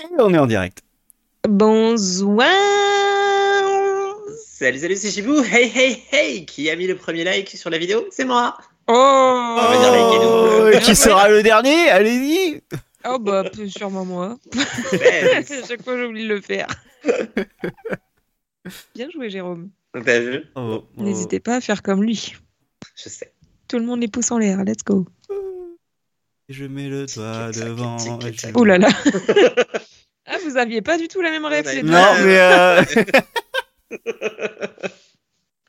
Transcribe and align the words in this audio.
Et 0.00 0.04
on 0.18 0.32
est 0.32 0.38
en 0.38 0.46
direct. 0.46 0.82
Bonsoir 1.46 2.48
Salut, 4.46 4.78
salut, 4.78 4.96
c'est 4.96 5.10
Chibou. 5.10 5.42
Hey, 5.42 5.70
hey, 5.74 6.02
hey 6.10 6.46
Qui 6.46 6.70
a 6.70 6.76
mis 6.76 6.86
le 6.86 6.96
premier 6.96 7.22
like 7.22 7.50
sur 7.50 7.68
la 7.68 7.76
vidéo? 7.76 8.06
C'est 8.10 8.24
moi. 8.24 8.56
Oh, 8.88 9.56
va 9.58 9.78
dire 9.78 9.92
likez-nous. 9.92 10.76
Oh, 10.76 10.80
qui 10.82 10.96
sera 10.96 11.28
le 11.28 11.42
dernier? 11.42 11.90
Allez-y 11.90 12.62
Oh 13.06 13.18
bah, 13.18 13.44
sûrement 13.68 14.06
moi. 14.06 14.38
À 14.54 15.42
chaque 15.68 15.82
fois, 15.82 15.98
j'oublie 15.98 16.24
de 16.24 16.34
le 16.34 16.40
faire. 16.40 16.66
Bien 18.94 19.10
joué, 19.10 19.28
Jérôme. 19.28 19.70
T'as 19.92 20.20
vu? 20.20 20.44
Oh, 20.54 20.82
oh. 20.82 21.02
N'hésitez 21.02 21.40
pas 21.40 21.56
à 21.56 21.60
faire 21.60 21.82
comme 21.82 22.02
lui. 22.02 22.36
Je 22.96 23.08
sais. 23.10 23.32
Tout 23.68 23.78
le 23.78 23.84
monde 23.84 24.00
les 24.00 24.08
pouces 24.08 24.30
en 24.30 24.38
l'air. 24.38 24.64
Let's 24.64 24.82
go. 24.84 25.06
Je 26.50 26.64
mets 26.64 26.88
le 26.88 27.06
doigt 27.06 27.52
devant. 27.52 27.96
Ouh 28.56 28.64
là 28.64 28.78
là. 28.78 28.88
vous 30.50 30.58
aviez 30.58 30.82
pas 30.82 30.98
du 30.98 31.08
tout 31.08 31.20
la 31.20 31.30
même 31.30 31.44
rêve, 31.44 31.64
Ouais, 31.66 31.74
c'est 31.74 31.82
bien. 31.82 31.92
Non, 31.92 32.24
mais 32.24 32.38
euh... 32.38 32.84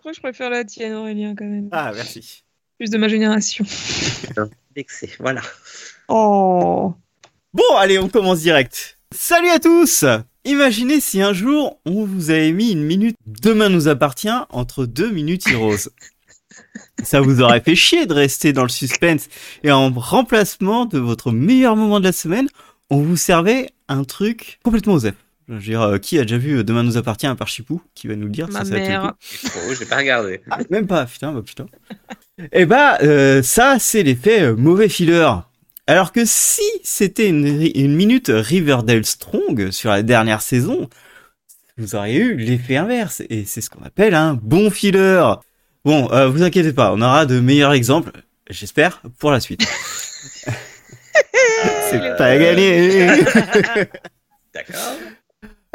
Je 0.01 0.03
crois 0.03 0.11
que 0.11 0.15
je 0.15 0.21
préfère 0.21 0.49
la 0.49 0.63
tienne, 0.63 0.93
Aurélien, 0.93 1.35
quand 1.35 1.45
même. 1.45 1.69
Ah, 1.71 1.91
merci. 1.93 2.43
Plus 2.79 2.89
de 2.89 2.97
ma 2.97 3.07
génération. 3.07 3.63
Vexé, 4.75 5.11
voilà. 5.19 5.41
Oh. 6.07 6.95
Bon, 7.53 7.75
allez, 7.77 7.99
on 7.99 8.09
commence 8.09 8.39
direct. 8.39 8.97
Salut 9.13 9.49
à 9.49 9.59
tous 9.59 10.05
Imaginez 10.43 10.99
si 10.99 11.21
un 11.21 11.33
jour, 11.33 11.79
on 11.85 12.03
vous 12.05 12.31
avait 12.31 12.51
mis 12.51 12.71
une 12.71 12.83
minute 12.83 13.15
Demain 13.27 13.69
nous 13.69 13.87
appartient 13.87 14.29
entre 14.49 14.87
deux 14.87 15.11
minutes 15.11 15.47
Heroes. 15.47 15.89
Ça 17.03 17.21
vous 17.21 17.41
aurait 17.41 17.61
fait 17.61 17.75
chier 17.75 18.07
de 18.07 18.13
rester 18.13 18.53
dans 18.53 18.63
le 18.63 18.69
suspense. 18.69 19.27
Et 19.63 19.71
en 19.71 19.91
remplacement 19.91 20.85
de 20.85 20.97
votre 20.97 21.31
meilleur 21.31 21.75
moment 21.75 21.99
de 21.99 22.05
la 22.05 22.11
semaine, 22.11 22.47
on 22.91 23.01
vous 23.01 23.17
servait 23.17 23.69
un 23.87 24.03
truc 24.03 24.59
complètement 24.63 24.93
osef. 24.93 25.15
Je 25.47 25.53
veux 25.55 25.59
dire, 25.59 25.81
euh, 25.81 25.97
qui 25.97 26.19
a 26.19 26.21
déjà 26.21 26.37
vu 26.37 26.59
euh, 26.59 26.63
Demain 26.63 26.83
nous 26.83 26.97
appartient 26.97 27.25
à 27.25 27.35
part 27.35 27.47
Chipou 27.47 27.81
Qui 27.95 28.07
va 28.07 28.15
nous 28.15 28.25
le 28.25 28.31
dire 28.31 28.47
Ma 28.49 28.63
ça, 28.63 28.75
mère. 28.75 29.15
Oh, 29.45 29.73
j'ai 29.77 29.85
pas 29.85 29.97
regardé. 29.97 30.41
Même 30.69 30.87
pas, 30.87 31.05
putain, 31.05 31.33
bah 31.33 31.41
putain. 31.41 31.65
Eh 32.53 32.65
bah, 32.65 32.97
euh, 33.03 33.43
ça, 33.43 33.77
c'est 33.79 34.01
l'effet 34.01 34.53
mauvais 34.53 34.89
filler. 34.89 35.29
Alors 35.85 36.11
que 36.11 36.23
si 36.25 36.63
c'était 36.83 37.27
une, 37.27 37.95
minute 37.95 38.31
Riverdale 38.33 39.05
Strong 39.05 39.69
sur 39.71 39.91
la 39.91 40.01
dernière 40.01 40.41
saison, 40.41 40.89
vous 41.77 41.95
auriez 41.95 42.19
eu 42.19 42.35
l'effet 42.37 42.77
inverse. 42.77 43.21
Et 43.29 43.45
c'est 43.45 43.61
ce 43.61 43.69
qu'on 43.69 43.83
appelle 43.83 44.15
un 44.15 44.33
bon 44.33 44.71
filler. 44.71 45.33
Bon, 45.83 46.11
euh, 46.11 46.29
vous 46.29 46.43
inquiétez 46.43 46.73
pas, 46.73 46.93
on 46.93 47.01
aura 47.01 47.25
de 47.25 47.39
meilleurs 47.39 47.73
exemples, 47.73 48.11
j'espère, 48.49 49.01
pour 49.17 49.31
la 49.31 49.39
suite. 49.39 49.67
c'est 51.91 52.17
pas 52.17 52.37
gagné. 52.37 53.07
D'accord. 54.53 54.93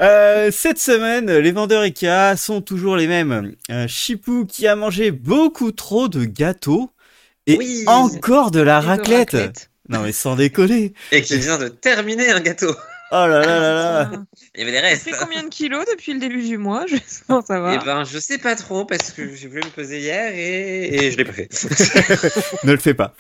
Euh, 0.01 0.51
cette 0.53 0.79
semaine, 0.79 1.31
les 1.39 1.53
vendeurs 1.53 1.83
Ikea 1.83 2.37
sont 2.37 2.61
toujours 2.61 2.97
les 2.97 3.07
mêmes. 3.07 3.55
Euh, 3.71 3.87
Chipou 3.89 4.45
qui 4.45 4.67
a 4.67 4.77
mangé 4.77 5.11
beaucoup 5.11 5.73
trop 5.73 6.09
de 6.09 6.25
gâteaux 6.25 6.91
et 7.47 7.57
Oui. 7.57 7.85
encore 7.87 8.51
de 8.51 8.61
la 8.61 8.81
raclette. 8.81 9.31
raclette. 9.31 9.71
Non 9.89 10.01
mais 10.01 10.13
sans 10.13 10.35
déconner. 10.37 10.93
Et 11.13 11.23
qui 11.23 11.39
vient 11.39 11.59
de 11.59 11.69
terminer 11.69 12.31
un 12.31 12.41
gâteau. 12.41 12.75
Oh 13.13 13.15
là 13.15 13.29
là 13.41 13.61
là 13.61 13.73
là. 13.73 14.11
Il 14.57 14.61
y 14.61 14.63
avait 14.65 14.73
des 14.73 14.81
restes. 14.81 15.09
pris 15.09 15.15
combien 15.19 15.45
de 15.45 15.49
kilos 15.49 15.85
depuis 15.93 16.13
le 16.13 16.19
début 16.19 16.43
du 16.43 16.59
mois? 16.59 16.85
Je 16.91 16.97
sens 17.07 17.47
savoir. 17.47 17.79
Eh 17.81 17.85
ben, 17.85 18.03
je 18.05 18.19
sais 18.19 18.37
pas 18.39 18.57
trop 18.57 18.85
parce 18.85 19.13
que 19.13 19.33
j'ai 19.35 19.47
voulu 19.47 19.63
me 19.63 19.71
peser 19.71 20.01
hier 20.01 20.33
et, 20.35 21.07
et 21.07 21.11
je 21.13 21.17
l'ai 21.17 21.25
pas 21.25 21.33
fait. 21.33 21.49
ne 22.65 22.73
le 22.73 22.79
fais 22.79 22.95
pas. 22.95 23.15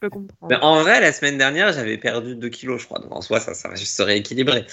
Je 0.00 0.06
peux 0.06 0.10
comprendre. 0.10 0.46
Mais 0.48 0.56
en 0.62 0.80
vrai, 0.82 1.00
la 1.00 1.12
semaine 1.12 1.38
dernière, 1.38 1.72
j'avais 1.72 1.98
perdu 1.98 2.36
2 2.36 2.48
kilos, 2.48 2.80
je 2.80 2.86
crois. 2.86 3.00
Donc 3.00 3.12
en 3.14 3.20
soi, 3.20 3.40
ça, 3.40 3.52
ça 3.54 3.74
se 3.74 4.02
rééquilibrer. 4.02 4.64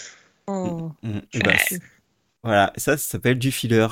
Oh. 0.46 0.92
Mm, 1.02 1.20
bah, 1.44 1.54
c'est- 1.68 1.80
voilà, 2.44 2.72
ça, 2.78 2.96
ça 2.96 3.10
s'appelle 3.10 3.40
du 3.40 3.52
filler. 3.52 3.88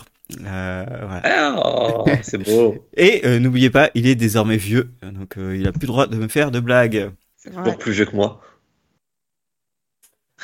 Euh, 0.45 0.85
voilà. 1.07 1.55
Oh, 1.65 2.05
c'est 2.21 2.37
beau. 2.37 2.87
Et 2.95 3.25
euh, 3.25 3.39
n'oubliez 3.39 3.71
pas, 3.71 3.89
il 3.95 4.05
est 4.05 4.13
désormais 4.15 4.57
vieux, 4.57 4.91
donc 5.01 5.37
euh, 5.37 5.57
il 5.57 5.67
a 5.67 5.71
plus 5.71 5.81
le 5.81 5.87
droit 5.87 6.05
de 6.05 6.15
me 6.17 6.27
faire 6.27 6.51
de 6.51 6.59
blagues. 6.59 7.11
C'est 7.37 7.77
plus 7.79 7.91
vieux 7.91 8.05
que 8.05 8.15
moi. 8.15 8.41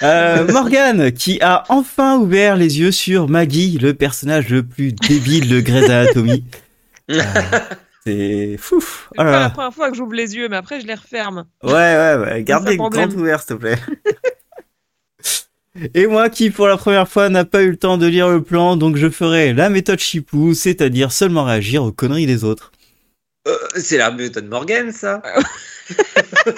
Euh, 0.02 0.48
Morgan, 0.52 1.12
qui 1.12 1.40
a 1.42 1.66
enfin 1.70 2.18
ouvert 2.18 2.56
les 2.56 2.80
yeux 2.80 2.92
sur 2.92 3.30
Maggie, 3.30 3.78
le 3.78 3.94
personnage 3.94 4.50
le 4.50 4.64
plus 4.64 4.92
débile 4.92 5.48
de 5.48 5.60
Grey's 5.60 5.90
Anatomy. 5.90 6.44
C'est 8.10 8.58
fou. 8.58 8.82
C'est 8.82 8.88
Oh 9.12 9.16
pas 9.24 9.40
la 9.40 9.50
première 9.50 9.74
fois 9.74 9.90
que 9.92 9.98
j'ouvre 9.98 10.14
les 10.14 10.36
yeux, 10.36 10.50
mais 10.50 10.58
après 10.58 10.82
je 10.82 10.88
les 10.88 10.96
referme. 10.96 11.46
Ouais, 11.64 11.72
ouais, 11.72 12.16
ouais. 12.18 12.44
Garde 12.44 12.68
les 12.68 12.78
grandes 12.78 13.14
ouvertes, 13.14 13.48
s'il 13.48 13.58
te 13.58 13.62
plaît. 13.62 13.78
Et 15.94 16.08
moi 16.08 16.30
qui, 16.30 16.50
pour 16.50 16.68
la 16.68 16.78
première 16.78 17.08
fois, 17.08 17.30
n'a 17.30 17.46
pas 17.46 17.62
eu 17.62 17.70
le 17.70 17.78
temps 17.78 17.98
de 17.98 18.08
lire 18.08 18.28
le 18.28 18.42
plan, 18.42 18.76
donc 18.76 18.98
je 18.98 19.10
ferai 19.10 19.54
la 19.54 19.70
méthode 19.70 20.00
Chipou, 20.00 20.54
c'est-à-dire 20.54 21.12
seulement 21.12 21.44
réagir 21.46 21.84
aux 21.84 21.92
conneries 21.92 22.26
des 22.26 22.44
autres. 22.44 22.72
Euh, 23.48 23.56
c'est 23.76 23.98
la 23.98 24.12
méthode 24.12 24.48
Morgan, 24.50 24.92
ça. 24.92 25.22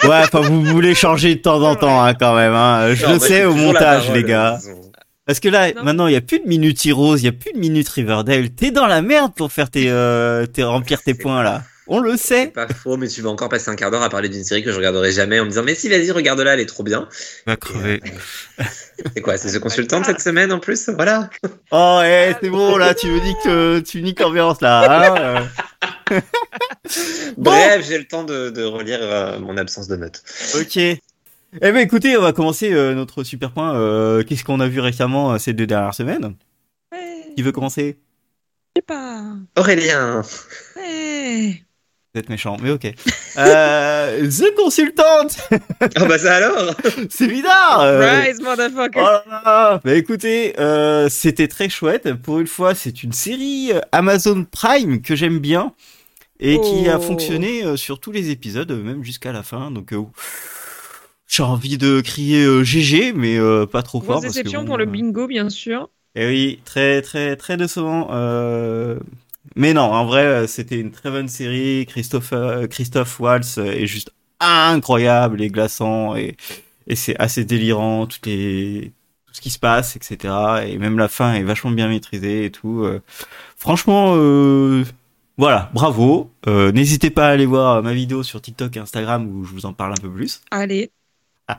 Ouais, 0.04 0.22
enfin, 0.24 0.40
vous 0.40 0.62
voulez 0.64 0.94
changer 0.94 1.36
de 1.36 1.40
temps 1.40 1.62
en 1.62 1.76
temps, 1.76 2.02
hein, 2.02 2.14
quand 2.14 2.34
même, 2.34 2.52
hein. 2.54 2.94
Je 2.94 3.06
Non, 3.06 3.12
le 3.14 3.18
sais 3.18 3.44
au 3.44 3.54
montage, 3.54 4.04
parole, 4.04 4.16
les 4.18 4.24
gars. 4.24 4.54
façon. 4.56 4.91
Parce 5.26 5.38
que 5.40 5.48
là, 5.48 5.72
Non. 5.72 5.84
maintenant, 5.84 6.06
il 6.08 6.14
y 6.14 6.16
a 6.16 6.20
plus 6.20 6.40
de 6.40 6.48
minute 6.48 6.84
Heroes, 6.84 7.16
il 7.18 7.24
y 7.24 7.28
a 7.28 7.32
plus 7.32 7.52
de 7.52 7.58
minute 7.58 7.88
Riverdale. 7.88 8.50
T'es 8.50 8.70
dans 8.72 8.86
la 8.86 9.02
merde 9.02 9.32
pour 9.34 9.52
faire 9.52 9.70
tes, 9.70 9.88
euh, 9.90 10.46
tes 10.46 10.64
remplir 10.64 11.00
tes 11.02 11.14
points, 11.14 11.42
là. 11.42 11.62
On 11.88 11.98
le 12.00 12.12
C'est 12.16 12.44
sait. 12.44 12.46
pas 12.46 12.68
faux, 12.68 12.96
mais 12.96 13.08
tu 13.08 13.22
vas 13.22 13.30
encore 13.30 13.48
passer 13.48 13.68
un 13.68 13.74
quart 13.74 13.90
d'heure 13.90 14.02
à 14.02 14.08
parler 14.08 14.28
d'une 14.28 14.44
série 14.44 14.62
que 14.62 14.70
je 14.70 14.76
regarderai 14.76 15.10
jamais 15.10 15.40
en 15.40 15.44
me 15.44 15.48
disant 15.50 15.64
mais 15.64 15.74
si 15.74 15.88
vas-y 15.88 16.10
regarde-la, 16.12 16.54
elle 16.54 16.60
est 16.60 16.66
trop 16.66 16.84
bien. 16.84 17.08
Va 17.44 17.56
C'est 19.14 19.20
quoi, 19.20 19.36
c'est 19.36 19.50
The 19.52 19.58
Consultant 19.58 20.02
cette 20.04 20.20
semaine 20.20 20.52
en 20.52 20.60
plus, 20.60 20.88
voilà. 20.90 21.28
Oh, 21.72 22.00
eh, 22.04 22.34
c'est 22.40 22.50
bon, 22.50 22.76
là, 22.76 22.94
tu 22.94 23.08
me 23.08 23.20
dis 23.20 23.34
que 23.42 23.80
tu 23.80 24.00
niques 24.02 24.20
l'ambiance, 24.20 24.60
là, 24.60 25.08
hein. 25.08 25.44
euh. 26.12 26.20
Bon. 27.36 27.50
Bref, 27.50 27.84
j'ai 27.88 27.98
le 27.98 28.04
temps 28.04 28.24
de, 28.24 28.50
de 28.50 28.62
relire 28.62 28.98
euh, 29.00 29.38
mon 29.40 29.56
absence 29.56 29.88
de 29.88 29.96
notes. 29.96 30.22
Ok. 30.54 30.78
Eh 31.60 31.70
ben 31.72 31.76
écoutez, 31.78 32.16
on 32.16 32.22
va 32.22 32.32
commencer 32.32 32.72
euh, 32.72 32.94
notre 32.94 33.24
super 33.24 33.52
point. 33.52 33.74
Euh, 33.76 34.22
Qu'est-ce 34.24 34.44
qu'on 34.44 34.60
a 34.60 34.68
vu 34.68 34.80
récemment 34.80 35.32
euh, 35.32 35.38
ces 35.38 35.52
deux 35.52 35.66
dernières 35.66 35.94
semaines? 35.94 36.34
Ouais, 36.92 37.32
Qui 37.36 37.42
veut 37.42 37.52
commencer? 37.52 37.98
Je 38.74 38.80
sais 38.80 38.82
pas. 38.86 39.22
Aurélien, 39.58 40.22
Ouais. 40.76 41.62
Vous 42.14 42.18
êtes 42.20 42.28
méchant, 42.28 42.56
mais 42.62 42.70
ok. 42.70 42.86
Euh, 43.38 44.28
The 44.30 44.54
Consultant 44.56 45.26
oh 46.00 46.06
bah 46.06 46.18
ça 46.18 46.36
alors? 46.36 46.74
C'est 47.08 47.26
bizarre 47.26 47.80
euh. 47.80 48.20
Rise, 48.20 48.40
motherfucker. 48.42 48.98
Oh 49.00 49.00
là 49.02 49.24
là 49.44 49.80
Bah 49.84 49.94
écoutez, 49.94 50.58
euh, 50.60 51.08
c'était 51.10 51.48
très 51.48 51.68
chouette. 51.70 52.12
Pour 52.14 52.40
une 52.40 52.46
fois, 52.46 52.74
c'est 52.74 53.02
une 53.02 53.12
série 53.12 53.72
Amazon 53.92 54.44
Prime 54.50 55.00
que 55.02 55.14
j'aime 55.16 55.38
bien 55.38 55.72
et 56.40 56.60
qui 56.60 56.88
a 56.88 56.98
Oh. 56.98 57.00
fonctionné 57.02 57.64
euh, 57.64 57.76
sur 57.76 57.98
tous 58.00 58.12
les 58.12 58.30
épisodes, 58.30 58.70
même 58.72 59.02
jusqu'à 59.04 59.32
la 59.32 59.42
fin. 59.42 59.70
Donc, 59.70 59.92
euh, 59.94 60.02
j'ai 61.32 61.42
envie 61.42 61.78
de 61.78 62.02
crier 62.02 62.44
euh, 62.44 62.62
GG, 62.62 63.14
mais 63.14 63.38
euh, 63.38 63.64
pas 63.64 63.82
trop 63.82 64.00
fort. 64.00 64.20
Grosse 64.20 64.22
parce 64.24 64.34
que 64.34 64.38
déception 64.40 64.60
bon, 64.60 64.66
pour 64.66 64.76
le 64.76 64.84
euh, 64.84 64.86
bingo, 64.86 65.26
bien 65.26 65.48
sûr. 65.48 65.88
Et 66.14 66.26
oui, 66.26 66.60
très 66.66 67.00
très 67.00 67.36
très 67.36 67.56
décevant. 67.56 68.08
Euh... 68.10 68.98
Mais 69.56 69.72
non, 69.72 69.82
en 69.82 70.04
vrai, 70.04 70.24
euh, 70.24 70.46
c'était 70.46 70.78
une 70.78 70.90
très 70.90 71.10
bonne 71.10 71.28
série. 71.28 71.86
Christophe 71.86 72.32
euh, 72.34 72.66
Christophe 72.66 73.18
Waltz 73.18 73.56
euh, 73.58 73.64
est 73.64 73.86
juste 73.86 74.12
incroyable 74.40 75.40
et 75.40 75.48
glaçant 75.48 76.16
et, 76.16 76.36
et 76.86 76.96
c'est 76.96 77.16
assez 77.18 77.44
délirant 77.44 78.06
tout 78.06 78.18
les 78.26 78.92
tout 79.26 79.32
ce 79.34 79.40
qui 79.40 79.50
se 79.50 79.58
passe, 79.58 79.96
etc. 79.96 80.34
Et 80.66 80.76
même 80.76 80.98
la 80.98 81.08
fin 81.08 81.32
est 81.32 81.42
vachement 81.44 81.70
bien 81.70 81.88
maîtrisée 81.88 82.44
et 82.44 82.50
tout. 82.50 82.82
euh. 82.84 83.00
Franchement, 83.56 84.12
euh... 84.16 84.84
voilà, 85.38 85.70
bravo. 85.72 86.30
Euh, 86.46 86.72
N'hésitez 86.72 87.08
pas 87.10 87.28
à 87.28 87.30
aller 87.30 87.46
voir 87.46 87.82
ma 87.82 87.94
vidéo 87.94 88.22
sur 88.22 88.42
TikTok 88.42 88.76
et 88.76 88.80
Instagram 88.80 89.26
où 89.26 89.44
je 89.44 89.52
vous 89.52 89.64
en 89.64 89.72
parle 89.72 89.92
un 89.92 90.02
peu 90.02 90.10
plus. 90.10 90.42
Allez. 90.50 90.90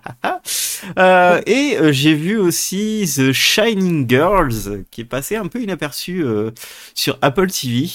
Euh, 0.98 1.42
et 1.46 1.78
euh, 1.78 1.94
j'ai 1.94 2.14
vu 2.14 2.38
aussi 2.38 3.10
The 3.16 3.32
Shining 3.32 4.06
Girls, 4.10 4.84
qui 4.92 5.00
est 5.00 5.06
passé 5.06 5.38
un 5.38 5.48
peu 5.48 5.62
inaperçu 5.62 6.26
euh, 6.26 6.52
sur 6.94 7.18
Apple 7.22 7.50
TV, 7.50 7.88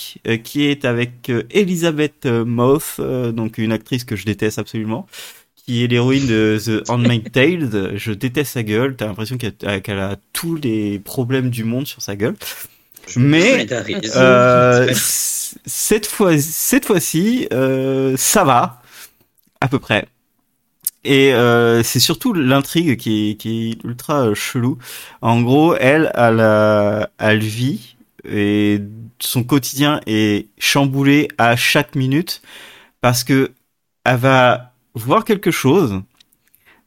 qui 0.42 0.64
est 0.64 0.86
avec 0.86 1.30
Elizabeth 1.50 2.24
Moth, 2.24 2.98
donc 2.98 3.58
une 3.58 3.72
actrice 3.72 4.04
que 4.04 4.16
je 4.16 4.24
déteste 4.24 4.58
absolument, 4.58 5.06
qui 5.54 5.84
est 5.84 5.86
l'héroïne 5.86 6.26
de 6.26 6.58
The 6.64 6.88
Handmaid's 6.88 7.30
Tale. 7.32 7.92
Je 7.96 8.12
déteste 8.12 8.52
sa 8.54 8.62
gueule, 8.62 8.96
t'as 8.96 9.06
l'impression 9.06 9.36
qu'elle 9.36 9.54
a, 9.64 10.10
a 10.10 10.16
tous 10.32 10.56
les 10.56 10.98
problèmes 10.98 11.50
du 11.50 11.64
monde 11.64 11.86
sur 11.86 12.00
sa 12.00 12.16
gueule. 12.16 12.36
Mais 13.16 13.66
cette 14.94 16.06
fois, 16.06 16.38
cette 16.38 16.86
fois-ci, 16.86 17.48
ça 18.16 18.44
va 18.44 18.82
à 19.60 19.68
peu 19.68 19.78
près. 19.78 20.06
Et 21.04 21.32
euh, 21.32 21.82
c'est 21.82 22.00
surtout 22.00 22.32
l'intrigue 22.32 22.96
qui 22.96 23.30
est, 23.30 23.34
qui 23.36 23.70
est 23.70 23.84
ultra 23.84 24.28
euh, 24.28 24.34
chelou. 24.34 24.78
En 25.22 25.40
gros, 25.42 25.74
elle, 25.76 26.10
elle, 26.14 27.08
elle 27.18 27.38
vit 27.40 27.96
et 28.28 28.80
son 29.20 29.44
quotidien 29.44 30.00
est 30.06 30.48
chamboulé 30.58 31.28
à 31.38 31.56
chaque 31.56 31.94
minute 31.94 32.42
parce 33.00 33.24
que 33.24 33.52
elle 34.04 34.16
va 34.16 34.72
voir 34.94 35.24
quelque 35.24 35.50
chose, 35.50 36.02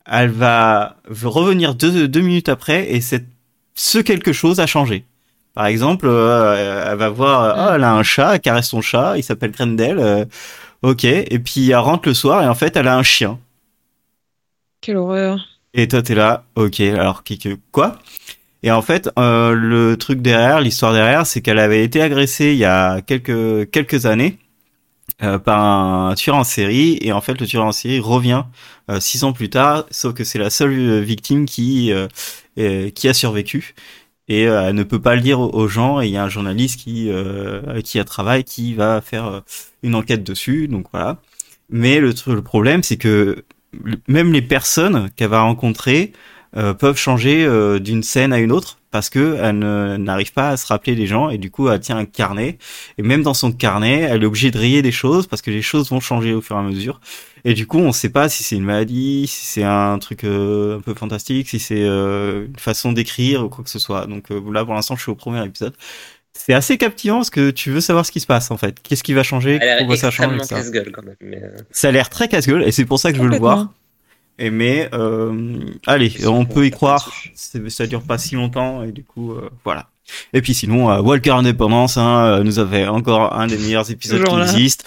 elle 0.05 0.29
va 0.29 0.97
revenir 1.07 1.75
deux, 1.75 2.07
deux 2.07 2.21
minutes 2.21 2.49
après 2.49 2.91
et 2.91 3.01
ce 3.01 3.99
quelque 3.99 4.33
chose 4.33 4.59
a 4.59 4.67
changé. 4.67 5.05
Par 5.53 5.65
exemple, 5.65 6.07
euh, 6.07 6.91
elle 6.91 6.97
va 6.97 7.09
voir, 7.09 7.55
oh, 7.57 7.75
elle 7.75 7.83
a 7.83 7.93
un 7.93 8.03
chat, 8.03 8.35
elle 8.35 8.39
caresse 8.39 8.69
son 8.69 8.81
chat, 8.81 9.17
il 9.17 9.23
s'appelle 9.23 9.51
Grendel, 9.51 9.99
euh, 9.99 10.25
ok, 10.81 11.03
et 11.03 11.39
puis 11.39 11.71
elle 11.71 11.77
rentre 11.77 12.07
le 12.07 12.13
soir 12.13 12.41
et 12.43 12.47
en 12.47 12.55
fait 12.55 12.75
elle 12.75 12.87
a 12.87 12.97
un 12.97 13.03
chien. 13.03 13.39
Quelle 14.81 14.97
horreur. 14.97 15.39
Et 15.73 15.87
toi 15.87 16.01
t'es 16.01 16.15
là, 16.15 16.45
ok, 16.55 16.79
alors 16.81 17.23
qui 17.23 17.37
que 17.37 17.57
quoi? 17.71 17.99
Et 18.63 18.71
en 18.71 18.81
fait, 18.81 19.09
euh, 19.17 19.53
le 19.53 19.97
truc 19.97 20.21
derrière, 20.21 20.61
l'histoire 20.61 20.93
derrière, 20.93 21.25
c'est 21.25 21.41
qu'elle 21.41 21.59
avait 21.59 21.83
été 21.83 22.01
agressée 22.01 22.51
il 22.51 22.57
y 22.57 22.65
a 22.65 23.01
quelques 23.01 23.69
quelques 23.71 24.05
années 24.05 24.37
euh, 25.23 25.39
par 25.39 25.63
un 25.63 26.13
tueur 26.15 26.35
en 26.35 26.43
série. 26.43 26.97
Et 27.01 27.11
en 27.11 27.21
fait 27.21 27.39
le 27.39 27.47
tueur 27.47 27.65
en 27.65 27.71
série 27.71 27.99
revient 27.99 28.43
euh, 28.89 28.99
six 28.99 29.23
ans 29.23 29.33
plus 29.33 29.49
tard. 29.49 29.85
Sauf 29.91 30.13
que 30.13 30.23
c'est 30.23 30.39
la 30.39 30.49
seule 30.49 31.01
victime 31.01 31.45
qui 31.45 31.91
qui 32.55 33.07
a 33.07 33.13
survécu. 33.13 33.75
Et 34.27 34.43
elle 34.43 34.75
ne 34.75 34.83
peut 34.83 35.01
pas 35.01 35.15
le 35.15 35.21
dire 35.21 35.39
aux 35.39 35.67
gens. 35.67 36.01
Et 36.01 36.07
il 36.07 36.11
y 36.11 36.17
a 36.17 36.23
un 36.23 36.29
journaliste 36.29 36.79
qui 36.79 37.09
qui 37.83 37.99
a 37.99 38.03
travail 38.03 38.43
qui 38.43 38.73
va 38.75 39.01
faire 39.01 39.41
une 39.83 39.95
enquête 39.95 40.23
dessus. 40.23 40.67
Donc 40.67 40.87
voilà. 40.91 41.17
Mais 41.69 41.99
le, 41.99 42.13
le 42.27 42.41
problème 42.41 42.83
c'est 42.83 42.97
que 42.97 43.43
même 44.07 44.33
les 44.33 44.41
personnes 44.41 45.09
qu'elle 45.15 45.29
va 45.29 45.41
rencontrer 45.41 46.13
peuvent 46.53 46.97
changer 46.97 47.47
d'une 47.79 48.03
scène 48.03 48.33
à 48.33 48.39
une 48.39 48.51
autre 48.51 48.77
parce 48.91 49.09
que 49.09 49.37
elle 49.41 49.57
n'arrive 50.03 50.33
pas 50.33 50.49
à 50.49 50.57
se 50.57 50.67
rappeler 50.67 50.95
des 50.95 51.07
gens 51.07 51.29
et 51.29 51.37
du 51.37 51.49
coup 51.49 51.69
elle 51.69 51.79
tient 51.79 51.97
un 51.97 52.05
carnet. 52.05 52.57
Et 52.97 53.03
même 53.03 53.23
dans 53.23 53.33
son 53.33 53.51
carnet 53.51 54.01
elle 54.01 54.23
est 54.23 54.25
obligée 54.25 54.51
de 54.51 54.57
rayer 54.57 54.81
des 54.81 54.91
choses 54.91 55.27
parce 55.27 55.41
que 55.41 55.49
les 55.49 55.61
choses 55.61 55.89
vont 55.89 56.01
changer 56.01 56.33
au 56.33 56.41
fur 56.41 56.57
et 56.57 56.59
à 56.59 56.61
mesure. 56.61 56.99
Et 57.45 57.53
du 57.53 57.65
coup 57.65 57.79
on 57.79 57.91
sait 57.93 58.09
pas 58.09 58.29
si 58.29 58.43
c'est 58.43 58.57
une 58.57 58.65
maladie 58.65 59.25
si 59.27 59.45
c'est 59.45 59.63
un 59.63 59.97
truc 59.97 60.25
euh, 60.25 60.77
un 60.77 60.81
peu 60.81 60.93
fantastique 60.93 61.49
si 61.49 61.59
c'est 61.59 61.83
euh, 61.83 62.45
une 62.47 62.59
façon 62.59 62.91
d'écrire 62.91 63.45
ou 63.45 63.49
quoi 63.49 63.63
que 63.63 63.69
ce 63.69 63.79
soit. 63.79 64.05
Donc 64.05 64.29
euh, 64.31 64.41
là 64.51 64.65
pour 64.65 64.73
l'instant 64.73 64.95
je 64.95 65.03
suis 65.03 65.11
au 65.11 65.15
premier 65.15 65.43
épisode 65.45 65.73
c'est 66.33 66.53
assez 66.53 66.77
captivant 66.77 67.17
parce 67.17 67.29
que 67.29 67.51
tu 67.51 67.71
veux 67.71 67.81
savoir 67.81 68.05
ce 68.05 68.11
qui 68.11 68.19
se 68.19 68.27
passe 68.27 68.51
en 68.51 68.57
fait 68.57 68.81
qu'est-ce 68.81 69.03
qui 69.03 69.13
va 69.13 69.23
changer 69.23 69.59
pourquoi 69.79 69.97
ça 69.97 70.11
change 70.11 70.41
ça. 70.41 70.61
Quand 70.91 71.03
même, 71.03 71.15
mais... 71.21 71.41
ça 71.71 71.89
a 71.89 71.91
l'air 71.91 72.09
très 72.09 72.27
casse-gueule 72.27 72.63
et 72.63 72.71
c'est 72.71 72.85
pour 72.85 72.99
ça 72.99 73.11
que 73.11 73.17
je 73.17 73.23
veux 73.23 73.29
le 73.29 73.37
voir 73.37 73.69
et 74.41 74.49
mais 74.49 74.89
euh, 74.93 75.59
allez, 75.85 76.25
on 76.25 76.45
peut 76.45 76.65
y 76.65 76.71
croire. 76.71 77.13
Ça 77.35 77.85
dure 77.85 78.01
pas 78.01 78.17
si 78.17 78.33
longtemps 78.33 78.83
et 78.83 78.91
du 78.91 79.03
coup 79.03 79.33
euh, 79.33 79.49
voilà. 79.63 79.89
Et 80.33 80.41
puis 80.41 80.55
sinon, 80.55 80.89
euh, 80.89 80.99
Walker 80.99 81.29
Indépendance 81.29 81.95
hein, 81.97 82.43
nous 82.43 82.57
avait 82.57 82.87
encore 82.87 83.39
un 83.39 83.45
des 83.45 83.57
meilleurs 83.57 83.89
épisodes 83.91 84.23
qui 84.23 84.35
existent. 84.35 84.83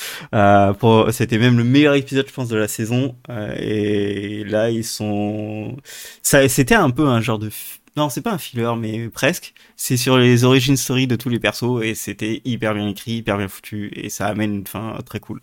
pour, 0.81 1.13
c'était 1.13 1.39
même 1.39 1.57
le 1.57 1.63
meilleur 1.63 1.95
épisode, 1.95 2.27
je 2.29 2.33
pense, 2.33 2.49
de 2.49 2.57
la 2.57 2.67
saison. 2.67 3.15
et 3.57 4.43
là, 4.45 4.71
ils 4.71 4.85
sont. 4.85 5.77
Ça, 6.21 6.49
c'était 6.49 6.75
un 6.75 6.91
peu 6.91 7.07
un 7.07 7.21
genre 7.21 7.39
de. 7.39 7.51
Non, 7.97 8.09
c'est 8.09 8.23
pas 8.23 8.33
un 8.33 8.39
filler, 8.39 8.75
mais 8.77 9.09
presque. 9.09 9.55
C'est 9.77 9.97
sur 9.97 10.19
les 10.19 10.45
origines 10.45 10.77
story 10.77 11.07
de 11.07 11.17
tous 11.17 11.29
les 11.29 11.39
persos 11.39 11.83
et 11.83 11.95
c'était 11.95 12.43
hyper 12.45 12.75
bien 12.75 12.89
écrit, 12.89 13.13
hyper 13.13 13.39
bien 13.39 13.49
foutu 13.49 13.93
et 13.95 14.09
ça 14.11 14.27
amène 14.27 14.55
une 14.55 14.67
fin 14.67 14.99
très 15.07 15.21
cool. 15.21 15.41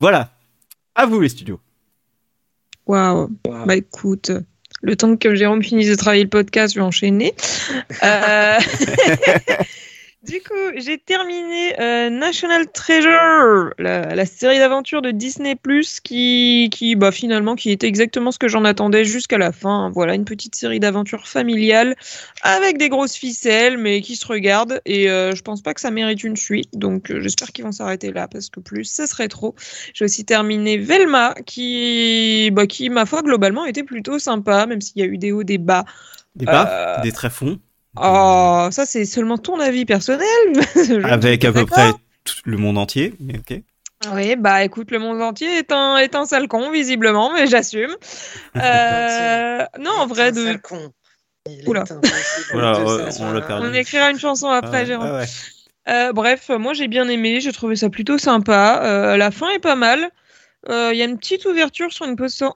Voilà. 0.00 0.30
À 0.94 1.06
vous 1.06 1.20
les 1.20 1.28
studios. 1.28 1.60
Waouh. 2.86 3.30
Bah 3.66 3.76
écoute, 3.76 4.32
le 4.82 4.96
temps 4.96 5.16
que 5.16 5.34
Jérôme 5.34 5.62
finisse 5.62 5.88
de 5.88 5.94
travailler 5.94 6.24
le 6.24 6.30
podcast, 6.30 6.74
je 6.74 6.80
vais 6.80 6.84
enchaîner. 6.84 7.34
euh... 8.02 8.58
Du 10.22 10.40
coup, 10.40 10.54
j'ai 10.76 10.98
terminé 10.98 11.80
euh, 11.80 12.08
National 12.08 12.70
Treasure, 12.70 13.74
la, 13.78 14.14
la 14.14 14.24
série 14.24 14.58
d'aventures 14.58 15.02
de 15.02 15.10
Disney 15.10 15.56
Plus, 15.56 15.98
qui, 15.98 16.70
qui, 16.70 16.94
bah, 16.94 17.10
finalement, 17.10 17.56
qui 17.56 17.72
était 17.72 17.88
exactement 17.88 18.30
ce 18.30 18.38
que 18.38 18.46
j'en 18.46 18.64
attendais 18.64 19.04
jusqu'à 19.04 19.36
la 19.36 19.50
fin. 19.50 19.90
Voilà, 19.90 20.14
une 20.14 20.24
petite 20.24 20.54
série 20.54 20.78
d'aventures 20.78 21.26
familiales 21.26 21.96
avec 22.42 22.78
des 22.78 22.88
grosses 22.88 23.16
ficelles, 23.16 23.78
mais 23.78 24.00
qui 24.00 24.14
se 24.14 24.24
regardent. 24.24 24.80
Et 24.84 25.10
euh, 25.10 25.34
je 25.34 25.42
pense 25.42 25.60
pas 25.60 25.74
que 25.74 25.80
ça 25.80 25.90
mérite 25.90 26.22
une 26.22 26.36
suite, 26.36 26.70
donc 26.72 27.10
euh, 27.10 27.20
j'espère 27.20 27.48
qu'ils 27.48 27.64
vont 27.64 27.72
s'arrêter 27.72 28.12
là 28.12 28.28
parce 28.28 28.48
que 28.48 28.60
plus, 28.60 28.84
ça 28.84 29.08
serait 29.08 29.28
trop. 29.28 29.56
J'ai 29.92 30.04
aussi 30.04 30.24
terminé 30.24 30.78
Velma, 30.78 31.34
qui, 31.46 32.48
bah, 32.52 32.68
qui, 32.68 32.90
ma 32.90 33.06
foi, 33.06 33.22
globalement, 33.22 33.64
était 33.64 33.82
plutôt 33.82 34.20
sympa, 34.20 34.66
même 34.66 34.80
s'il 34.80 34.98
y 34.98 35.02
a 35.02 35.06
eu 35.06 35.18
des 35.18 35.32
hauts, 35.32 35.42
des 35.42 35.58
bas. 35.58 35.84
Des 36.36 36.46
bas, 36.46 37.00
des 37.02 37.10
tréfonds. 37.10 37.58
Oh, 37.96 38.68
ça 38.70 38.86
c'est 38.86 39.04
seulement 39.04 39.38
ton 39.38 39.60
avis 39.60 39.84
personnel. 39.84 40.26
Avec 41.04 41.44
à 41.44 41.52
peu 41.52 41.66
près 41.66 41.92
tout 42.24 42.34
le 42.44 42.56
monde 42.56 42.78
entier, 42.78 43.14
mais 43.20 43.38
ok. 43.38 43.60
Oui, 44.12 44.34
bah 44.36 44.64
écoute, 44.64 44.90
le 44.90 44.98
monde 44.98 45.22
entier 45.22 45.58
est 45.58 45.70
un, 45.70 45.96
est 45.96 46.14
un 46.16 46.24
sale 46.24 46.48
con, 46.48 46.70
visiblement, 46.70 47.32
mais 47.32 47.46
j'assume. 47.46 47.94
Euh, 48.56 49.64
non, 49.80 49.92
en 49.92 50.06
vrai, 50.06 50.30
de. 50.32 50.44
Sale 50.44 50.60
con. 50.60 50.92
Oula. 51.66 51.84
Voilà, 52.52 52.78
on 53.20 53.32
l'a 53.32 53.40
perdu. 53.40 53.66
On 53.66 53.72
écrira 53.72 54.10
une 54.10 54.18
chanson 54.18 54.48
après, 54.48 54.84
Jérôme. 54.86 55.06
ah 55.10 55.18
ouais. 55.20 55.26
Euh, 55.88 56.12
bref, 56.12 56.50
moi 56.50 56.74
j'ai 56.74 56.86
bien 56.86 57.08
aimé, 57.08 57.40
j'ai 57.40 57.52
trouvé 57.52 57.74
ça 57.74 57.90
plutôt 57.90 58.18
sympa. 58.18 58.82
Euh, 58.84 59.16
la 59.16 59.30
fin 59.30 59.50
est 59.50 59.58
pas 59.58 59.74
mal. 59.74 60.10
Euh, 60.68 60.90
Il 60.92 60.98
y 60.98 61.02
a 61.02 61.04
une 61.04 61.18
petite 61.18 61.44
ouverture 61.44 61.92
sur 61.92 62.06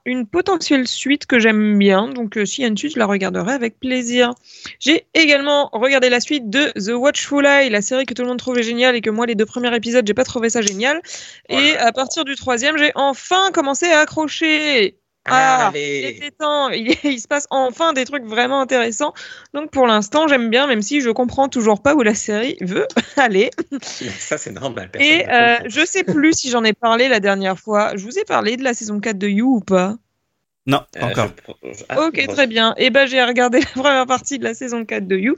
une 0.05 0.27
potentielle 0.27 0.87
suite 0.87 1.25
que 1.25 1.39
j'aime 1.39 1.77
bien, 1.77 2.07
donc 2.07 2.37
euh, 2.37 2.45
s'il 2.45 2.61
y 2.61 2.65
a 2.65 2.69
une 2.69 2.77
suite, 2.77 2.93
je 2.93 2.99
la 2.99 3.05
regarderai 3.05 3.53
avec 3.53 3.79
plaisir. 3.79 4.33
J'ai 4.79 5.05
également 5.13 5.69
regardé 5.73 6.09
la 6.09 6.19
suite 6.19 6.49
de 6.49 6.71
The 6.79 6.93
Watchful 6.95 7.45
Eye, 7.45 7.69
la 7.69 7.81
série 7.81 8.05
que 8.05 8.13
tout 8.13 8.21
le 8.21 8.29
monde 8.29 8.39
trouvait 8.39 8.63
géniale 8.63 8.95
et 8.95 9.01
que 9.01 9.09
moi 9.09 9.25
les 9.25 9.35
deux 9.35 9.45
premiers 9.45 9.75
épisodes 9.75 10.05
j'ai 10.07 10.13
pas 10.13 10.23
trouvé 10.23 10.49
ça 10.49 10.61
génial. 10.61 11.01
Et 11.49 11.75
à 11.77 11.91
partir 11.91 12.23
du 12.23 12.35
troisième, 12.35 12.77
j'ai 12.77 12.91
enfin 12.95 13.51
commencé 13.51 13.87
à 13.87 13.99
accrocher. 13.99 14.97
Ah, 15.29 15.71
il 15.73 15.77
Allez. 15.77 16.07
était 16.17 16.31
temps. 16.31 16.69
Il, 16.77 16.95
il 17.03 17.19
se 17.19 17.27
passe 17.27 17.47
enfin 17.49 17.93
des 17.93 18.05
trucs 18.05 18.25
vraiment 18.25 18.61
intéressants. 18.61 19.13
Donc 19.53 19.71
pour 19.71 19.87
l'instant, 19.87 20.27
j'aime 20.27 20.49
bien, 20.49 20.67
même 20.67 20.81
si 20.81 21.01
je 21.01 21.09
comprends 21.09 21.47
toujours 21.49 21.81
pas 21.81 21.95
où 21.95 22.01
la 22.01 22.15
série 22.15 22.57
veut 22.61 22.87
aller. 23.17 23.49
Ça, 23.81 24.37
c'est 24.37 24.51
normal. 24.51 24.89
Et 24.99 25.23
ne 25.25 25.31
euh, 25.31 25.57
je 25.65 25.85
sais 25.85 26.03
plus 26.03 26.33
si 26.33 26.49
j'en 26.49 26.63
ai 26.63 26.73
parlé 26.73 27.07
la 27.07 27.19
dernière 27.19 27.59
fois. 27.59 27.95
Je 27.95 28.03
vous 28.03 28.17
ai 28.19 28.23
parlé 28.25 28.57
de 28.57 28.63
la 28.63 28.73
saison 28.73 28.99
4 28.99 29.17
de 29.17 29.27
You 29.27 29.57
ou 29.57 29.59
pas? 29.61 29.95
Non, 30.67 30.81
Euh, 30.97 31.01
encore. 31.05 31.29
je- 31.63 31.83
ah, 31.87 32.05
Ok, 32.07 32.25
bon. 32.27 32.33
très 32.33 32.45
bien. 32.45 32.73
Et 32.77 32.89
ben 32.89 33.07
j'ai 33.07 33.23
regardé 33.23 33.59
la 33.75 33.81
première 33.81 34.05
partie 34.05 34.37
de 34.37 34.43
la 34.43 34.53
saison 34.53 34.83
4 34.83 35.07
de 35.07 35.15
You 35.15 35.35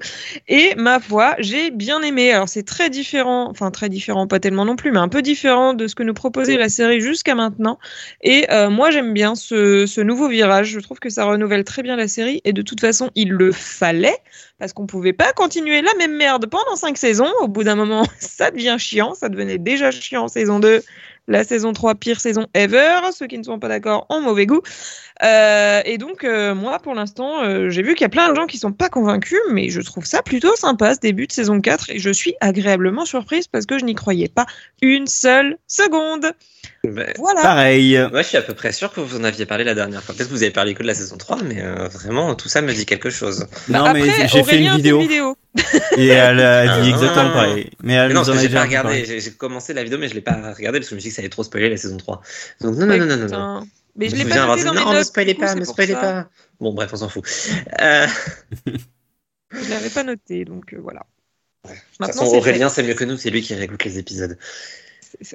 et 0.47 0.73
ma 0.75 0.99
foi, 0.99 1.35
j'ai 1.37 1.69
bien 1.69 2.01
aimé. 2.01 2.31
Alors 2.33 2.49
c'est 2.49 2.63
très 2.63 2.89
différent, 2.89 3.47
enfin 3.49 3.69
très 3.69 3.89
différent, 3.89 4.25
pas 4.25 4.39
tellement 4.39 4.65
non 4.65 4.75
plus, 4.75 4.91
mais 4.91 4.97
un 4.97 5.07
peu 5.07 5.21
différent 5.21 5.75
de 5.75 5.85
ce 5.87 5.93
que 5.93 6.01
nous 6.01 6.15
proposait 6.15 6.57
la 6.57 6.67
série 6.67 6.99
jusqu'à 6.99 7.35
maintenant. 7.35 7.77
Et 8.23 8.51
euh, 8.51 8.71
moi 8.71 8.89
j'aime 8.89 9.13
bien 9.13 9.35
ce, 9.35 9.85
ce 9.85 10.01
nouveau 10.01 10.27
virage. 10.29 10.69
Je 10.71 10.79
trouve 10.79 10.97
que 10.99 11.09
ça 11.09 11.25
renouvelle 11.25 11.63
très 11.63 11.83
bien 11.83 11.95
la 11.95 12.07
série 12.07 12.41
et 12.43 12.51
de 12.51 12.63
toute 12.63 12.81
façon 12.81 13.11
il 13.13 13.29
le 13.29 13.51
fallait 13.51 14.17
parce 14.57 14.73
qu'on 14.73 14.87
pouvait 14.87 15.13
pas 15.13 15.31
continuer 15.33 15.81
la 15.83 15.93
même 15.99 16.15
merde 16.17 16.47
pendant 16.47 16.75
5 16.75 16.97
saisons. 16.97 17.31
Au 17.41 17.47
bout 17.47 17.63
d'un 17.63 17.75
moment, 17.75 18.03
ça 18.19 18.49
devient 18.49 18.77
chiant. 18.79 19.13
Ça 19.13 19.29
devenait 19.29 19.59
déjà 19.59 19.91
chiant 19.91 20.23
en 20.23 20.27
saison 20.27 20.59
2. 20.59 20.81
La 21.29 21.43
saison 21.43 21.71
3, 21.73 21.95
pire 21.95 22.19
saison 22.19 22.47
ever. 22.53 22.99
Ceux 23.17 23.27
qui 23.27 23.37
ne 23.37 23.43
sont 23.43 23.59
pas 23.59 23.67
d'accord 23.69 24.05
ont 24.09 24.19
mauvais 24.19 24.45
goût. 24.45 24.61
Euh, 25.23 25.81
et 25.85 25.97
donc, 25.97 26.23
euh, 26.23 26.55
moi, 26.55 26.79
pour 26.79 26.95
l'instant, 26.95 27.43
euh, 27.43 27.69
j'ai 27.69 27.81
vu 27.83 27.93
qu'il 27.93 28.01
y 28.01 28.05
a 28.05 28.09
plein 28.09 28.29
de 28.29 28.35
gens 28.35 28.45
qui 28.47 28.57
sont 28.57 28.71
pas 28.71 28.89
convaincus, 28.89 29.39
mais 29.51 29.69
je 29.69 29.81
trouve 29.81 30.05
ça 30.05 30.21
plutôt 30.23 30.55
sympa, 30.55 30.95
ce 30.95 30.99
début 31.01 31.27
de 31.27 31.31
saison 31.31 31.59
4, 31.61 31.89
et 31.91 31.99
je 31.99 32.09
suis 32.09 32.35
agréablement 32.41 33.05
surprise 33.05 33.47
parce 33.47 33.65
que 33.65 33.77
je 33.77 33.85
n'y 33.85 33.95
croyais 33.95 34.29
pas 34.29 34.45
une 34.81 35.07
seule 35.07 35.57
seconde. 35.67 36.31
Bah, 36.85 37.03
Voilà. 37.17 37.41
Pareil. 37.41 37.99
Moi, 38.11 38.21
je 38.21 38.27
suis 38.29 38.37
à 38.37 38.41
peu 38.41 38.53
près 38.53 38.71
sûr 38.71 38.93
que 38.93 39.01
vous 39.01 39.17
en 39.19 39.23
aviez 39.25 39.45
parlé 39.45 39.65
la 39.65 39.75
dernière 39.75 40.01
fois. 40.01 40.15
Peut-être 40.15 40.29
que 40.29 40.33
vous 40.33 40.43
avez 40.43 40.51
parlé 40.53 40.73
que 40.73 40.81
de 40.83 40.87
la 40.87 40.93
saison 40.95 41.17
3, 41.17 41.37
mais 41.43 41.61
euh, 41.61 41.89
vraiment, 41.89 42.33
tout 42.35 42.47
ça 42.47 42.61
me 42.61 42.71
dit 42.73 42.85
quelque 42.85 43.09
chose. 43.09 43.45
Non, 43.67 43.83
Bah, 43.83 43.93
mais 43.93 44.27
j'ai 44.27 44.43
fait 44.43 44.57
une 44.63 44.75
vidéo 44.77 44.99
vidéo. 45.01 45.35
et 45.97 46.07
elle 46.07 46.39
a 46.39 46.79
dit 46.81 46.89
Ah. 46.93 46.95
exactement 46.95 47.31
pareil. 47.31 47.69
Mais 47.83 47.93
elle 47.95 48.07
Mais 48.09 48.13
non, 48.13 48.21
nous 48.21 48.29
en 48.29 48.33
que 48.33 48.37
a 48.37 48.41
j'ai 48.41 48.47
déjà 48.47 48.61
regardé. 48.63 49.01
pareil. 49.01 49.19
J'ai 49.21 49.31
commencé 49.31 49.73
la 49.73 49.83
vidéo, 49.83 49.99
mais 49.99 50.07
je 50.07 50.13
l'ai 50.13 50.21
pas 50.21 50.53
regardé 50.55 50.79
parce 50.79 50.87
que 50.87 50.91
je 50.91 50.95
me 50.95 50.99
suis 51.01 51.09
dit 51.09 51.15
que 51.15 51.18
ça 51.19 51.21
allait 51.21 51.29
trop 51.29 51.43
spoiler 51.43 51.69
la 51.69 51.77
saison 51.77 51.97
3. 51.97 52.21
Donc, 52.61 52.75
non, 52.75 52.85
non, 52.85 52.87
Ouais, 52.87 52.99
non, 52.99 53.17
non, 53.17 53.27
non. 53.27 53.67
Mais 53.95 54.09
je 54.09 54.15
l'ai 54.15 54.25
pas 54.25 54.39
noté 54.39 54.59
dit, 54.59 54.63
dans 54.63 54.73
mes 54.73 54.79
non, 54.79 54.93
me 54.93 55.03
spoilez 55.03 55.35
pas, 55.35 55.55
me 55.55 55.65
spoilez 55.65 55.93
pas. 55.93 56.29
Bon, 56.59 56.73
bref, 56.73 56.91
on 56.93 56.97
s'en 56.97 57.09
fout. 57.09 57.25
Euh, 57.81 58.07
Je 59.51 59.69
l'avais 59.69 59.89
pas 59.89 60.03
noté, 60.03 60.45
donc 60.45 60.73
euh, 60.73 60.79
voilà. 60.79 61.05
de 61.65 61.69
toute 61.69 61.99
Maintenant, 61.99 62.23
façon, 62.23 62.37
Aurélien, 62.37 62.69
c'est 62.69 62.83
mieux 62.83 62.93
que 62.93 63.03
nous, 63.03 63.17
c'est 63.17 63.29
lui 63.29 63.41
qui 63.41 63.53
réécoute 63.55 63.83
les 63.83 63.97
épisodes. 63.97 64.37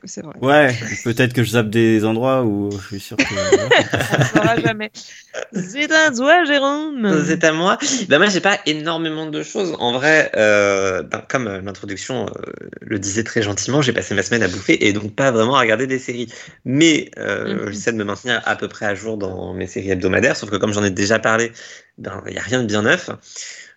C'est- 0.06 0.22
vrai. 0.22 0.34
Ouais, 0.40 0.74
peut-être 1.02 1.32
que 1.32 1.42
je 1.42 1.50
zappe 1.50 1.68
des 1.68 2.04
endroits 2.04 2.44
où 2.44 2.70
je 2.70 2.86
suis 2.86 3.00
sûr 3.00 3.16
que. 3.16 3.24
On 4.14 4.18
ne 4.18 4.24
saura 4.24 4.56
jamais. 4.60 4.90
C'est 5.52 5.90
à 5.90 6.10
toi, 6.12 6.44
Jérôme. 6.44 7.24
C'est 7.26 7.42
à 7.44 7.52
moi. 7.52 7.76
Ben 8.08 8.18
moi, 8.18 8.28
j'ai 8.28 8.40
pas 8.40 8.58
énormément 8.66 9.26
de 9.26 9.42
choses. 9.42 9.74
En 9.80 9.92
vrai, 9.92 10.30
euh, 10.36 11.02
ben, 11.02 11.22
comme 11.28 11.48
euh, 11.48 11.60
l'introduction 11.60 12.26
euh, 12.26 12.52
le 12.82 12.98
disait 12.98 13.24
très 13.24 13.42
gentiment, 13.42 13.82
j'ai 13.82 13.92
passé 13.92 14.14
ma 14.14 14.22
semaine 14.22 14.42
à 14.44 14.48
bouffer 14.48 14.86
et 14.86 14.92
donc 14.92 15.14
pas 15.14 15.30
vraiment 15.32 15.56
à 15.56 15.60
regarder 15.60 15.86
des 15.86 15.98
séries. 15.98 16.28
Mais 16.64 17.10
euh, 17.18 17.64
Mhm. 17.66 17.72
j'essaie 17.72 17.92
de 17.92 17.96
me 17.98 18.04
maintenir 18.04 18.40
à 18.44 18.56
peu 18.56 18.68
près 18.68 18.86
à 18.86 18.94
jour 18.94 19.18
dans 19.18 19.54
mes 19.54 19.66
séries 19.66 19.90
hebdomadaires. 19.90 20.36
Sauf 20.36 20.50
que 20.50 20.56
comme 20.56 20.72
j'en 20.72 20.84
ai 20.84 20.90
déjà 20.90 21.18
parlé, 21.18 21.52
ben 21.98 22.22
il 22.28 22.34
y 22.34 22.38
a 22.38 22.42
rien 22.42 22.62
de 22.62 22.66
bien 22.66 22.82
neuf. 22.82 23.10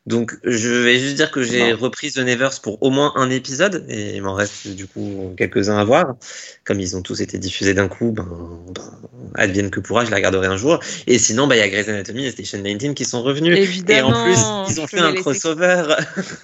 Donc, 0.07 0.37
je 0.45 0.69
vais 0.69 0.97
juste 0.99 1.15
dire 1.15 1.31
que 1.31 1.43
j'ai 1.43 1.73
repris 1.73 2.13
The 2.13 2.19
Nevers 2.19 2.61
pour 2.61 2.81
au 2.81 2.89
moins 2.89 3.11
un 3.17 3.29
épisode, 3.29 3.85
et 3.89 4.15
il 4.15 4.21
m'en 4.21 4.35
reste 4.35 4.69
du 4.69 4.87
coup 4.87 5.33
quelques-uns 5.35 5.77
à 5.77 5.83
voir. 5.83 6.15
Comme 6.63 6.79
ils 6.79 6.95
ont 6.95 7.01
tous 7.01 7.19
été 7.19 7.37
diffusés 7.37 7.73
d'un 7.73 7.89
coup, 7.89 8.13
ben, 8.13 8.25
ben, 8.73 8.89
advienne 9.35 9.69
que 9.69 9.81
pourra, 9.81 10.05
je 10.05 10.09
les 10.09 10.15
regarderai 10.15 10.47
un 10.47 10.55
jour. 10.55 10.79
Et 11.07 11.19
sinon, 11.19 11.45
ben, 11.45 11.55
il 11.55 11.59
y 11.59 11.61
a 11.61 11.67
Grey's 11.67 11.89
Anatomy 11.89 12.25
et 12.25 12.31
Station 12.31 12.59
19 12.59 12.93
qui 12.93 13.03
sont 13.03 13.21
revenus. 13.21 13.57
Évidemment, 13.57 14.09
et 14.09 14.13
en 14.13 14.23
plus, 14.23 14.71
ils 14.73 14.79
ont 14.79 14.87
fait 14.87 14.99
un 14.99 15.13
crossover. 15.13 15.95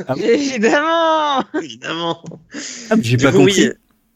Ah 0.10 0.15
Évidemment 0.17 1.46
Évidemment. 1.62 2.22
Ah, 2.89 2.96
J'ai 3.00 3.15
pas 3.15 3.32
coup, 3.32 3.38
compris. 3.38 3.70
oui. 3.70 3.74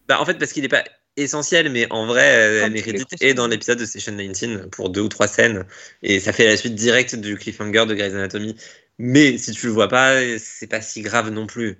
Bah, 0.10 0.20
en 0.20 0.25
fait, 0.25 0.38
parce 0.38 0.51
qu'il 0.51 0.63
n'est 0.63 0.70
pas 0.70 0.84
essentiel, 1.16 1.72
mais 1.72 1.88
en 1.89 2.06
vrai, 2.06 2.66
euh, 2.66 2.70
Meredith 2.70 3.08
est 3.22 3.34
dans 3.34 3.48
l'épisode 3.48 3.80
de 3.80 3.86
Station 3.86 4.12
19 4.12 4.68
pour 4.72 4.89
deux 4.89 5.01
ou 5.01 5.08
trois 5.08 5.27
scènes, 5.27 5.66
et 6.04 6.20
ça 6.20 6.32
fait 6.32 6.46
la 6.46 6.58
suite 6.58 6.75
directe 6.75 7.16
du 7.16 7.38
cliffhanger 7.38 7.86
de 7.88 7.94
Grey's 7.96 8.13
Anatomy. 8.13 8.56
Mais 9.00 9.38
si 9.38 9.51
tu 9.51 9.68
le 9.68 9.72
vois 9.74 9.88
pas, 9.88 10.13
c'est 10.39 10.68
pas 10.68 10.82
si 10.82 11.01
grave 11.01 11.30
non 11.30 11.46
plus. 11.46 11.77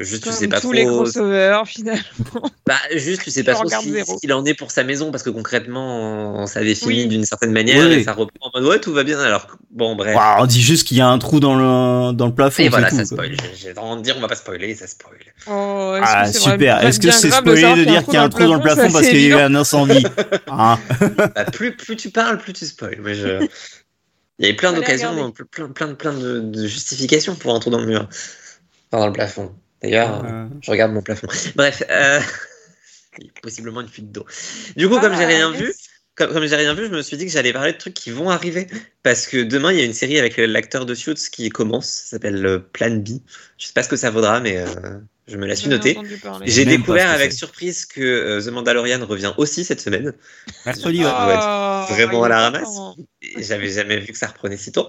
Juste, 0.00 0.24
tu 0.24 0.32
sais 0.32 0.40
Comme 0.46 0.48
pas 0.50 0.56
tous 0.60 0.62
trop. 0.68 0.72
les 0.72 0.86
crossovers, 0.86 1.62
finalement. 1.66 2.02
Bah, 2.66 2.74
juste, 2.96 3.22
tu 3.22 3.30
sais 3.30 3.44
pas 3.44 3.52
trop 3.52 3.68
ce 3.68 4.18
qu'il 4.20 4.32
en 4.32 4.44
est 4.44 4.54
pour 4.54 4.70
sa 4.72 4.82
maison, 4.82 5.12
parce 5.12 5.22
que 5.22 5.30
concrètement, 5.30 6.46
ça 6.48 6.60
avait 6.60 6.74
fini 6.74 7.02
Oui. 7.02 7.06
d'une 7.06 7.24
certaine 7.24 7.52
manière, 7.52 7.86
Oui. 7.86 7.92
et 7.96 8.02
ça 8.04 8.12
reprend 8.12 8.48
en 8.48 8.58
mode 8.58 8.68
ouais, 8.68 8.80
tout 8.80 8.92
va 8.92 9.04
bien. 9.04 9.20
Alors, 9.20 9.46
bon, 9.70 9.94
bref. 9.94 10.16
On 10.38 10.46
dit 10.46 10.60
juste 10.62 10.88
qu'il 10.88 10.96
y 10.96 11.00
a 11.00 11.06
un 11.06 11.18
trou 11.18 11.38
dans 11.38 11.54
le, 11.54 12.12
dans 12.12 12.26
le 12.26 12.34
plafond. 12.34 12.62
Et 12.64 12.70
voilà, 12.70 12.88
tout, 12.88 12.96
ça 12.96 13.02
quoi. 13.04 13.24
spoil. 13.24 13.36
J'ai- 13.54 13.72
vraiment 13.72 13.96
de 13.96 14.02
dire, 14.02 14.16
on 14.16 14.20
va 14.20 14.26
pas 14.26 14.34
spoiler, 14.34 14.74
ça 14.74 14.88
spoil. 14.88 15.14
Oh, 15.46 15.94
Ah, 16.02 16.32
super. 16.32 16.84
Est-ce 16.84 16.98
que 16.98 17.10
c'est 17.12 17.30
spoilé 17.30 17.76
de 17.76 17.84
dire 17.84 18.04
qu'il 18.04 18.14
y 18.14 18.16
a 18.16 18.22
un 18.22 18.28
trou 18.30 18.44
dans 18.46 18.54
le 18.56 18.62
plafond? 18.62 18.90
Parce 18.90 19.06
qu'il 19.06 19.20
y 19.20 19.32
a 19.32 19.36
eu 19.36 19.40
un 19.40 19.54
incendie 19.54 20.04
Hein 20.48 20.78
Bah, 21.36 21.44
plus, 21.52 21.76
plus 21.76 21.94
tu 21.94 22.10
parles, 22.10 22.38
plus 22.38 22.52
tu 22.54 22.66
spoil. 22.66 22.98
Mais 23.00 23.14
je... 23.14 23.46
Il 24.38 24.44
y 24.46 24.48
avait 24.48 24.56
plein 24.56 24.72
d'occasions, 24.72 25.32
plein, 25.32 25.68
plein, 25.70 25.94
plein 25.94 26.12
de, 26.12 26.40
de 26.40 26.66
justifications 26.66 27.36
pour 27.36 27.54
un 27.54 27.60
trou 27.60 27.70
dans 27.70 27.80
le 27.80 27.86
mur. 27.86 28.08
Enfin, 28.90 29.00
dans 29.00 29.06
le 29.06 29.12
plafond. 29.12 29.54
D'ailleurs, 29.82 30.24
Euh, 30.24 30.48
je 30.60 30.70
regarde 30.70 30.92
mon 30.92 31.02
plafond. 31.02 31.28
Bref, 31.56 31.82
euh... 31.90 32.20
il 33.18 33.26
y 33.26 33.28
a 33.28 33.32
possiblement 33.42 33.80
une 33.80 33.88
fuite 33.88 34.10
d'eau. 34.12 34.24
Du 34.76 34.88
coup, 34.88 34.98
comme 35.00 35.14
j'ai 35.14 35.24
Ah, 35.24 35.26
rien 35.26 35.52
yes. 35.52 35.60
vu, 35.60 35.72
comme, 36.14 36.32
comme 36.32 36.46
j'ai 36.46 36.56
rien 36.56 36.74
vu, 36.74 36.86
je 36.86 36.90
me 36.90 37.02
suis 37.02 37.16
dit 37.16 37.26
que 37.26 37.32
j'allais 37.32 37.52
parler 37.52 37.72
de 37.72 37.78
trucs 37.78 37.94
qui 37.94 38.10
vont 38.10 38.30
arriver. 38.30 38.66
Parce 39.02 39.26
que 39.26 39.42
demain, 39.42 39.72
il 39.72 39.78
y 39.78 39.82
a 39.82 39.84
une 39.84 39.94
série 39.94 40.18
avec 40.18 40.36
l'acteur 40.36 40.86
de 40.86 40.94
Suits 40.94 41.14
qui 41.32 41.48
commence. 41.50 41.86
Ça 41.88 42.06
s'appelle 42.10 42.44
euh, 42.46 42.58
Plan 42.58 42.96
B. 42.96 43.08
Je 43.58 43.66
sais 43.66 43.72
pas 43.72 43.82
ce 43.82 43.88
que 43.88 43.96
ça 43.96 44.10
vaudra, 44.10 44.40
mais 44.40 44.58
euh, 44.58 44.66
je 45.26 45.36
me 45.36 45.46
la 45.46 45.56
suis 45.56 45.68
notée. 45.68 45.96
J'ai 46.44 46.64
découvert 46.64 47.10
avec 47.10 47.32
surprise 47.32 47.86
que 47.86 48.00
euh, 48.00 48.42
The 48.42 48.48
Mandalorian 48.48 49.04
revient 49.06 49.32
aussi 49.38 49.64
cette 49.64 49.80
semaine. 49.80 50.12
Mercredi, 50.66 50.98
ouais. 50.98 51.04
Ah, 51.06 51.86
Oh, 51.88 51.92
vraiment 51.92 52.24
à 52.24 52.28
la 52.28 52.40
ramasse. 52.40 52.76
J'avais 53.38 53.68
jamais 53.70 53.98
vu 53.98 54.12
que 54.12 54.18
ça 54.18 54.26
reprenait 54.26 54.56
si 54.56 54.72
tôt. 54.72 54.88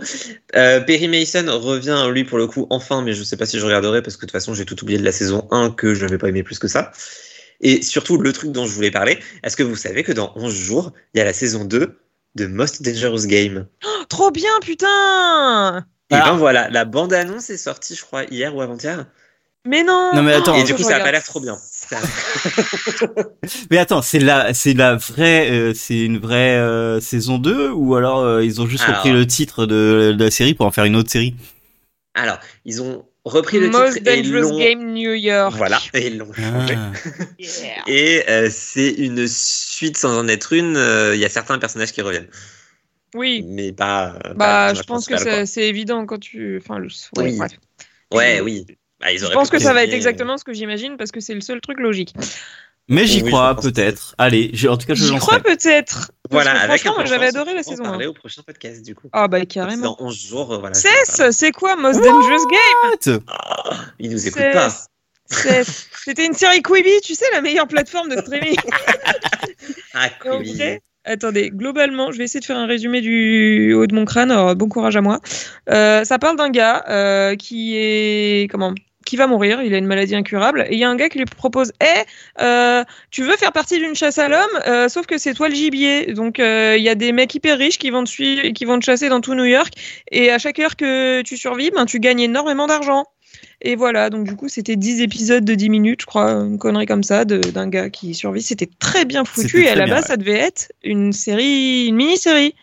Euh, 0.56 0.80
Perry 0.82 1.08
Mason 1.08 1.46
revient, 1.60 2.08
lui, 2.12 2.24
pour 2.24 2.38
le 2.38 2.48
coup, 2.48 2.68
enfin, 2.70 3.02
mais 3.02 3.14
je 3.14 3.24
sais 3.24 3.38
pas 3.38 3.46
si 3.46 3.60
je 3.60 3.66
regarderai 3.66 4.02
parce 4.02 4.16
que 4.18 4.22
de 4.22 4.28
toute 4.28 4.32
façon, 4.32 4.54
j'ai 4.54 4.66
tout 4.66 4.82
oublié 4.84 5.00
de 5.00 5.04
la 5.06 5.12
saison 5.12 5.48
1 5.52 5.72
que 5.72 5.94
je 5.94 6.06
n'avais 6.06 6.18
pas 6.18 6.30
aimé 6.30 6.44
plus 6.44 6.60
que 6.60 6.68
ça. 6.68 6.92
Et 7.62 7.82
surtout, 7.82 8.18
le 8.18 8.34
truc 8.34 8.52
dont 8.52 8.66
je 8.66 8.72
voulais 8.74 8.92
parler, 8.92 9.20
est-ce 9.44 9.56
que 9.56 9.64
vous 9.64 9.76
savez 9.78 10.04
que 10.04 10.12
dans 10.12 10.34
11 10.36 10.54
jours, 10.54 10.92
il 11.14 11.18
y 11.20 11.22
a 11.22 11.26
la 11.26 11.34
saison 11.34 11.64
2 11.66 11.98
de 12.36 12.46
Most 12.48 12.82
Dangerous 12.84 13.26
Game? 13.28 13.68
Trop 14.10 14.32
bien, 14.32 14.52
putain 14.62 15.86
Et 16.12 16.16
Ah. 16.16 16.32
ben 16.32 16.38
voilà, 16.38 16.70
la 16.70 16.86
bande-annonce 16.86 17.50
est 17.50 17.58
sortie, 17.58 17.96
je 17.96 18.02
crois, 18.02 18.26
hier 18.26 18.54
ou 18.56 18.62
avant-hier. 18.62 19.06
Mais 19.66 19.84
non 19.84 20.12
Non, 20.14 20.22
mais 20.24 20.34
attends. 20.34 20.56
Et 20.56 20.64
du 20.64 20.76
coup, 20.76 20.84
ça 20.84 20.98
a 20.98 21.00
pas 21.00 21.12
l'air 21.12 21.24
trop 21.24 21.40
bien. 21.40 21.58
Mais 23.72 23.78
attends, 23.78 24.02
c'est 24.02 24.20
la, 24.20 24.54
c'est 24.54 24.74
la 24.74 24.96
vraie, 24.96 25.50
euh, 25.52 25.74
c'est 25.76 26.00
une 26.04 26.18
vraie 26.18 26.58
euh, 26.58 27.00
saison 27.00 27.38
2 27.38 27.70
ou 27.70 27.96
alors 27.96 28.20
euh, 28.22 28.44
ils 28.44 28.60
ont 28.62 28.68
juste 28.68 28.84
Alors. 28.86 28.98
repris 28.98 29.12
le 29.12 29.26
titre 29.28 29.66
de, 29.66 30.16
de 30.18 30.24
la 30.24 30.32
série 30.32 30.54
pour 30.56 30.66
en 30.66 30.72
faire 30.72 30.86
une 30.86 30.96
autre 30.96 31.12
série? 31.12 31.36
Alors, 32.16 32.40
ils 32.66 32.82
ont 32.82 33.06
repris 33.24 33.60
le 33.60 33.70
Most 33.70 33.98
titre 33.98 34.10
et 34.12 34.22
Dangerous 34.24 34.50
l'ont... 34.52 34.58
Game 34.60 34.94
New 34.94 35.14
York. 35.14 35.54
Voilà, 35.58 35.80
et 35.94 36.08
ils 36.08 36.18
l'ont 36.18 36.34
changé. 36.34 36.76
Ah. 36.76 36.92
Yeah. 37.38 37.84
Et 37.88 38.24
euh, 38.30 38.50
c'est 38.52 38.90
une 38.92 39.28
suite 39.28 39.98
sans 39.98 40.18
en 40.18 40.28
être 40.28 40.54
une. 40.54 40.78
euh, 40.78 41.14
Il 41.16 41.20
y 41.22 41.26
a 41.26 41.30
certains 41.30 41.60
personnages 41.60 41.92
qui 41.92 42.02
reviennent, 42.02 42.30
Oui, 43.16 43.44
mais 43.48 43.74
pas. 43.74 44.16
euh, 44.26 44.34
pas 44.34 44.34
bah, 44.34 44.74
personnage 44.74 44.78
je 44.78 44.84
pense 44.84 45.06
que 45.08 45.18
c'est 45.18 45.46
c'est 45.46 45.68
évident 45.68 46.06
quand 46.06 46.20
tu. 46.20 46.58
Enfin, 46.64 46.80
le... 46.80 46.88
ouais, 47.18 47.24
Oui. 47.32 47.38
quoi. 47.38 47.48
Ouais, 48.14 48.40
oui. 48.42 48.66
Bah, 49.00 49.12
ils 49.12 49.20
Je 49.20 49.26
pense 49.28 49.50
que 49.50 49.60
ça 49.60 49.74
va 49.74 49.82
être 49.82 49.88
continuer. 49.88 49.96
exactement 49.98 50.38
ce 50.38 50.44
que 50.44 50.54
j'imagine 50.54 50.98
parce 50.98 51.12
que 51.12 51.20
c'est 51.20 51.34
le 51.34 51.42
seul 51.42 51.60
truc 51.62 51.80
logique. 51.80 52.14
Mais 52.88 53.08
j'y 53.08 53.24
Oui, 53.24 53.32
crois 53.32 53.56
que 53.56 53.62
peut-être. 53.62 54.14
Allez, 54.20 54.52
j'ai- 54.54 54.68
en 54.70 54.78
tout 54.78 54.86
cas 54.86 54.94
je 54.94 55.06
J'y 55.06 55.16
crois 55.18 55.40
peut-être. 55.40 56.12
Voilà, 56.30 56.52
Parce 56.54 56.66
que 56.84 56.88
avec 56.88 56.98
moi 56.98 57.06
j'avais 57.06 57.26
adoré 57.28 57.54
la 57.56 57.62
on 57.62 57.64
va 57.64 57.68
en 57.68 57.72
saison. 57.72 57.84
parler 57.84 58.06
hein. 58.06 58.10
au 58.10 58.14
prochain 58.14 58.42
podcast 58.46 58.84
du 58.86 58.94
coup. 58.94 59.10
Ah 59.12 59.28
bah 59.28 59.40
C'est 59.40 59.46
carrément. 59.48 59.82
Dans 59.82 60.06
11 60.06 60.16
jours, 60.16 60.54
euh, 60.54 60.58
voilà. 60.60 60.78
je 60.78 60.84
vais 60.84 60.90
en 60.90 61.06
Cess, 61.06 61.18
parler. 61.18 61.32
c'est 61.34 61.52
quoi 61.52 61.76
Most 61.78 62.00
Dangerous 62.04 62.46
Game? 62.48 63.20
Ah, 63.28 63.76
ils 63.98 64.12
nous 64.12 64.28
écoutent 64.28 64.40
Cess. 64.42 64.54
pas. 64.54 65.64
C'était 66.04 66.26
une 66.28 66.34
série 66.36 66.62
Quibi, 66.62 67.02
tu 67.04 67.16
sais, 67.16 67.26
la 67.34 67.42
meilleure 67.42 67.68
plateforme 67.68 68.10
de 68.16 68.22
streaming. 68.22 68.56
Ah, 69.98 70.10
vrai, 70.24 70.82
Attendez, 71.06 71.52
globalement, 71.52 72.12
je 72.12 72.18
vais 72.18 72.24
essayer 72.24 72.40
de 72.40 72.46
faire 72.46 72.58
un 72.58 72.66
résumé 72.66 73.00
du 73.00 73.74
haut 73.74 73.86
de 73.86 73.94
mon 73.94 74.06
crâne. 74.06 74.32
Alors, 74.32 74.56
bon 74.56 74.68
courage 74.68 74.96
à 74.98 75.02
moi. 75.02 75.20
Euh, 75.70 76.04
ça 76.04 76.18
parle 76.20 76.36
d'un 76.36 76.50
gars 76.50 76.84
euh, 76.90 77.36
qui 77.36 77.76
est 77.78 78.50
comment 78.50 78.74
qui 79.06 79.16
va 79.16 79.28
mourir, 79.28 79.62
il 79.62 79.74
a 79.74 79.78
une 79.78 79.86
maladie 79.86 80.16
incurable, 80.16 80.66
et 80.68 80.74
il 80.74 80.80
y 80.80 80.84
a 80.84 80.90
un 80.90 80.96
gars 80.96 81.10
qui 81.10 81.20
lui 81.20 81.26
propose 81.26 81.72
Eh, 81.80 82.42
euh, 82.42 82.84
tu 83.12 83.24
veux 83.24 83.38
faire 83.38 83.52
partie 83.52 83.78
d'une 83.78 83.96
chasse 83.96 84.18
à 84.18 84.28
l'homme, 84.28 84.60
euh, 84.68 84.90
sauf 84.90 85.06
que 85.06 85.18
c'est 85.18 85.34
toi 85.34 85.48
le 85.48 85.56
gibier. 85.56 86.14
Donc 86.14 86.40
euh, 86.40 86.76
il 86.78 86.84
y 86.84 86.90
a 86.90 86.96
des 86.96 87.12
mecs 87.12 87.34
hyper 87.34 87.58
riches 87.58 87.78
qui 87.78 87.92
vont 87.92 88.04
te 88.04 88.10
suivre, 88.10 88.50
qui 88.50 88.66
vont 88.66 88.80
te 88.80 88.86
chasser 88.86 89.08
dans 89.08 89.22
tout 89.22 89.36
New 89.36 89.46
York, 89.46 89.74
et 90.12 90.32
à 90.32 90.40
chaque 90.40 90.60
heure 90.60 90.76
que 90.76 91.22
tu 91.22 91.38
survis, 91.38 91.70
ben, 91.70 91.86
tu 91.86 92.00
gagnes 92.00 92.22
énormément 92.22 92.66
d'argent. 92.68 93.06
Et 93.68 93.76
voilà, 93.76 94.12
donc 94.12 94.26
du 94.26 94.36
coup, 94.36 94.48
c'était 94.48 94.76
10 94.76 95.02
épisodes 95.02 95.44
de 95.44 95.56
10 95.56 95.70
minutes, 95.70 96.02
je 96.02 96.06
crois, 96.06 96.30
une 96.32 96.60
connerie 96.60 96.86
comme 96.86 97.04
ça, 97.04 97.26
de- 97.26 97.40
d'un 97.40 97.68
gars 97.68 97.90
qui 97.90 98.14
survit. 98.14 98.44
C'était 98.44 98.70
très 98.80 99.06
bien 99.06 99.26
foutu, 99.26 99.64
et 99.64 99.70
à 99.70 99.76
la 99.76 99.88
base, 99.88 100.04
ouais. 100.04 100.08
ça 100.08 100.18
devait 100.18 100.34
être 100.38 100.72
une 100.84 101.12
série, 101.12 101.88
une 101.88 101.96
mini-série. 101.96 102.54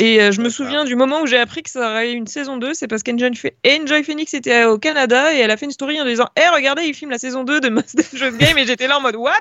Et 0.00 0.20
euh, 0.20 0.30
je 0.30 0.40
me 0.42 0.48
souviens 0.48 0.84
du 0.84 0.94
moment 0.94 1.22
où 1.22 1.26
j'ai 1.26 1.38
appris 1.38 1.62
que 1.64 1.70
ça 1.70 1.90
aurait 1.90 2.12
eu 2.12 2.14
une 2.14 2.28
saison 2.28 2.56
2, 2.56 2.72
c'est 2.72 2.86
parce 2.86 3.02
qu'Enjoy 3.02 3.30
Ph- 3.32 3.54
Enjoy 3.66 4.04
Phoenix 4.04 4.32
était 4.32 4.62
au 4.64 4.78
Canada 4.78 5.34
et 5.34 5.38
elle 5.38 5.50
a 5.50 5.56
fait 5.56 5.64
une 5.64 5.72
story 5.72 6.00
en 6.00 6.04
disant 6.04 6.28
Eh, 6.36 6.46
regardez, 6.54 6.84
il 6.84 6.94
filme 6.94 7.10
la 7.10 7.18
saison 7.18 7.42
2 7.42 7.60
de 7.60 7.68
Most 7.68 7.96
Dangerous 8.12 8.36
Game. 8.36 8.56
Et 8.58 8.64
j'étais 8.66 8.86
là 8.86 8.98
en 8.98 9.00
mode 9.00 9.16
What? 9.16 9.32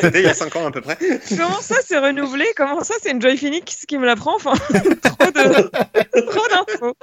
C'était 0.00 0.20
il 0.20 0.26
y 0.26 0.28
a 0.28 0.34
5 0.34 0.54
ans 0.54 0.66
à 0.66 0.70
peu 0.70 0.80
près. 0.80 0.96
Comment 1.30 1.60
ça, 1.60 1.74
c'est 1.84 1.98
renouvelé? 1.98 2.44
Comment 2.56 2.84
ça, 2.84 2.94
c'est 3.02 3.12
Enjoy 3.12 3.36
Phoenix 3.36 3.84
qui 3.84 3.98
me 3.98 4.06
l'apprend? 4.06 4.36
Enfin, 4.36 4.52
trop 5.20 5.30
de- 5.32 6.20
trop 6.30 6.46
d'infos. 6.48 6.96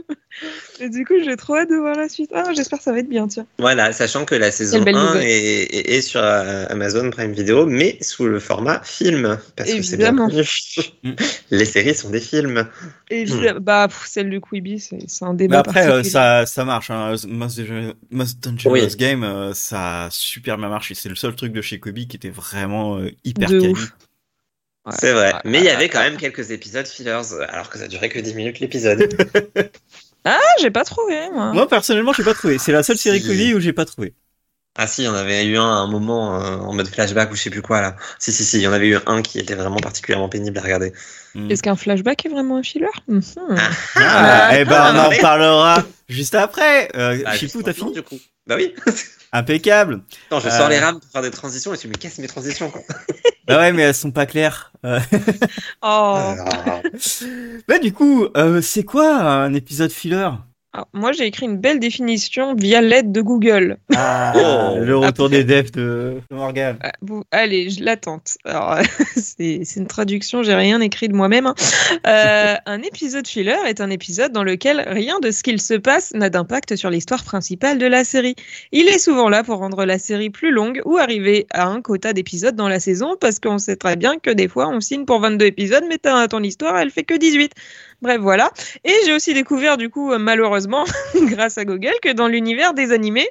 et 0.80 0.88
du 0.90 1.04
coup, 1.04 1.14
j'ai 1.24 1.36
trop 1.36 1.56
hâte 1.56 1.70
de 1.70 1.76
voir 1.76 1.94
la 1.96 2.08
suite. 2.08 2.30
Ah, 2.34 2.52
j'espère 2.54 2.78
que 2.78 2.84
ça 2.84 2.92
va 2.92 2.98
être 2.98 3.08
bien, 3.08 3.26
tiens. 3.26 3.46
Voilà, 3.58 3.92
sachant 3.92 4.24
que 4.24 4.34
la 4.34 4.50
saison 4.50 4.76
Quelle 4.76 4.84
belle 4.84 4.96
1 4.96 5.06
nouvelle. 5.14 5.22
est, 5.26 5.62
est- 5.64 5.94
est 5.96 6.00
sur 6.02 6.20
euh, 6.22 6.66
Amazon 6.68 7.10
Prime 7.10 7.32
Video, 7.32 7.66
mais 7.66 7.96
sous 8.02 8.26
le 8.26 8.38
format 8.40 8.82
film. 8.84 9.38
Parce 9.56 9.72
que 9.72 9.82
c'est 9.82 9.96
bien 9.96 10.14
connu. 10.14 10.42
Mm. 11.02 11.12
Les 11.50 11.64
séries 11.64 11.94
sont 11.94 12.10
des 12.10 12.20
films. 12.20 12.68
Évidemment. 13.10 13.60
Bah, 13.60 13.86
pff, 13.88 14.04
celle 14.06 14.30
de 14.30 14.38
Quibi, 14.38 14.78
c'est 14.80 14.96
un 15.24 15.32
Mais 15.32 15.36
débat. 15.38 15.60
après, 15.60 15.88
euh, 15.88 16.02
ça, 16.02 16.44
ça 16.46 16.64
marche. 16.64 16.90
Hein. 16.90 17.14
Most, 17.28 17.58
Dangerous- 17.60 17.94
Most 18.10 18.40
Dangerous 18.44 18.72
Oui. 18.72 18.96
Game, 18.96 19.24
euh, 19.24 19.54
ça 19.54 20.04
a 20.04 20.10
super 20.10 20.58
bien 20.58 20.68
marché. 20.68 20.94
C'est 20.94 21.08
le 21.08 21.14
seul 21.14 21.34
truc 21.34 21.52
de 21.52 21.62
chez 21.62 21.78
Kobe 21.80 21.94
qui 22.06 22.16
était 22.16 22.30
vraiment 22.30 22.98
euh, 22.98 23.10
hyper 23.24 23.48
De 23.48 23.60
quali. 23.60 23.74
Ouais. 24.86 24.92
C'est 24.98 25.12
vrai. 25.12 25.32
Ouais, 25.34 25.40
mais 25.44 25.58
il 25.58 25.64
y 25.64 25.68
avait 25.68 25.88
quand 25.88 26.00
même 26.00 26.16
quelques 26.16 26.50
épisodes 26.52 26.86
fillers, 26.86 27.20
alors 27.48 27.68
que 27.70 27.78
ça 27.78 27.88
durait 27.88 28.08
que 28.08 28.18
10 28.20 28.34
minutes 28.34 28.60
l'épisode. 28.60 29.08
Ah, 30.28 30.40
j'ai 30.60 30.72
pas 30.72 30.82
trouvé, 30.82 31.30
moi. 31.32 31.52
Moi, 31.52 31.68
personnellement, 31.68 32.12
j'ai 32.12 32.24
pas 32.24 32.34
trouvé. 32.34 32.58
C'est 32.58 32.72
la 32.72 32.82
seule 32.82 32.96
série 32.96 33.20
Si. 33.20 33.28
Kobe 33.28 33.56
où 33.56 33.60
j'ai 33.60 33.72
pas 33.72 33.84
trouvé. 33.84 34.12
ah 34.76 34.88
si, 34.88 35.02
il 35.02 35.04
y 35.04 35.08
en 35.08 35.14
avait 35.14 35.44
eu 35.44 35.56
un 35.56 35.62
à 35.62 35.76
un 35.78 35.86
moment 35.86 36.42
euh, 36.42 36.56
en 36.56 36.72
mode 36.74 36.88
flashback 36.88 37.30
ou 37.30 37.36
je 37.36 37.42
sais 37.42 37.50
plus 37.50 37.62
quoi 37.62 37.80
là. 37.80 37.94
Si, 38.18 38.32
si, 38.32 38.44
si, 38.44 38.56
il 38.56 38.62
y 38.62 38.66
en 38.66 38.72
avait 38.72 38.88
eu 38.88 38.98
un 39.06 39.22
qui 39.22 39.38
était 39.38 39.54
vraiment 39.54 39.76
particulièrement 39.76 40.28
pénible 40.28 40.58
à 40.58 40.62
regarder. 40.62 40.92
Mm. 41.36 41.48
Est-ce 41.48 41.62
qu'un 41.62 41.76
flashback 41.76 42.26
est 42.26 42.28
vraiment 42.28 42.56
un 42.56 42.64
filler? 42.64 42.88
Mhm. 43.06 43.22
Ah, 43.56 43.70
Ah, 43.94 44.58
eh 44.58 44.64
ben, 44.64 44.94
on 44.94 44.98
en 44.98 45.10
ah, 45.12 45.16
parlera 45.20 45.84
juste 46.08 46.34
après. 46.34 46.88
Euh, 46.96 47.22
Bah, 47.22 47.36
Chipou, 47.36 47.62
t'as 47.62 47.72
fini? 47.72 47.92
du 47.92 48.02
coup 48.02 48.18
Bah 48.46 48.56
oui. 48.56 48.74
Impeccable. 49.32 50.02
Attends, 50.28 50.40
je 50.40 50.48
Euh. 50.48 50.50
sors 50.50 50.68
les 50.68 50.78
rames 50.78 51.00
pour 51.00 51.10
faire 51.10 51.22
des 51.22 51.30
transitions 51.30 51.74
et 51.74 51.78
tu 51.78 51.88
me 51.88 51.94
casses 51.94 52.18
mes 52.18 52.28
transitions 52.28 52.70
quoi. 52.70 52.82
Bah 53.48 53.58
ouais, 53.58 53.72
mais 53.72 53.82
elles 53.82 53.94
sont 53.94 54.10
pas 54.10 54.26
claires. 54.26 54.72
Euh, 54.84 54.98
Oh. 55.82 56.34
Ah. 56.36 56.82
bah 57.68 57.78
du 57.78 57.92
coup, 57.92 58.26
euh, 58.36 58.60
c'est 58.60 58.82
quoi 58.82 59.08
un 59.20 59.54
épisode 59.54 59.92
filler? 59.92 60.30
Alors, 60.76 60.88
moi, 60.92 61.12
j'ai 61.12 61.24
écrit 61.24 61.46
une 61.46 61.56
belle 61.56 61.80
définition 61.80 62.54
via 62.54 62.82
l'aide 62.82 63.10
de 63.10 63.22
Google. 63.22 63.78
Ah, 63.94 64.34
Oh. 64.36 64.76
le 64.78 64.94
retour 64.98 65.26
Après. 65.26 65.42
des 65.42 65.44
devs 65.44 65.70
de, 65.70 66.20
de 66.30 66.36
Morgan. 66.36 66.76
Ah, 66.82 66.92
vous- 67.00 67.24
allez, 67.30 67.70
je 67.70 67.82
l'attente. 67.82 68.36
Alors, 68.44 68.76
c'est 69.16 69.62
une 69.76 69.86
traduction, 69.86 70.42
j'ai 70.42 70.54
rien 70.54 70.82
écrit 70.82 71.08
de 71.08 71.14
moi-même. 71.14 71.46
hein. 71.46 71.54
Euh, 72.06 72.56
un 72.66 72.82
épisode 72.82 73.26
filler 73.26 73.56
est 73.66 73.80
un 73.80 73.88
épisode 73.88 74.32
dans 74.32 74.44
lequel 74.44 74.84
rien 74.86 75.18
de 75.20 75.30
ce 75.30 75.42
qu'il 75.42 75.62
se 75.62 75.72
passe 75.72 76.12
n'a 76.12 76.28
d'impact 76.28 76.76
sur 76.76 76.90
l'histoire 76.90 77.24
principale 77.24 77.78
de 77.78 77.86
la 77.86 78.04
série. 78.04 78.34
Il 78.70 78.86
est 78.88 78.98
souvent 78.98 79.30
là 79.30 79.42
pour 79.44 79.56
rendre 79.60 79.86
la 79.86 79.98
série 79.98 80.28
plus 80.28 80.50
longue 80.50 80.82
ou 80.84 80.98
arriver 80.98 81.46
à 81.54 81.64
un 81.68 81.80
quota 81.80 82.12
d'épisodes 82.12 82.54
dans 82.54 82.68
la 82.68 82.80
saison 82.80 83.16
parce 83.18 83.38
qu'on 83.40 83.56
sait 83.56 83.76
très 83.76 83.96
bien 83.96 84.18
que 84.18 84.30
des 84.30 84.46
fois 84.48 84.68
on 84.68 84.80
signe 84.82 85.06
pour 85.06 85.20
22 85.20 85.46
épisodes 85.46 85.84
mais 85.88 85.96
ton 86.28 86.42
histoire 86.42 86.76
elle 86.76 86.90
fait 86.90 87.04
que 87.04 87.14
18. 87.16 87.52
Bref, 88.02 88.20
voilà. 88.20 88.50
Et 88.84 88.92
j'ai 89.06 89.14
aussi 89.14 89.32
découvert, 89.32 89.76
du 89.76 89.88
coup, 89.88 90.12
euh, 90.12 90.18
malheureusement, 90.18 90.84
grâce 91.14 91.56
à 91.56 91.64
Google, 91.64 91.94
que 92.02 92.12
dans 92.12 92.28
l'univers 92.28 92.74
des 92.74 92.92
animés, 92.92 93.28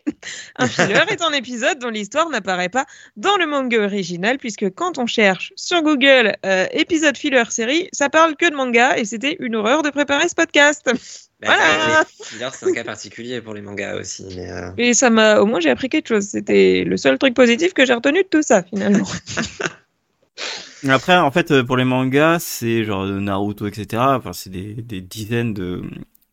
un 0.58 0.68
filler 0.68 1.04
est 1.10 1.22
un 1.22 1.32
épisode 1.34 1.78
dont 1.80 1.90
l'histoire 1.90 2.30
n'apparaît 2.30 2.70
pas 2.70 2.86
dans 3.16 3.38
le 3.38 3.46
manga 3.46 3.84
original, 3.84 4.38
puisque 4.38 4.70
quand 4.74 4.98
on 4.98 5.06
cherche 5.06 5.54
sur 5.56 5.84
Google 5.84 6.36
euh, 6.46 6.66
épisode 6.72 7.18
filler 7.18 7.44
série, 7.50 7.90
ça 7.92 8.10
parle 8.10 8.36
que 8.36 8.50
de 8.50 8.56
manga, 8.56 8.98
et 8.98 9.06
c'était 9.06 9.38
une 9.40 9.56
horreur 9.56 9.84
de 9.84 9.90
préparer 9.90 10.28
ce 10.30 10.36
podcast. 10.36 10.92
Bah, 11.42 11.50
Voilà. 11.54 12.06
Filler, 12.24 12.48
c'est 12.58 12.66
un 12.66 12.72
cas 12.72 12.86
particulier 12.86 13.42
pour 13.42 13.54
les 13.54 13.62
mangas 13.62 13.98
aussi. 13.98 14.26
Mais 14.38 14.50
euh, 14.50 14.70
Et 14.78 14.94
ça 14.94 15.10
m'a, 15.10 15.40
au 15.40 15.46
moins, 15.46 15.60
j'ai 15.60 15.70
appris 15.70 15.90
quelque 15.90 16.08
chose. 16.08 16.24
C'était 16.30 16.86
le 16.86 16.96
seul 16.96 17.18
truc 17.18 17.34
positif 17.34 17.74
que 17.74 17.86
j'ai 17.86 17.94
retenu 17.94 18.24
de 18.24 18.28
tout 18.30 18.42
ça, 18.42 18.64
finalement. 18.64 19.06
Après, 20.89 21.18
en 21.18 21.32
fait, 21.32 21.51
euh, 21.51 21.63
pour 21.63 21.77
les 21.77 21.84
mangas, 21.86 22.39
c'est 22.39 22.84
genre 22.84 23.06
Naruto, 23.06 23.68
etc. 23.68 24.04
Enfin, 24.18 24.34
c'est 24.34 24.50
des, 24.50 24.74
des 24.75 25.01
dizaines 25.01 25.54
de 25.54 25.84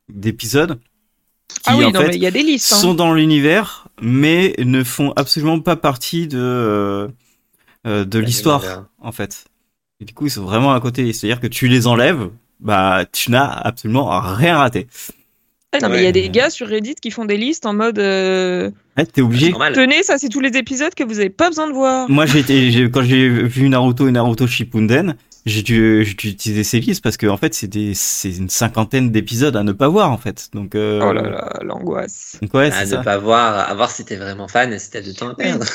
d'épisodes 0.08 0.78
qui, 1.62 1.70
ah 1.70 1.76
oui, 1.76 1.84
en 1.84 1.92
non, 1.92 2.00
fait, 2.00 2.08
mais 2.08 2.16
il 2.16 2.22
y 2.22 2.26
a 2.26 2.30
des 2.30 2.42
listes. 2.42 2.72
hein. 2.72 2.76
sont 2.76 2.94
dans 2.94 3.14
l'univers, 3.14 3.88
mais 4.00 4.54
ne 4.58 4.84
font 4.84 5.12
absolument 5.16 5.60
pas 5.60 5.76
partie 5.76 6.26
de 6.28 6.38
euh, 6.38 7.08
euh, 7.86 8.04
de 8.04 8.20
Ouais, 8.20 8.24
l'histoire, 8.26 8.86
en 9.00 9.12
fait. 9.12 9.46
Et 10.00 10.04
du 10.04 10.14
coup, 10.14 10.26
ils 10.26 10.30
sont 10.30 10.44
vraiment 10.44 10.72
à 10.74 10.80
côté. 10.80 11.12
C'est-à-dire 11.12 11.40
que 11.40 11.46
tu 11.48 11.68
les 11.68 11.86
enlèves, 11.86 12.30
bah, 12.60 13.04
tu 13.12 13.30
n'as 13.30 13.48
absolument 13.50 14.20
rien 14.20 14.58
raté. 14.58 14.88
Ah 15.72 15.78
non, 15.80 15.88
mais 15.88 15.98
il 15.98 16.04
y 16.04 16.06
a 16.06 16.12
des 16.12 16.28
gars 16.28 16.50
sur 16.50 16.68
Reddit 16.68 16.96
qui 16.96 17.10
font 17.10 17.24
des 17.24 17.36
listes 17.38 17.64
en 17.66 17.72
mode 17.72 17.98
euh, 17.98 18.70
Ouais, 18.96 19.06
t'es 19.06 19.22
obligé. 19.22 19.52
Tenez, 19.74 20.02
ça, 20.02 20.18
c'est 20.18 20.28
tous 20.28 20.40
les 20.40 20.56
épisodes 20.56 20.94
que 20.94 21.04
vous 21.04 21.18
avez 21.18 21.30
pas 21.30 21.48
besoin 21.48 21.66
de 21.68 21.72
voir. 21.72 22.08
Moi, 22.10 22.26
j'ai 22.26 22.90
quand 22.90 23.02
j'ai 23.02 23.28
vu 23.28 23.68
Naruto 23.68 24.06
et 24.08 24.12
Naruto 24.12 24.46
Shippuden, 24.46 25.16
j'ai 25.46 25.62
dû, 25.62 26.04
j'ai 26.04 26.14
dû 26.14 26.28
utiliser 26.28 26.62
ces 26.62 26.80
listes 26.80 27.02
parce 27.02 27.16
que 27.16 27.26
en 27.26 27.36
fait, 27.36 27.54
c'est 27.54 27.68
des, 27.68 27.94
c'est 27.94 28.30
une 28.30 28.48
cinquantaine 28.50 29.10
d'épisodes 29.10 29.56
à 29.56 29.62
ne 29.62 29.72
pas 29.72 29.88
voir 29.88 30.10
en 30.10 30.18
fait. 30.18 30.50
Donc, 30.52 30.74
euh, 30.74 31.00
Oh 31.02 31.12
là 31.12 31.22
là, 31.22 31.58
l'angoisse. 31.62 32.36
donc 32.42 32.52
ouais, 32.54 32.70
à 32.70 32.84
ne 32.84 32.90
ça. 32.90 32.98
pas 32.98 33.18
voir, 33.18 33.68
à 33.68 33.74
voir 33.74 33.90
si 33.90 34.04
t'es 34.04 34.16
vraiment 34.16 34.46
fan 34.48 34.72
et 34.72 34.78
si 34.78 34.90
t'as 34.90 35.00
du 35.00 35.14
temps 35.14 35.30
à 35.30 35.34
perdre. 35.34 35.66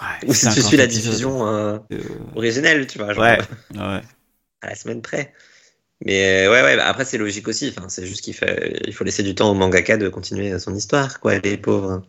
Ouais, 0.00 0.28
Ou 0.28 0.34
si 0.34 0.40
tu 0.40 0.46
50 0.46 0.64
suis 0.68 0.76
la 0.76 0.86
diffusion 0.86 1.46
euh, 1.46 1.78
Euh, 1.92 1.98
originelle, 2.34 2.86
tu 2.86 2.98
vois. 2.98 3.12
genre, 3.14 3.22
ouais, 3.24 3.38
ouais. 3.74 4.02
à 4.62 4.66
la 4.68 4.74
semaine 4.74 5.02
près. 5.02 5.32
Mais 6.04 6.46
euh, 6.46 6.52
ouais, 6.52 6.62
ouais, 6.62 6.76
bah 6.76 6.86
après 6.86 7.04
c'est 7.06 7.18
logique 7.18 7.48
aussi. 7.48 7.72
Enfin, 7.76 7.88
c'est 7.88 8.06
juste 8.06 8.22
qu'il 8.22 8.34
fait, 8.34 8.80
il 8.86 8.92
faut 8.94 9.04
laisser 9.04 9.22
du 9.22 9.34
temps 9.34 9.50
au 9.50 9.54
mangaka 9.54 9.96
de 9.96 10.08
continuer 10.08 10.58
son 10.58 10.74
histoire, 10.74 11.20
quoi, 11.20 11.38
les 11.38 11.56
pauvres. 11.56 12.02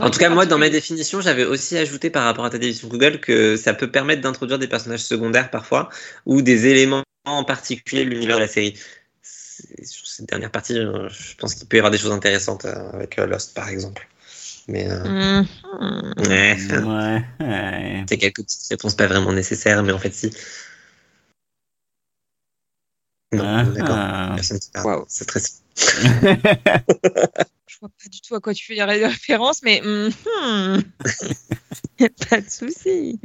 En 0.00 0.10
tout 0.10 0.18
cas, 0.18 0.28
moi, 0.28 0.46
dans 0.46 0.58
mes 0.58 0.70
définitions, 0.70 1.20
j'avais 1.20 1.44
aussi 1.44 1.76
ajouté 1.76 2.10
par 2.10 2.24
rapport 2.24 2.44
à 2.44 2.50
ta 2.50 2.58
définition 2.58 2.88
Google 2.88 3.20
que 3.20 3.56
ça 3.56 3.74
peut 3.74 3.90
permettre 3.90 4.20
d'introduire 4.22 4.58
des 4.58 4.68
personnages 4.68 5.00
secondaires 5.04 5.50
parfois 5.50 5.88
ou 6.26 6.42
des 6.42 6.66
éléments 6.66 7.02
en 7.24 7.44
particulier 7.44 8.04
de 8.04 8.10
l'univers 8.10 8.36
de 8.36 8.42
la 8.42 8.48
série. 8.48 8.76
Sur 9.22 10.06
cette 10.06 10.28
dernière 10.28 10.50
partie, 10.50 10.78
euh, 10.78 11.08
je 11.08 11.36
pense 11.36 11.54
qu'il 11.54 11.66
peut 11.68 11.76
y 11.76 11.80
avoir 11.80 11.90
des 11.90 11.98
choses 11.98 12.12
intéressantes 12.12 12.64
euh, 12.64 12.90
avec 12.92 13.18
euh, 13.18 13.26
Lost, 13.26 13.54
par 13.54 13.68
exemple. 13.68 14.08
Mais 14.68 14.88
euh, 14.90 15.04
Mhm. 15.04 15.46
ouais, 16.28 16.56
Ouais, 16.70 17.24
ouais. 17.40 18.04
c'est 18.08 18.18
quelques 18.18 18.42
petites 18.42 18.68
réponses 18.70 18.94
pas 18.94 19.06
vraiment 19.06 19.32
nécessaires, 19.32 19.82
mais 19.82 19.92
en 19.92 19.98
fait, 19.98 20.12
si. 20.12 20.30
Non, 23.32 23.44
Ah, 23.44 23.64
d'accord. 23.64 23.96
ah. 23.96 24.36
Waouh. 24.84 25.04
C'est 25.08 25.24
très. 25.24 25.40
Je 25.76 25.84
vois 27.80 27.88
pas 27.88 28.08
du 28.10 28.20
tout 28.20 28.34
à 28.34 28.40
quoi 28.40 28.52
tu 28.54 28.66
fais 28.66 28.74
la 28.74 28.86
référence, 28.86 29.62
mais 29.62 29.80
mhm. 29.80 30.82
pas 32.30 32.40
de 32.40 32.48
souci. 32.48 33.20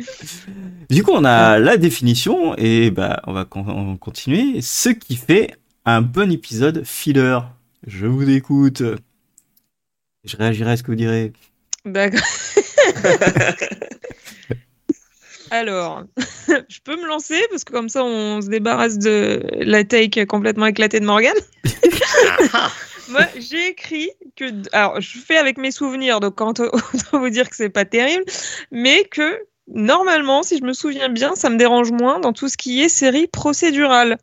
Du 0.89 1.03
coup, 1.03 1.11
on 1.13 1.23
a 1.25 1.59
la 1.59 1.77
définition 1.77 2.55
et 2.57 2.89
bah, 2.91 3.21
on 3.27 3.33
va 3.33 3.45
con- 3.45 3.65
on 3.67 3.97
continuer. 3.97 4.61
Ce 4.61 4.89
qui 4.89 5.15
fait 5.15 5.55
un 5.85 6.01
bon 6.01 6.31
épisode 6.31 6.83
filler. 6.85 7.39
Je 7.85 8.07
vous 8.07 8.27
écoute. 8.29 8.81
Je 10.23 10.37
réagirai 10.37 10.71
à 10.71 10.77
ce 10.77 10.83
que 10.83 10.91
vous 10.91 10.97
direz. 10.97 11.33
D'accord. 11.85 12.19
Alors, 15.51 16.03
je 16.47 16.76
peux 16.87 16.95
me 16.95 17.05
lancer 17.05 17.39
parce 17.49 17.63
que 17.65 17.73
comme 17.73 17.89
ça 17.89 18.03
on 18.03 18.41
se 18.41 18.47
débarrasse 18.47 18.97
de 18.97 19.45
la 19.59 19.83
take 19.83 20.25
complètement 20.25 20.65
éclatée 20.65 20.99
de 20.99 21.05
Morgan. 21.05 21.35
Moi, 23.09 23.21
j'ai 23.37 23.69
écrit 23.69 24.09
que. 24.35 24.45
Alors, 24.73 24.99
je 24.99 25.17
fais 25.17 25.37
avec 25.37 25.57
mes 25.57 25.71
souvenirs, 25.71 26.19
donc 26.19 26.35
quand 26.35 26.59
autant 26.59 27.19
vous 27.19 27.29
dire 27.29 27.49
que 27.49 27.55
c'est 27.55 27.69
pas 27.69 27.85
terrible, 27.85 28.23
mais 28.71 29.05
que 29.05 29.39
normalement, 29.67 30.43
si 30.43 30.57
je 30.57 30.63
me 30.63 30.73
souviens 30.73 31.09
bien, 31.09 31.35
ça 31.35 31.49
me 31.49 31.57
dérange 31.57 31.91
moins 31.91 32.19
dans 32.19 32.33
tout 32.33 32.49
ce 32.49 32.57
qui 32.57 32.81
est 32.81 32.89
série 32.89 33.27
procédurale. 33.27 34.17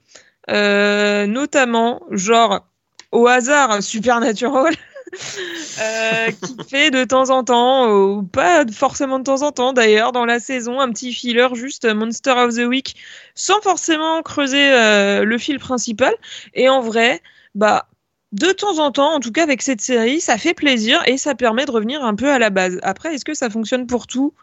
Euh, 0.50 1.26
notamment, 1.26 2.02
genre, 2.10 2.66
au 3.12 3.26
hasard, 3.26 3.82
Supernatural. 3.82 4.74
euh, 5.80 6.30
qui 6.30 6.68
fait 6.68 6.90
de 6.90 7.04
temps 7.04 7.30
en 7.30 7.44
temps, 7.44 7.90
ou 7.90 8.22
pas 8.22 8.64
forcément 8.70 9.18
de 9.18 9.24
temps 9.24 9.42
en 9.42 9.52
temps 9.52 9.72
d'ailleurs, 9.72 10.12
dans 10.12 10.24
la 10.24 10.40
saison, 10.40 10.80
un 10.80 10.90
petit 10.90 11.12
filler 11.12 11.48
juste 11.54 11.86
Monster 11.92 12.32
of 12.32 12.54
the 12.54 12.66
Week, 12.66 12.96
sans 13.34 13.60
forcément 13.60 14.22
creuser 14.22 14.72
euh, 14.72 15.24
le 15.24 15.38
fil 15.38 15.58
principal. 15.58 16.14
Et 16.54 16.68
en 16.68 16.80
vrai, 16.80 17.22
bah, 17.54 17.88
de 18.32 18.50
temps 18.52 18.78
en 18.78 18.90
temps, 18.90 19.14
en 19.14 19.20
tout 19.20 19.32
cas 19.32 19.42
avec 19.42 19.62
cette 19.62 19.80
série, 19.80 20.20
ça 20.20 20.38
fait 20.38 20.54
plaisir 20.54 21.02
et 21.06 21.16
ça 21.18 21.34
permet 21.34 21.66
de 21.66 21.70
revenir 21.70 22.04
un 22.04 22.14
peu 22.14 22.30
à 22.30 22.38
la 22.38 22.50
base. 22.50 22.78
Après, 22.82 23.14
est-ce 23.14 23.24
que 23.24 23.34
ça 23.34 23.50
fonctionne 23.50 23.86
pour 23.86 24.06
tout? 24.06 24.34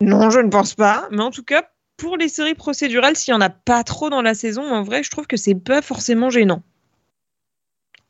Non, 0.00 0.30
je 0.30 0.40
ne 0.40 0.48
pense 0.48 0.74
pas. 0.74 1.08
Mais 1.10 1.22
en 1.22 1.30
tout 1.30 1.42
cas, 1.42 1.68
pour 1.96 2.16
les 2.16 2.28
séries 2.28 2.54
procédurales, 2.54 3.16
s'il 3.16 3.32
n'y 3.32 3.38
en 3.38 3.40
a 3.40 3.50
pas 3.50 3.84
trop 3.84 4.10
dans 4.10 4.22
la 4.22 4.34
saison, 4.34 4.62
en 4.62 4.82
vrai, 4.82 5.02
je 5.02 5.10
trouve 5.10 5.26
que 5.26 5.36
c'est 5.36 5.54
pas 5.54 5.82
forcément 5.82 6.30
gênant. 6.30 6.62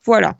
Voilà. 0.05 0.37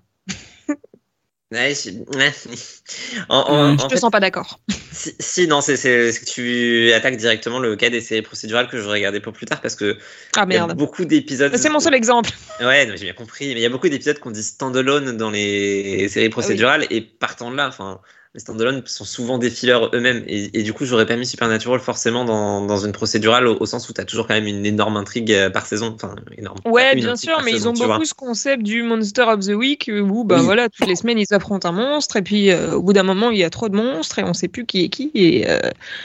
Ouais, 1.54 1.74
je... 1.74 2.18
ouais. 2.18 2.34
En, 3.30 3.38
en-. 3.38 3.78
Je 3.78 3.84
en 3.84 3.88
te 3.88 3.94
fait, 3.94 4.00
sens 4.00 4.12
pas 4.12 4.20
d'accord. 4.20 4.60
si, 4.92 5.16
si, 5.20 5.48
non, 5.48 5.62
c'est 5.62 5.76
que 5.76 6.26
tu 6.26 6.92
attaques 6.94 7.16
directement 7.16 7.60
le 7.60 7.76
cas 7.76 7.90
des 7.90 8.02
séries 8.02 8.22
procédurales 8.22 8.68
que 8.68 8.78
je 8.78 8.88
regardais 8.88 9.22
pour 9.22 9.34
plus 9.34 9.46
tard 9.46 9.62
parce 9.62 9.76
que 9.76 9.98
Ah 10.36 10.46
il 10.48 10.54
y 10.54 10.58
a 10.58 10.68
beaucoup 10.68 11.06
d'épisodes. 11.06 11.56
C'est 11.56 11.70
mon 11.70 11.80
seul 11.80 11.94
exemple. 11.94 12.32
Ouais, 12.60 12.88
j'ai 12.96 13.06
bien 13.06 13.14
compris, 13.14 13.48
mais 13.48 13.60
il 13.60 13.64
y 13.64 13.66
a 13.66 13.70
beaucoup 13.70 13.90
d'épisodes 13.90 14.20
qu'on 14.20 14.32
dit 14.32 14.44
standalone 14.44 15.18
dans 15.18 15.32
les 15.32 16.08
séries 16.08 16.30
procédurales 16.30 16.86
et 16.90 17.02
partant 17.02 17.52
de 17.52 17.58
là, 17.58 17.68
enfin, 17.68 18.00
les 18.36 18.40
standalone 18.40 18.82
sont 18.88 19.06
souvent 19.06 19.38
des 19.38 19.52
fillers 19.52 19.80
eux-mêmes 19.94 20.24
et, 20.26 20.60
et 20.60 20.64
du 20.64 20.74
coup, 20.74 20.86
j'aurais 20.86 21.06
pas 21.06 21.16
mis 21.16 21.26
Supernatural 21.28 21.80
forcément 21.80 22.26
dans, 22.26 22.66
dans 22.66 22.78
une 22.84 22.92
procédurale 22.92 23.46
au, 23.48 23.58
au 23.60 23.66
sens 23.68 23.88
où 23.90 23.94
t'as 23.94 24.06
toujours 24.06 24.26
quand 24.28 24.34
même 24.34 24.48
une 24.48 24.66
énorme 24.66 24.98
intrigue 24.98 25.32
euh, 25.32 25.52
par 25.52 25.68
saison, 25.68 25.94
enfin, 25.96 26.16
énorme. 26.38 26.58
Ouais, 26.66 26.94
Une 26.94 27.00
bien 27.02 27.16
sûr, 27.16 27.40
mais 27.44 27.52
ils 27.52 27.68
ont 27.68 27.74
tu 27.74 27.84
vois. 27.86 27.96
beaucoup 27.96 28.06
ce 28.06 28.16
concept 28.16 28.64
du 28.64 28.82
Monster 28.82 29.24
of 29.24 29.42
the 29.42 29.50
Week 29.54 29.90
où, 29.94 30.24
bah 30.24 30.38
Oui. 30.40 30.46
voilà, 30.46 30.68
toutes 30.70 30.88
les 30.88 30.96
semaines 30.96 31.20
ils 31.20 31.32
affrontent 31.32 31.70
un 31.70 31.74
monstre 31.74 32.16
et 32.16 32.24
puis 32.24 32.50
euh, 32.50 32.74
au 32.74 32.82
bout 32.82 32.94
d'un 32.94 33.04
moment 33.04 33.30
il 33.30 33.38
y 33.38 33.44
a 33.44 33.50
trop 33.52 33.70
de 33.70 33.76
monstres 33.76 34.18
et 34.18 34.24
on 34.24 34.34
sait 34.34 34.48
plus 34.48 34.66
qui 34.66 34.84
est 34.84 34.90
qui. 34.90 35.12
Et, 35.14 35.48
euh, 35.50 35.60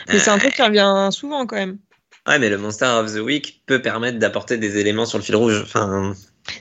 mais 0.08 0.18
c'est 0.18 0.30
un 0.30 0.38
truc 0.38 0.52
qui 0.54 0.62
revient 0.62 1.08
souvent 1.12 1.46
quand 1.46 1.56
même. 1.56 1.78
Ouais, 2.26 2.38
mais 2.38 2.50
le 2.50 2.58
Monster 2.58 2.84
of 2.86 3.14
the 3.14 3.20
Week 3.20 3.62
peut 3.66 3.80
permettre 3.80 4.18
d'apporter 4.18 4.58
des 4.58 4.76
éléments 4.76 5.06
sur 5.06 5.16
le 5.16 5.24
fil 5.24 5.34
rouge. 5.36 5.62
Enfin, 5.62 6.12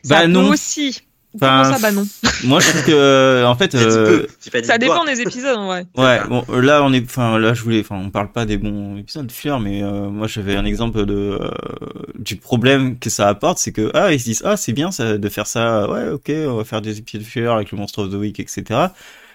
Bah 0.06 0.22
ça 0.22 0.22
peut 0.24 0.28
non. 0.28 0.50
aussi. 0.50 1.02
Enfin, 1.36 1.62
Comment 1.64 1.78
ça, 1.78 1.82
bah 1.82 1.92
non 1.92 2.08
Moi, 2.46 2.60
je 2.60 2.70
trouve 2.70 2.84
que, 2.86 3.44
en 3.46 3.56
fait, 3.56 3.76
euh, 3.76 4.26
Ça 4.64 4.78
dépend 4.78 5.06
des 5.06 5.22
épisodes. 5.22 5.60
Ouais, 5.60 5.86
ça. 5.96 6.26
bon, 6.28 6.44
là 6.50 6.84
on 6.84 6.94
est, 6.94 7.04
enfin 7.04 7.38
là 7.38 7.54
je 7.54 7.62
voulais, 7.62 7.82
enfin 7.82 7.96
on 8.04 8.10
parle 8.10 8.32
pas 8.32 8.46
des 8.46 8.58
bons 8.58 8.98
épisodes 8.98 9.28
de 9.28 9.32
filler, 9.32 9.58
mais 9.62 9.84
euh, 9.84 10.10
moi 10.10 10.28
j'avais 10.28 10.56
un 10.56 10.66
exemple 10.66 11.06
de 11.06 11.14
euh, 11.14 11.50
du 12.18 12.38
problème 12.38 12.98
que 12.98 13.10
ça 13.10 13.28
apporte, 13.28 13.60
c'est 13.60 13.72
que 13.72 13.92
ah 13.94 14.14
ils 14.14 14.20
se 14.20 14.26
disent 14.26 14.42
ah 14.46 14.58
c'est 14.58 14.74
bien 14.74 14.92
ça 14.92 15.18
de 15.18 15.30
faire 15.30 15.48
ça, 15.48 15.90
ouais 15.90 16.10
ok 16.10 16.32
on 16.48 16.56
va 16.56 16.64
faire 16.64 16.82
des 16.82 16.98
épisodes 16.98 17.22
de 17.22 17.28
filler 17.28 17.48
avec 17.48 17.72
le 17.72 17.78
Monster 17.78 18.02
of 18.02 18.12
the 18.12 18.16
Week 18.16 18.40
etc. 18.40 18.64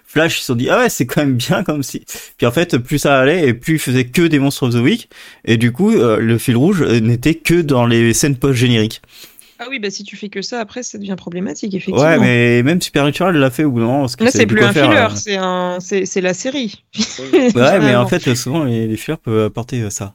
Flash 0.05 0.39
ils 0.39 0.41
se 0.41 0.47
sont 0.47 0.55
dit 0.55 0.69
ah 0.71 0.79
ouais 0.79 0.89
c'est 0.89 1.07
quand 1.07 1.23
même 1.23 1.37
bien 1.37 1.63
comme 1.63 1.83
si, 1.83 2.05
puis 2.37 2.47
en 2.47 2.53
fait 2.53 2.79
plus 2.79 2.99
ça 2.99 3.19
allait 3.19 3.49
et 3.49 3.55
plus 3.55 3.75
ils 3.75 3.79
faisaient 3.79 4.07
que 4.07 4.23
des 4.23 4.39
Monster 4.39 4.67
of 4.67 4.75
the 4.75 4.79
Week 4.79 5.09
et 5.45 5.57
du 5.57 5.73
coup 5.73 5.93
euh, 5.93 6.19
le 6.19 6.39
fil 6.39 6.57
rouge 6.57 6.83
euh, 6.83 7.01
n'était 7.01 7.35
que 7.35 7.61
dans 7.61 7.87
les 7.87 8.13
scènes 8.13 8.37
post 8.37 8.59
génériques. 8.59 9.03
Ah 9.65 9.67
oui, 9.71 9.79
bah 9.79 9.91
si 9.91 10.03
tu 10.03 10.17
fais 10.17 10.29
que 10.29 10.43
ça, 10.43 10.61
après 10.61 10.83
ça 10.83 10.99
devient 10.99 11.15
problématique 11.17 11.75
effectivement. 11.75 12.03
Ouais 12.03 12.19
mais 12.19 12.63
même 12.63 12.81
Supernatural 12.81 13.37
l'a 13.37 13.51
fait 13.51 13.65
au 13.65 13.71
bout 13.71 13.81
d'un 13.81 13.87
moment 13.87 14.01
parce 14.01 14.17
que 14.17 14.25
Là 14.25 14.31
c'est 14.31 14.47
plus 14.47 14.63
un 14.63 14.73
faire, 14.73 14.87
filler, 14.91 14.99
euh. 14.99 15.09
c'est 15.17 15.37
un, 15.37 15.79
c'est 15.81 16.05
c'est 16.07 16.21
la 16.21 16.35
série. 16.35 16.85
Ouais 17.33 17.53
mais 17.81 17.95
en 17.95 18.07
fait 18.07 18.35
souvent 18.35 18.65
les, 18.65 18.87
les 18.87 18.97
fillers 18.97 19.19
peuvent 19.19 19.47
apporter 19.47 19.83
euh, 19.83 19.91
ça. 19.91 20.15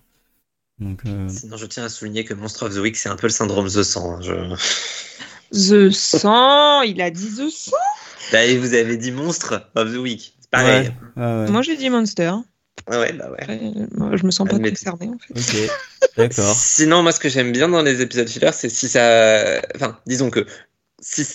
Donc 0.80 1.02
euh, 1.08 1.28
Sinon, 1.28 1.58
je 1.58 1.66
tiens 1.66 1.86
à 1.86 1.90
souligner 1.90 2.24
que 2.24 2.34
Monster 2.36 2.66
of 2.66 2.76
the 2.76 2.80
Week, 2.80 2.96
c'est 2.96 3.10
un 3.10 3.16
peu 3.16 3.28
le 3.28 3.32
syndrome 3.32 3.68
The 3.68 3.82
Sang. 3.84 4.18
hein, 4.18 4.20
Je... 4.22 4.34
The 5.88 5.90
Sang, 5.92 6.82
il 6.84 7.02
a 7.02 7.10
dit 7.10 7.30
The 7.36 7.50
Sang? 7.50 7.72
Bah, 8.32 8.44
et 8.46 8.58
vous 8.58 8.74
avez 8.74 8.98
dit 8.98 9.12
Monstre 9.12 9.70
of 9.76 9.92
the 9.94 9.98
Week. 9.98 10.36
C'est 10.40 10.50
pareil. 10.52 10.92
Ouais, 11.16 11.24
ouais, 11.24 11.44
ouais. 11.46 11.50
Moi 11.52 11.62
j'ai 11.62 11.78
dit 11.78 11.90
Monster. 11.90 12.32
Ouais, 12.90 12.98
ouais, 12.98 13.14
bah 13.14 13.30
ouais. 13.32 13.46
Euh, 13.50 13.86
moi, 13.96 14.16
je 14.16 14.26
me 14.26 14.32
sens 14.32 14.48
pas 14.48 14.58
Mais- 14.58 14.70
concernée 14.70 15.10
en 15.10 15.18
fait. 15.18 15.34
Ok, 15.68 15.72
d'accord. 16.18 16.56
Sinon, 16.56 17.04
moi, 17.04 17.12
ce 17.12 17.20
que 17.20 17.28
j'aime 17.30 17.52
bien 17.52 17.68
dans 17.68 17.82
les 17.82 18.02
épisodes 18.02 18.28
filler, 18.30 18.52
c'est 18.54 18.70
si 18.70 18.88
ça. 18.88 19.60
Enfin, 19.76 20.00
disons 20.06 20.30
que 20.30 20.46
si 21.02 21.26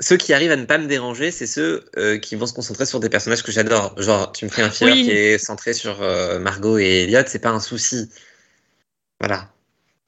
ceux 0.00 0.16
qui 0.16 0.32
arrivent 0.32 0.50
à 0.52 0.56
ne 0.56 0.64
pas 0.66 0.78
me 0.78 0.86
déranger, 0.86 1.30
c'est 1.30 1.46
ceux 1.46 1.84
euh, 1.96 2.18
qui 2.18 2.36
vont 2.36 2.46
se 2.46 2.52
concentrer 2.52 2.86
sur 2.86 3.00
des 3.00 3.08
personnages 3.08 3.42
que 3.42 3.52
j'adore. 3.52 4.00
Genre, 4.00 4.30
tu 4.32 4.44
me 4.44 4.50
fais 4.50 4.62
un 4.62 4.70
filler 4.70 4.92
Oui. 4.92 5.02
qui 5.04 5.10
est 5.10 5.38
centré 5.38 5.72
sur 5.72 6.02
euh, 6.02 6.38
Margot 6.38 6.78
et 6.78 7.02
Elliot, 7.04 7.22
c'est 7.26 7.38
pas 7.40 7.50
un 7.50 7.60
souci. 7.60 8.08
Voilà. 9.20 9.50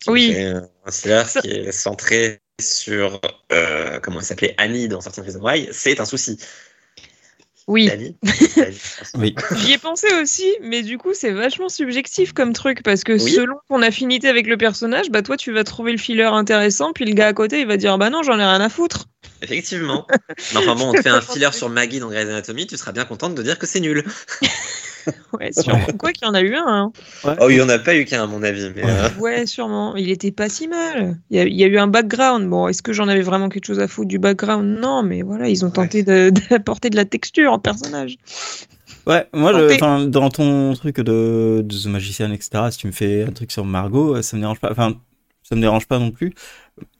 Tu 0.02 0.10
me 0.10 0.14
Oui. 0.14 0.36
un 0.36 0.90
filler 0.92 1.22
Ça- 1.26 1.40
qui 1.40 1.50
est 1.50 1.72
centré 1.72 2.40
sur 2.60 3.20
euh, 3.52 4.00
comment 4.00 4.20
elle 4.20 4.24
s'appelait 4.26 4.54
Annie 4.58 4.88
dans 4.88 5.00
Sorting 5.00 5.22
Prison 5.22 5.40
Why, 5.42 5.68
c'est 5.72 6.00
un 6.00 6.04
souci. 6.04 6.38
Oui. 7.66 7.90
J'y 9.56 9.72
ai 9.72 9.78
pensé 9.78 10.06
aussi, 10.22 10.46
mais 10.62 10.82
du 10.82 10.98
coup, 10.98 11.14
c'est 11.14 11.32
vachement 11.32 11.68
subjectif 11.68 12.32
comme 12.32 12.52
truc 12.52 12.82
parce 12.82 13.02
que 13.02 13.12
Oui. 13.12 13.32
selon 13.32 13.56
ton 13.68 13.82
affinité 13.82 14.28
avec 14.28 14.46
le 14.46 14.56
personnage, 14.56 15.10
bah 15.10 15.22
toi, 15.22 15.36
tu 15.36 15.52
vas 15.52 15.64
trouver 15.64 15.92
le 15.92 15.98
filler 15.98 16.24
intéressant, 16.24 16.92
puis 16.92 17.04
le 17.04 17.14
gars 17.14 17.26
à 17.26 17.32
côté, 17.32 17.60
il 17.60 17.66
va 17.66 17.76
dire 17.76 17.98
bah 17.98 18.10
non, 18.10 18.22
j'en 18.22 18.38
ai 18.38 18.44
rien 18.44 18.60
à 18.60 18.68
foutre. 18.68 19.06
Effectivement. 19.42 20.06
Mais 20.52 20.58
enfin 20.58 20.74
bon, 20.76 20.90
on 20.90 20.92
te 20.94 21.02
fait 21.02 21.08
un 21.08 21.20
filler 21.20 21.50
sur 21.52 21.68
Maggie 21.68 21.98
dans 21.98 22.08
Grey's 22.08 22.28
Anatomy, 22.28 22.66
tu 22.66 22.76
seras 22.76 22.92
bien 22.92 23.04
contente 23.04 23.34
de 23.34 23.42
dire 23.42 23.58
que 23.58 23.66
c'est 23.66 23.80
nul. 23.80 24.04
Ouais, 25.38 25.52
sûrement. 25.52 25.86
Quoi 25.98 26.12
qu'il 26.12 26.26
y 26.26 26.30
en 26.30 26.34
a 26.34 26.40
eu 26.40 26.54
un. 26.54 26.64
hein. 26.66 26.92
Oh, 27.40 27.48
il 27.50 27.56
n'y 27.56 27.60
en 27.62 27.68
a 27.68 27.78
pas 27.78 27.94
eu 27.96 28.04
qu'un 28.04 28.22
à 28.24 28.26
mon 28.26 28.42
avis, 28.42 28.70
mais 28.74 28.84
Ouais. 28.84 28.90
euh, 28.90 29.08
Ouais, 29.18 29.46
sûrement. 29.46 29.94
Il 29.96 30.10
était 30.10 30.30
pas 30.30 30.48
si 30.48 30.68
mal. 30.68 31.18
Il 31.30 31.36
y 31.36 31.40
a, 31.40 31.44
il 31.44 31.54
y 31.54 31.64
a 31.64 31.66
eu 31.66 31.78
un 31.78 31.86
background. 31.88 32.48
Bon, 32.48 32.68
est-ce 32.68 32.82
que 32.82 32.92
j'en 32.92 33.08
avais 33.08 33.22
vraiment 33.22 33.48
quelque 33.48 33.66
chose 33.66 33.80
à 33.80 33.88
foutre 33.88 34.08
du 34.08 34.18
background? 34.18 34.78
Non, 34.80 35.02
mais 35.02 35.22
voilà, 35.22 35.48
ils 35.48 35.64
ont 35.64 35.70
tenté 35.70 36.02
de- 36.02 36.30
d'apporter 36.50 36.90
de 36.90 36.96
la 36.96 37.04
texture 37.04 37.52
en 37.52 37.58
personnage. 37.58 38.16
Ouais, 39.06 39.26
moi, 39.32 39.52
le- 39.52 40.06
dans 40.08 40.30
ton 40.30 40.74
truc 40.74 40.96
de, 41.00 41.62
de 41.64 41.76
The 41.82 41.86
Magician, 41.86 42.32
etc., 42.32 42.70
si 42.70 42.78
tu 42.78 42.86
me 42.88 42.92
fais 42.92 43.24
un 43.24 43.30
truc 43.32 43.52
sur 43.52 43.64
Margot, 43.64 44.20
ça 44.22 44.36
me 44.36 44.42
dérange 44.42 44.58
pas. 44.58 44.70
Enfin, 44.72 44.94
ça 45.42 45.54
me 45.54 45.60
dérange 45.60 45.86
pas 45.86 45.98
non 46.00 46.10
plus. 46.10 46.32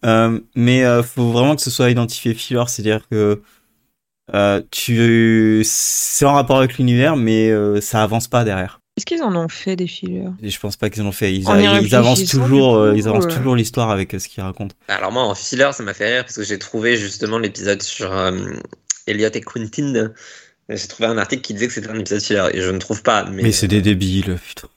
Euh, 0.05 0.39
mais 0.55 0.85
euh, 0.85 1.03
faut 1.03 1.31
vraiment 1.33 1.57
que 1.57 1.63
ce 1.63 1.71
soit 1.71 1.91
identifié 1.91 2.33
filler, 2.35 2.63
c'est-à-dire 2.69 3.09
que 3.11 3.43
euh, 4.35 4.61
tu, 4.71 5.63
c'est 5.65 6.25
en 6.25 6.35
rapport 6.35 6.59
avec 6.59 6.79
l'univers, 6.79 7.17
mais 7.17 7.51
euh, 7.51 7.81
ça 7.81 8.03
avance 8.03 8.29
pas 8.29 8.45
derrière. 8.45 8.81
Est-ce 8.97 9.05
qu'ils 9.05 9.23
en 9.23 9.37
ont 9.37 9.49
fait 9.49 9.77
des 9.77 9.87
fillers 9.87 10.29
Et 10.43 10.49
je 10.49 10.59
pense 10.59 10.77
pas 10.77 10.89
qu'ils 10.89 11.03
en 11.03 11.07
ont 11.07 11.13
fait. 11.13 11.35
Ils, 11.35 11.47
avancent 11.95 12.25
toujours, 12.25 12.73
coup, 12.73 12.79
euh, 12.79 12.95
ils 12.97 13.07
avancent 13.07 13.27
euh, 13.27 13.37
toujours 13.37 13.55
l'histoire 13.55 13.91
avec 13.91 14.13
ce 14.19 14.27
qu'ils 14.27 14.43
racontent. 14.43 14.75
alors 14.89 15.13
moi 15.13 15.23
en 15.23 15.35
filler, 15.35 15.69
ça 15.73 15.83
m'a 15.83 15.93
fait 15.93 16.15
rire 16.15 16.25
parce 16.25 16.37
que 16.37 16.43
j'ai 16.43 16.59
trouvé 16.59 16.97
justement 16.97 17.39
l'épisode 17.39 17.83
sur 17.83 18.11
euh, 18.11 18.33
Elliot 19.07 19.29
et 19.35 19.41
Quentin. 19.43 20.13
J'ai 20.71 20.89
trouvé 20.89 21.11
un 21.11 21.19
article 21.19 21.43
qui 21.43 21.53
disait 21.53 21.67
que 21.67 21.75
c'était 21.75 21.91
un 21.91 21.99
épisode 21.99 22.23
filler 22.23 22.49
et 22.55 22.63
je 22.63 22.71
ne 22.71 22.79
trouve 22.79 23.03
pas. 23.03 23.27
Mais, 23.27 23.43
Mais 23.43 23.53
c'est 23.53 23.69
des 23.69 23.83
débiles, 23.83 24.39
putain. 24.43 24.69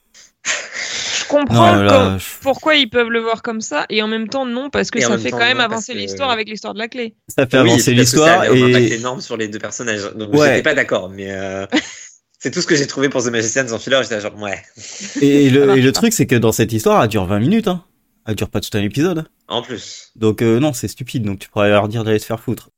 Je 1.30 1.36
comprends 1.38 1.74
Non, 1.74 1.80
le 1.80 1.86
là, 1.86 1.92
com- 2.12 2.20
je- 2.20 2.42
pourquoi 2.42 2.76
ils 2.76 2.90
peuvent 2.90 3.10
le 3.10 3.20
voir 3.20 3.42
comme 3.44 3.62
ça, 3.62 3.86
et 3.90 4.02
en 4.02 4.08
même 4.08 4.28
temps, 4.28 4.46
non, 4.46 4.70
parce 4.70 4.90
que 4.90 4.98
Et 4.98 5.02
ça 5.02 5.18
fait 5.18 5.30
temps, 5.30 5.38
quand 5.38 5.46
même 5.46 5.60
avancer 5.60 5.94
que- 5.94 5.98
l'histoire 6.00 6.32
avec 6.32 6.50
l'histoire 6.50 6.74
de 6.74 6.80
la 6.80 6.88
clé. 6.88 7.16
ça 7.28 7.46
fait 7.46 7.60
Oui, 7.60 7.70
avancer 7.70 7.94
l'histoire 7.94 8.42
avait 8.42 8.62
un 8.64 8.68
impact 8.70 8.92
et 8.92 8.96
énorme 8.96 9.22
sur 9.22 9.38
les 9.38 9.48
deux 9.48 9.60
personnages. 9.60 10.12
Donc 10.16 10.34
Ouais. 10.34 10.48
j'étais 10.50 10.64
pas 10.64 10.74
d'accord, 10.74 11.10
mais 11.10 11.28
euh, 11.32 11.66
c'est 12.40 12.52
tout 12.52 12.62
ce 12.62 12.68
que 12.68 12.76
j'ai 12.76 12.88
trouvé 12.88 13.10
pour 13.10 13.24
The 13.24 13.28
Magicians 13.28 13.72
en 13.72 13.78
filler. 13.80 14.00
J'étais 14.04 14.20
genre 14.22 14.36
ouais. 14.42 14.60
Et 15.22 15.50
le, 15.50 15.78
et 15.88 15.92
truc, 15.92 16.14
c'est 16.14 16.26
que 16.26 16.36
dans 16.36 16.52
cette 16.52 16.74
histoire, 16.74 17.04
elle 17.04 17.10
dure 17.10 17.26
20 17.26 17.40
minutes. 17.40 17.68
Hein. 17.68 17.84
Elle 18.28 18.36
dure 18.36 18.50
pas 18.50 18.60
tout 18.62 18.76
un 18.78 18.82
épisode. 18.82 19.26
En 19.48 19.62
plus, 19.62 20.12
Donc 20.16 20.42
euh, 20.42 20.60
non, 20.60 20.74
c'est 20.74 20.88
stupide. 20.88 21.24
Donc 21.24 21.40
tu 21.40 21.50
pourrais 21.50 21.70
leur 21.70 21.88
dire 21.88 22.04
d'aller 22.04 22.20
se 22.20 22.26
faire 22.26 22.40
foutre. 22.40 22.70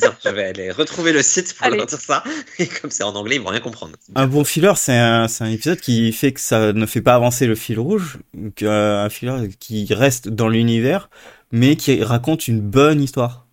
Bizarre. 0.00 0.16
je 0.24 0.28
vais 0.30 0.44
aller 0.44 0.70
retrouver 0.70 1.12
le 1.12 1.22
site 1.22 1.54
pour 1.54 1.66
Allez. 1.66 1.76
leur 1.76 1.86
dire 1.86 2.00
ça. 2.00 2.24
Et 2.58 2.66
comme 2.66 2.90
c'est 2.90 3.02
en 3.04 3.14
anglais, 3.14 3.36
ils 3.36 3.42
vont 3.42 3.50
rien 3.50 3.60
comprendre. 3.60 3.96
Un 4.14 4.26
bon 4.26 4.44
filler, 4.44 4.72
c'est 4.76 4.96
un, 4.96 5.28
c'est 5.28 5.44
un 5.44 5.50
épisode 5.50 5.80
qui 5.80 6.12
fait 6.12 6.32
que 6.32 6.40
ça 6.40 6.72
ne 6.72 6.86
fait 6.86 7.02
pas 7.02 7.14
avancer 7.14 7.46
le 7.46 7.54
fil 7.54 7.78
rouge. 7.78 8.18
Euh, 8.62 9.04
un 9.04 9.08
filler 9.08 9.48
qui 9.58 9.86
reste 9.92 10.28
dans 10.28 10.48
l'univers, 10.48 11.10
mais 11.52 11.76
qui 11.76 12.02
raconte 12.02 12.48
une 12.48 12.60
bonne 12.60 13.02
histoire. 13.02 13.46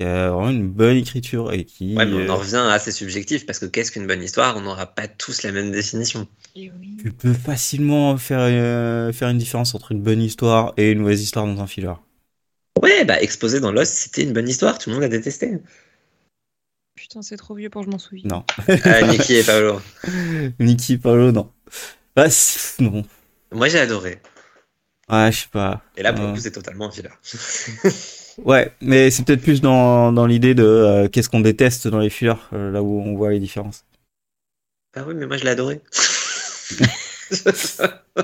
Il 0.00 0.06
y 0.06 0.08
a 0.08 0.30
vraiment 0.30 0.50
une 0.50 0.68
bonne 0.68 0.96
écriture 0.96 1.52
et 1.52 1.64
qui. 1.64 1.96
Ouais, 1.96 2.06
mais 2.06 2.14
on 2.14 2.18
euh, 2.20 2.28
en 2.28 2.36
revient 2.36 2.54
à 2.54 2.70
assez 2.72 2.92
subjectif 2.92 3.46
parce 3.46 3.58
que 3.58 3.66
qu'est-ce 3.66 3.90
qu'une 3.90 4.06
bonne 4.06 4.22
histoire? 4.22 4.56
On 4.56 4.60
n'aura 4.60 4.86
pas 4.86 5.08
tous 5.08 5.42
la 5.42 5.50
même 5.50 5.72
définition. 5.72 6.28
tu 6.54 7.12
peux 7.18 7.32
facilement 7.32 8.16
faire 8.16 8.38
euh, 8.42 9.12
faire 9.12 9.28
une 9.28 9.38
différence 9.38 9.74
entre 9.74 9.90
une 9.90 10.00
bonne 10.00 10.22
histoire 10.22 10.72
et 10.76 10.92
une 10.92 11.00
mauvaise 11.00 11.20
histoire 11.20 11.46
dans 11.46 11.60
un 11.60 11.66
filler. 11.66 11.94
Ouais, 12.82 13.04
bah 13.04 13.20
exposé 13.20 13.60
dans 13.60 13.72
Lost, 13.72 13.92
c'était 13.94 14.22
une 14.22 14.32
bonne 14.32 14.48
histoire. 14.48 14.78
Tout 14.78 14.90
le 14.90 14.94
monde 14.94 15.02
l'a 15.02 15.08
détesté. 15.08 15.58
Putain, 16.94 17.22
c'est 17.22 17.36
trop 17.36 17.54
vieux 17.54 17.70
pour 17.70 17.82
que 17.82 17.86
je 17.86 17.90
m'en 17.90 17.98
souvienne. 17.98 18.28
Non. 18.28 18.44
Ah, 18.84 19.02
Nikki 19.02 19.36
et 19.36 19.44
Paolo. 19.44 19.80
Nicky 20.58 20.98
Paolo, 20.98 21.32
non. 21.32 21.50
Bah, 22.16 22.26
non. 22.80 23.04
Moi, 23.52 23.68
j'ai 23.68 23.78
adoré. 23.78 24.20
Ouais, 25.08 25.30
je 25.32 25.42
sais 25.42 25.48
pas. 25.50 25.82
Et 25.96 26.02
là, 26.02 26.12
pour 26.12 26.26
le 26.26 26.32
coup, 26.32 26.40
c'est 26.40 26.50
totalement 26.50 26.86
un 26.86 26.90
filler. 26.90 27.10
Ouais, 28.44 28.72
mais 28.80 29.10
c'est 29.10 29.24
peut-être 29.24 29.42
plus 29.42 29.60
dans, 29.60 30.12
dans 30.12 30.24
l'idée 30.24 30.54
de 30.54 30.62
euh, 30.62 31.08
qu'est-ce 31.08 31.28
qu'on 31.28 31.40
déteste 31.40 31.88
dans 31.88 31.98
les 31.98 32.08
fillers, 32.08 32.34
euh, 32.52 32.70
là 32.70 32.82
où 32.84 33.00
on 33.00 33.16
voit 33.16 33.30
les 33.30 33.40
différences. 33.40 33.84
ah 34.94 35.02
oui, 35.06 35.14
mais 35.16 35.26
moi, 35.26 35.36
je 35.36 35.44
l'ai 35.44 35.50
adoré. 35.50 35.80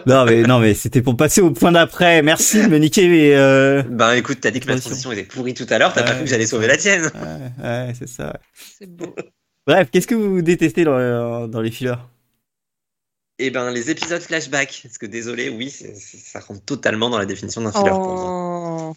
Non, 0.06 0.24
mais, 0.24 0.42
non, 0.42 0.58
mais 0.58 0.74
c'était 0.74 1.02
pour 1.02 1.16
passer 1.16 1.40
au 1.40 1.50
point 1.50 1.72
d'après. 1.72 2.22
Merci 2.22 2.62
de 2.62 2.68
me 2.68 2.78
niquer, 2.78 3.08
mais 3.08 3.34
euh... 3.34 3.82
bah 3.88 4.16
écoute, 4.16 4.38
t'as 4.40 4.50
dit 4.50 4.60
que 4.60 4.66
ma 4.66 4.78
Transition. 4.78 5.12
était 5.12 5.22
pourrie 5.22 5.54
tout 5.54 5.66
à 5.70 5.78
l'heure. 5.78 5.92
T'as 5.92 6.02
pas 6.02 6.14
cru 6.14 6.24
que 6.24 6.30
j'allais 6.30 6.46
sauver 6.46 6.66
la 6.66 6.76
tienne. 6.76 7.04
ouais, 7.14 7.64
ouais, 7.64 7.92
c'est 7.98 8.08
ça. 8.08 8.38
C'est 8.78 8.86
beau. 8.86 9.14
Bref, 9.66 9.88
qu'est-ce 9.90 10.06
que 10.06 10.14
vous 10.14 10.42
détestez 10.42 10.84
dans, 10.84 10.98
euh, 10.98 11.46
dans 11.46 11.60
les 11.60 11.70
fillers? 11.70 11.94
Et 13.38 13.50
ben, 13.50 13.70
les 13.70 13.90
épisodes 13.90 14.20
flashback. 14.20 14.80
Parce 14.82 14.98
que 14.98 15.06
désolé, 15.06 15.48
oui, 15.48 15.70
ça 15.70 16.40
rentre 16.40 16.64
totalement 16.64 17.10
dans 17.10 17.18
la 17.18 17.26
définition 17.26 17.62
d'un 17.62 17.72
filler 17.72 17.90
pour 17.90 18.00
moi. 18.00 18.90
Oh. 18.90 18.94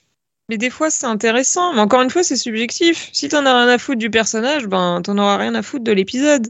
Mais 0.50 0.58
des 0.58 0.70
fois, 0.70 0.90
c'est 0.90 1.06
intéressant. 1.06 1.74
Mais 1.74 1.82
encore 1.82 2.02
une 2.02 2.10
fois, 2.10 2.24
c'est 2.24 2.36
subjectif. 2.36 3.10
Si 3.14 3.30
t'en 3.30 3.46
as 3.46 3.54
rien 3.54 3.68
à 3.68 3.78
foutre 3.78 4.00
du 4.00 4.10
personnage, 4.10 4.68
ben 4.68 5.02
t'en 5.04 5.18
auras 5.18 5.38
rien 5.38 5.56
à 5.56 5.62
foutre 5.62 5.84
de 5.84 5.92
l'épisode. 5.92 6.48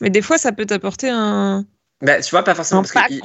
Mais 0.00 0.10
des 0.10 0.22
fois, 0.22 0.38
ça 0.38 0.52
peut 0.52 0.66
t'apporter 0.66 1.08
un, 1.08 1.64
Bah, 2.02 2.20
tu 2.22 2.30
vois, 2.30 2.42
pas 2.44 2.54
forcément. 2.54 2.80
parce 2.82 2.92
que 2.92 3.12
il-. 3.12 3.20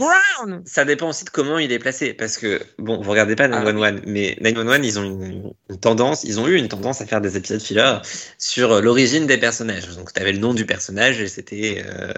Ça 0.66 0.84
dépend 0.84 1.10
aussi 1.10 1.24
de 1.24 1.30
comment 1.30 1.58
il 1.60 1.72
est 1.72 1.80
placé. 1.80 2.14
Parce 2.14 2.38
que, 2.38 2.60
bon, 2.78 3.02
vous 3.02 3.10
regardez 3.10 3.36
pas 3.36 3.46
Ah 3.46 3.48
911, 3.64 4.02
mais 4.06 4.38
911, 4.42 4.80
ils 4.84 5.00
ont 5.00 5.04
une, 5.04 5.54
une 5.70 5.80
tendance, 5.80 6.24
ils 6.26 6.40
ont 6.42 6.48
eu 6.48 6.56
une 6.58 6.68
tendance 6.68 7.00
à 7.00 7.06
faire 7.06 7.22
des 7.22 7.38
épisodes 7.38 7.62
filler 7.62 8.00
sur 8.38 8.74
euh, 8.74 8.82
l'origine 8.82 9.28
des 9.28 9.38
personnages. 9.38 9.88
Donc, 9.96 10.12
tu 10.12 10.22
avais 10.22 10.34
le 10.34 10.40
nom 10.40 10.54
du 10.54 10.66
personnage 10.66 11.22
et 11.22 11.28
c'était, 11.28 11.86
euh, 11.88 12.12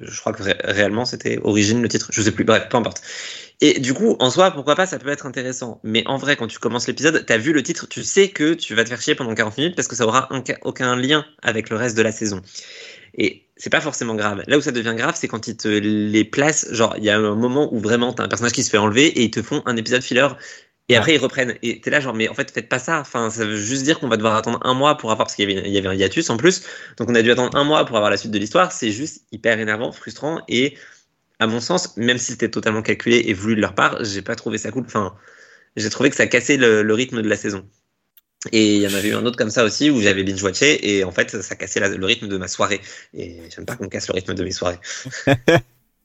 je 0.00 0.20
crois 0.20 0.32
que 0.32 0.44
ré- 0.44 0.56
réellement, 0.62 1.04
c'était 1.04 1.38
origine 1.42 1.82
le 1.82 1.88
titre. 1.88 2.08
Je 2.12 2.22
sais 2.22 2.30
plus, 2.32 2.44
bref, 2.44 2.68
peu 2.70 2.76
importe. 2.76 3.02
Et 3.60 3.80
du 3.80 3.94
coup, 3.94 4.16
en 4.20 4.30
soi, 4.30 4.50
pourquoi 4.50 4.76
pas, 4.76 4.86
ça 4.86 4.98
peut 4.98 5.08
être 5.08 5.26
intéressant. 5.26 5.80
Mais 5.82 6.06
en 6.06 6.18
vrai, 6.18 6.36
quand 6.36 6.46
tu 6.46 6.58
commences 6.58 6.86
l'épisode, 6.86 7.24
t'as 7.26 7.38
vu 7.38 7.52
le 7.52 7.62
titre, 7.62 7.88
tu 7.88 8.04
sais 8.04 8.28
que 8.28 8.52
tu 8.54 8.74
vas 8.74 8.84
te 8.84 8.90
faire 8.90 9.00
chier 9.00 9.14
pendant 9.14 9.34
40 9.34 9.56
minutes 9.58 9.74
parce 9.76 9.88
que 9.88 9.96
ça 9.96 10.04
aura 10.06 10.28
un 10.32 10.44
aucun 10.62 10.94
lien 10.94 11.24
avec 11.42 11.70
le 11.70 11.76
reste 11.76 11.96
de 11.96 12.02
la 12.02 12.12
saison. 12.12 12.42
Et 13.18 13.45
c'est 13.56 13.70
pas 13.70 13.80
forcément 13.80 14.14
grave. 14.14 14.42
Là 14.46 14.58
où 14.58 14.60
ça 14.60 14.72
devient 14.72 14.94
grave, 14.96 15.14
c'est 15.16 15.28
quand 15.28 15.48
ils 15.48 15.56
te 15.56 15.68
les 15.68 16.24
placent. 16.24 16.72
Genre, 16.72 16.94
il 16.98 17.04
y 17.04 17.10
a 17.10 17.16
un 17.18 17.34
moment 17.34 17.72
où 17.74 17.78
vraiment 17.80 18.12
t'as 18.12 18.24
un 18.24 18.28
personnage 18.28 18.52
qui 18.52 18.62
se 18.62 18.70
fait 18.70 18.78
enlever 18.78 19.06
et 19.06 19.22
ils 19.24 19.30
te 19.30 19.42
font 19.42 19.62
un 19.66 19.76
épisode 19.76 20.02
filler. 20.02 20.28
Et 20.88 20.96
après, 20.96 21.14
ils 21.14 21.18
reprennent. 21.18 21.56
Et 21.62 21.80
t'es 21.80 21.90
là, 21.90 22.00
genre, 22.00 22.14
mais 22.14 22.28
en 22.28 22.34
fait, 22.34 22.50
faites 22.50 22.68
pas 22.68 22.78
ça. 22.78 23.00
Enfin, 23.00 23.30
ça 23.30 23.44
veut 23.44 23.56
juste 23.56 23.82
dire 23.82 23.98
qu'on 23.98 24.08
va 24.08 24.16
devoir 24.16 24.36
attendre 24.36 24.60
un 24.62 24.74
mois 24.74 24.96
pour 24.96 25.10
avoir, 25.10 25.26
parce 25.26 25.34
qu'il 25.34 25.50
y 25.50 25.70
y 25.70 25.78
avait 25.78 25.88
un 25.88 25.94
hiatus 25.94 26.30
en 26.30 26.36
plus. 26.36 26.62
Donc, 26.98 27.10
on 27.10 27.14
a 27.14 27.22
dû 27.22 27.30
attendre 27.32 27.56
un 27.56 27.64
mois 27.64 27.84
pour 27.86 27.96
avoir 27.96 28.10
la 28.10 28.16
suite 28.16 28.30
de 28.30 28.38
l'histoire. 28.38 28.72
C'est 28.72 28.92
juste 28.92 29.24
hyper 29.32 29.58
énervant, 29.58 29.90
frustrant. 29.90 30.42
Et 30.48 30.76
à 31.40 31.46
mon 31.46 31.60
sens, 31.60 31.96
même 31.96 32.18
si 32.18 32.32
c'était 32.32 32.50
totalement 32.50 32.82
calculé 32.82 33.24
et 33.26 33.32
voulu 33.34 33.56
de 33.56 33.60
leur 33.62 33.74
part, 33.74 34.04
j'ai 34.04 34.22
pas 34.22 34.36
trouvé 34.36 34.58
ça 34.58 34.70
cool. 34.70 34.84
Enfin, 34.86 35.16
j'ai 35.76 35.90
trouvé 35.90 36.10
que 36.10 36.16
ça 36.16 36.26
cassait 36.26 36.56
le, 36.56 36.82
le 36.82 36.94
rythme 36.94 37.22
de 37.22 37.28
la 37.28 37.36
saison. 37.36 37.68
Et 38.52 38.76
il 38.76 38.82
y 38.82 38.86
en 38.86 38.94
avait 38.94 39.08
eu 39.08 39.14
un 39.14 39.24
autre 39.26 39.36
comme 39.36 39.50
ça 39.50 39.64
aussi 39.64 39.90
où 39.90 40.00
j'avais 40.00 40.22
binge-watché 40.24 40.96
et 40.96 41.04
en 41.04 41.10
fait, 41.12 41.42
ça 41.42 41.54
cassait 41.56 41.80
la- 41.80 41.88
le 41.88 42.06
rythme 42.06 42.28
de 42.28 42.36
ma 42.36 42.48
soirée. 42.48 42.80
Et 43.16 43.38
j'aime 43.54 43.64
pas 43.66 43.76
qu'on 43.76 43.88
casse 43.88 44.08
le 44.08 44.14
rythme 44.14 44.34
de 44.34 44.44
mes 44.44 44.50
soirées. 44.52 44.78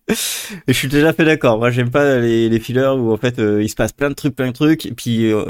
Et 0.10 0.73
je 0.73 0.73
suis 0.73 0.88
déjà 0.89 1.13
fait 1.13 1.23
d'accord. 1.23 1.58
Moi, 1.58 1.71
j'aime 1.71 1.89
pas 1.89 2.17
les, 2.17 2.49
les 2.49 2.60
fillers 2.60 2.95
où 2.97 3.13
en 3.13 3.17
fait 3.17 3.39
euh, 3.39 3.63
il 3.63 3.69
se 3.69 3.75
passe 3.75 3.93
plein 3.93 4.10
de 4.10 4.13
trucs, 4.15 4.36
plein 4.36 4.47
de 4.47 4.51
trucs, 4.54 4.86
et 4.86 4.91
puis 4.91 5.32
euh, 5.32 5.45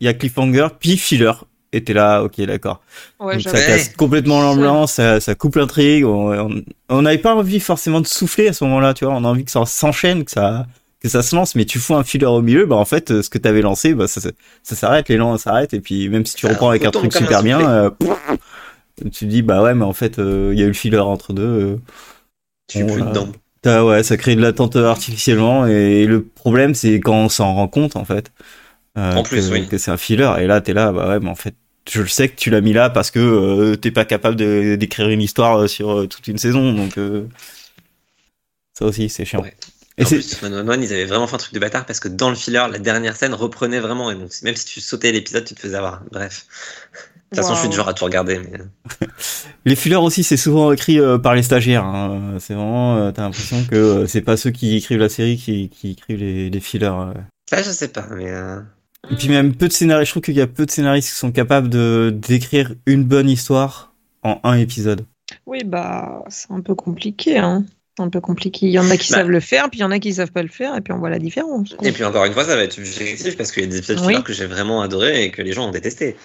il 0.00 0.06
y 0.06 0.08
a 0.08 0.14
cliffhanger, 0.14 0.68
puis 0.80 0.96
filler. 0.96 1.32
Et 1.72 1.84
t'es 1.84 1.92
là, 1.92 2.22
ok, 2.22 2.40
d'accord. 2.42 2.80
Ouais, 3.20 3.34
Donc 3.34 3.42
ça 3.42 3.50
casse 3.66 3.88
complètement 3.90 4.40
l'ambiance, 4.40 4.94
ça, 4.94 5.20
ça 5.20 5.34
coupe 5.34 5.56
l'intrigue. 5.56 6.04
On 6.06 7.02
n'avait 7.02 7.18
pas 7.18 7.34
envie 7.34 7.60
forcément 7.60 8.00
de 8.00 8.06
souffler 8.06 8.48
à 8.48 8.52
ce 8.54 8.64
moment-là, 8.64 8.94
tu 8.94 9.04
vois. 9.04 9.14
On 9.14 9.24
a 9.24 9.28
envie 9.28 9.44
que 9.44 9.50
ça 9.50 9.66
s'enchaîne, 9.66 10.24
que 10.24 10.30
ça 10.30 10.66
que 11.06 11.12
ça 11.12 11.22
se 11.22 11.34
lance, 11.34 11.54
mais 11.54 11.64
tu 11.64 11.78
fous 11.78 11.94
un 11.94 12.04
filler 12.04 12.26
au 12.26 12.42
milieu, 12.42 12.66
bah 12.66 12.76
en 12.76 12.84
fait, 12.84 13.10
euh, 13.10 13.22
ce 13.22 13.30
que 13.30 13.38
t'avais 13.38 13.62
lancé, 13.62 13.94
bah 13.94 14.08
ça, 14.08 14.20
ça, 14.20 14.76
s'arrête, 14.76 15.08
l'élan 15.08 15.36
s'arrête, 15.38 15.72
et 15.74 15.80
puis 15.80 16.08
même 16.08 16.26
si 16.26 16.34
tu 16.34 16.46
reprends 16.46 16.70
avec 16.70 16.84
un 16.84 16.90
truc 16.90 17.12
super 17.12 17.42
bien, 17.42 17.60
euh, 17.60 17.90
tu 19.00 19.10
te 19.10 19.24
dis 19.24 19.42
bah 19.42 19.62
ouais, 19.62 19.74
mais 19.74 19.84
en 19.84 19.92
fait, 19.92 20.18
euh, 20.18 20.50
il 20.52 20.58
y 20.58 20.62
a 20.62 20.64
eu 20.64 20.68
le 20.68 20.74
filler 20.74 20.98
entre 20.98 21.32
deux. 21.32 21.42
euh, 21.42 21.76
suis 22.70 22.82
Bon, 22.82 22.92
plus 22.94 23.02
dedans. 23.02 23.28
T'as- 23.62 23.84
ouais, 23.84 24.02
ça 24.02 24.16
crée 24.16 24.36
de 24.36 24.42
l'attente 24.42 24.76
artificiellement 24.76 25.66
et 25.66 26.06
le 26.06 26.22
problème 26.22 26.74
c'est 26.74 27.00
quand 27.00 27.14
on 27.16 27.28
s'en 27.28 27.54
rend 27.54 27.68
compte 27.68 27.96
en 27.96 28.04
fait. 28.04 28.30
En 28.96 29.22
plus, 29.22 29.48
que, 29.48 29.52
oui. 29.52 29.68
que 29.68 29.78
c'est 29.78 29.90
un 29.90 29.96
filler 29.96 30.32
et 30.38 30.46
là 30.46 30.60
t'es 30.60 30.72
là 30.72 30.90
bah 30.90 31.08
ouais 31.08 31.20
mais 31.20 31.28
en 31.28 31.34
fait 31.34 31.54
je 31.90 32.00
le 32.00 32.08
sais 32.08 32.28
que 32.28 32.36
tu 32.36 32.48
l'as 32.50 32.60
mis 32.60 32.72
là 32.72 32.88
parce 32.90 33.10
que 33.10 33.74
t'es 33.74 33.90
pas 33.90 34.04
capable 34.04 34.36
d'écrire 34.36 35.08
une 35.08 35.20
histoire 35.20 35.68
sur 35.68 36.08
toute 36.08 36.26
une 36.28 36.38
saison 36.38 36.72
donc 36.72 36.94
ça 38.72 38.86
aussi 38.86 39.08
c'est 39.08 39.24
chiant. 39.24 39.42
Ouais. 39.42 39.54
Et 39.98 40.04
en 40.04 40.08
plus, 40.08 40.22
111, 40.22 40.76
ils 40.82 40.92
avaient 40.92 41.06
vraiment 41.06 41.26
fait 41.26 41.36
un 41.36 41.38
truc 41.38 41.54
de 41.54 41.58
bâtard 41.58 41.86
parce 41.86 42.00
que 42.00 42.08
dans 42.08 42.28
le 42.28 42.36
filler, 42.36 42.66
la 42.70 42.78
dernière 42.78 43.16
scène 43.16 43.34
reprenait 43.34 43.80
vraiment. 43.80 44.10
Et 44.10 44.14
donc, 44.14 44.30
même 44.42 44.54
si 44.56 44.64
tu 44.66 44.80
sautais 44.80 45.12
l'épisode, 45.12 45.44
tu 45.44 45.54
te 45.54 45.60
faisais 45.60 45.76
avoir. 45.76 46.02
Bref. 46.12 46.46
De 47.32 47.36
toute 47.36 47.36
façon, 47.44 47.54
je 47.54 47.60
suis 47.60 47.68
du 47.68 47.76
genre 47.76 47.88
à 47.88 47.94
tout 47.94 48.04
regarder. 48.04 48.38
Mais... 48.38 48.58
les 49.64 49.76
fillers 49.76 49.96
aussi 49.96 50.22
c'est 50.22 50.36
souvent 50.36 50.72
écrit 50.72 51.00
euh, 51.00 51.18
par 51.18 51.34
les 51.34 51.42
stagiaires. 51.42 51.84
hein. 51.84 52.36
C'est 52.38 52.54
vraiment 52.54 52.96
euh, 52.96 53.10
t'as 53.12 53.22
l'impression 53.22 53.64
que 53.64 53.74
euh, 53.74 54.06
c'est 54.06 54.20
pas 54.22 54.36
ceux 54.36 54.50
qui 54.50 54.76
écrivent 54.76 55.00
la 55.00 55.08
série 55.08 55.36
qui, 55.36 55.68
qui 55.70 55.92
écrivent 55.92 56.18
les, 56.18 56.50
les 56.50 56.60
fillers. 56.60 56.86
euh. 56.86 57.14
Ça, 57.50 57.62
je 57.62 57.70
sais 57.70 57.88
pas. 57.88 58.06
Mais 58.12 58.30
euh, 58.30 58.60
Et 59.10 59.16
puis 59.16 59.28
même 59.28 59.54
peu 59.56 59.68
de 59.68 59.72
scénaristes, 59.72 60.08
je 60.08 60.12
trouve 60.12 60.22
qu'il 60.22 60.34
y 60.36 60.40
a 60.40 60.46
peu 60.46 60.66
de 60.66 60.70
scénaristes 60.70 61.08
qui 61.10 61.16
sont 61.16 61.32
capables 61.32 61.68
de 61.68 62.12
d'écrire 62.16 62.74
une 62.86 63.04
bonne 63.04 63.28
histoire 63.28 63.94
en 64.22 64.40
un 64.44 64.54
épisode. 64.58 65.04
Oui, 65.46 65.64
bah, 65.64 66.24
c'est 66.28 66.50
un 66.52 66.60
peu 66.60 66.74
compliqué, 66.74 67.38
hein. 67.38 67.64
C'est 67.96 68.02
un 68.02 68.10
peu 68.10 68.20
compliqué. 68.20 68.66
Il 68.66 68.72
y 68.72 68.78
en 68.78 68.90
a 68.90 68.96
qui 68.96 69.10
Bah. 69.12 69.18
savent 69.18 69.30
le 69.30 69.40
faire, 69.40 69.70
puis 69.70 69.78
il 69.78 69.82
y 69.82 69.84
en 69.84 69.90
a 69.90 69.98
qui 69.98 70.12
savent 70.12 70.30
pas 70.32 70.42
le 70.42 70.48
faire, 70.48 70.76
et 70.76 70.80
puis 70.82 70.92
on 70.92 70.98
voit 70.98 71.08
la 71.10 71.18
différence. 71.18 71.74
quoi. 71.74 71.88
Et 71.88 71.92
puis 71.92 72.04
encore 72.04 72.24
une 72.26 72.32
fois, 72.34 72.44
ça 72.44 72.54
va 72.56 72.62
être 72.62 72.72
subjectif 72.72 73.36
parce 73.36 73.52
qu'il 73.52 73.62
y 73.64 73.66
a 73.66 73.70
des 73.70 73.78
épisodes 73.78 73.98
Oui. 74.00 74.08
fillers 74.12 74.22
que 74.24 74.32
j'ai 74.34 74.46
vraiment 74.46 74.82
adoré 74.82 75.24
et 75.24 75.30
que 75.30 75.40
les 75.42 75.52
gens 75.52 75.66
ont 75.68 75.70
détesté. 75.70 76.16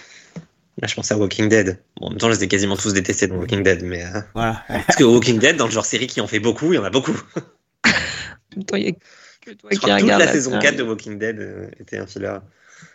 Là, 0.80 0.88
je 0.88 0.94
pense 0.94 1.10
à 1.12 1.16
Walking 1.18 1.48
Dead. 1.48 1.78
Bon, 2.00 2.06
en 2.06 2.10
même 2.10 2.18
temps, 2.18 2.30
je 2.30 2.36
les 2.36 2.44
ai 2.44 2.48
quasiment 2.48 2.76
tous 2.76 2.92
détestés 2.92 3.26
dans 3.26 3.36
Walking 3.36 3.62
Dead, 3.62 3.82
mais 3.82 4.04
euh, 4.04 4.20
Voilà. 4.34 4.62
parce 4.68 4.96
que 4.96 5.04
Walking 5.04 5.38
Dead, 5.38 5.56
dans 5.56 5.66
le 5.66 5.70
genre 5.72 5.84
série 5.86 6.06
qui 6.06 6.20
en 6.20 6.26
fait 6.26 6.40
beaucoup, 6.40 6.72
il 6.72 6.76
y 6.76 6.78
en 6.78 6.84
a 6.84 6.90
beaucoup. 6.90 7.18
En 7.86 7.90
même 8.56 8.64
temps, 8.66 8.76
il 8.76 8.84
y 8.84 8.88
a 8.88 8.92
que 8.92 9.50
toi 9.52 9.70
Je 9.72 9.76
qui 9.76 9.80
crois 9.82 9.94
que 9.94 10.00
toute 10.00 10.02
regarde 10.04 10.20
la 10.20 10.26
la 10.26 10.32
saison 10.32 10.50
série. 10.52 10.62
4 10.62 10.76
de 10.76 10.82
Walking 10.82 11.18
Dead 11.18 11.38
euh, 11.40 11.66
était 11.80 11.98
un 11.98 12.06
filler. 12.06 12.36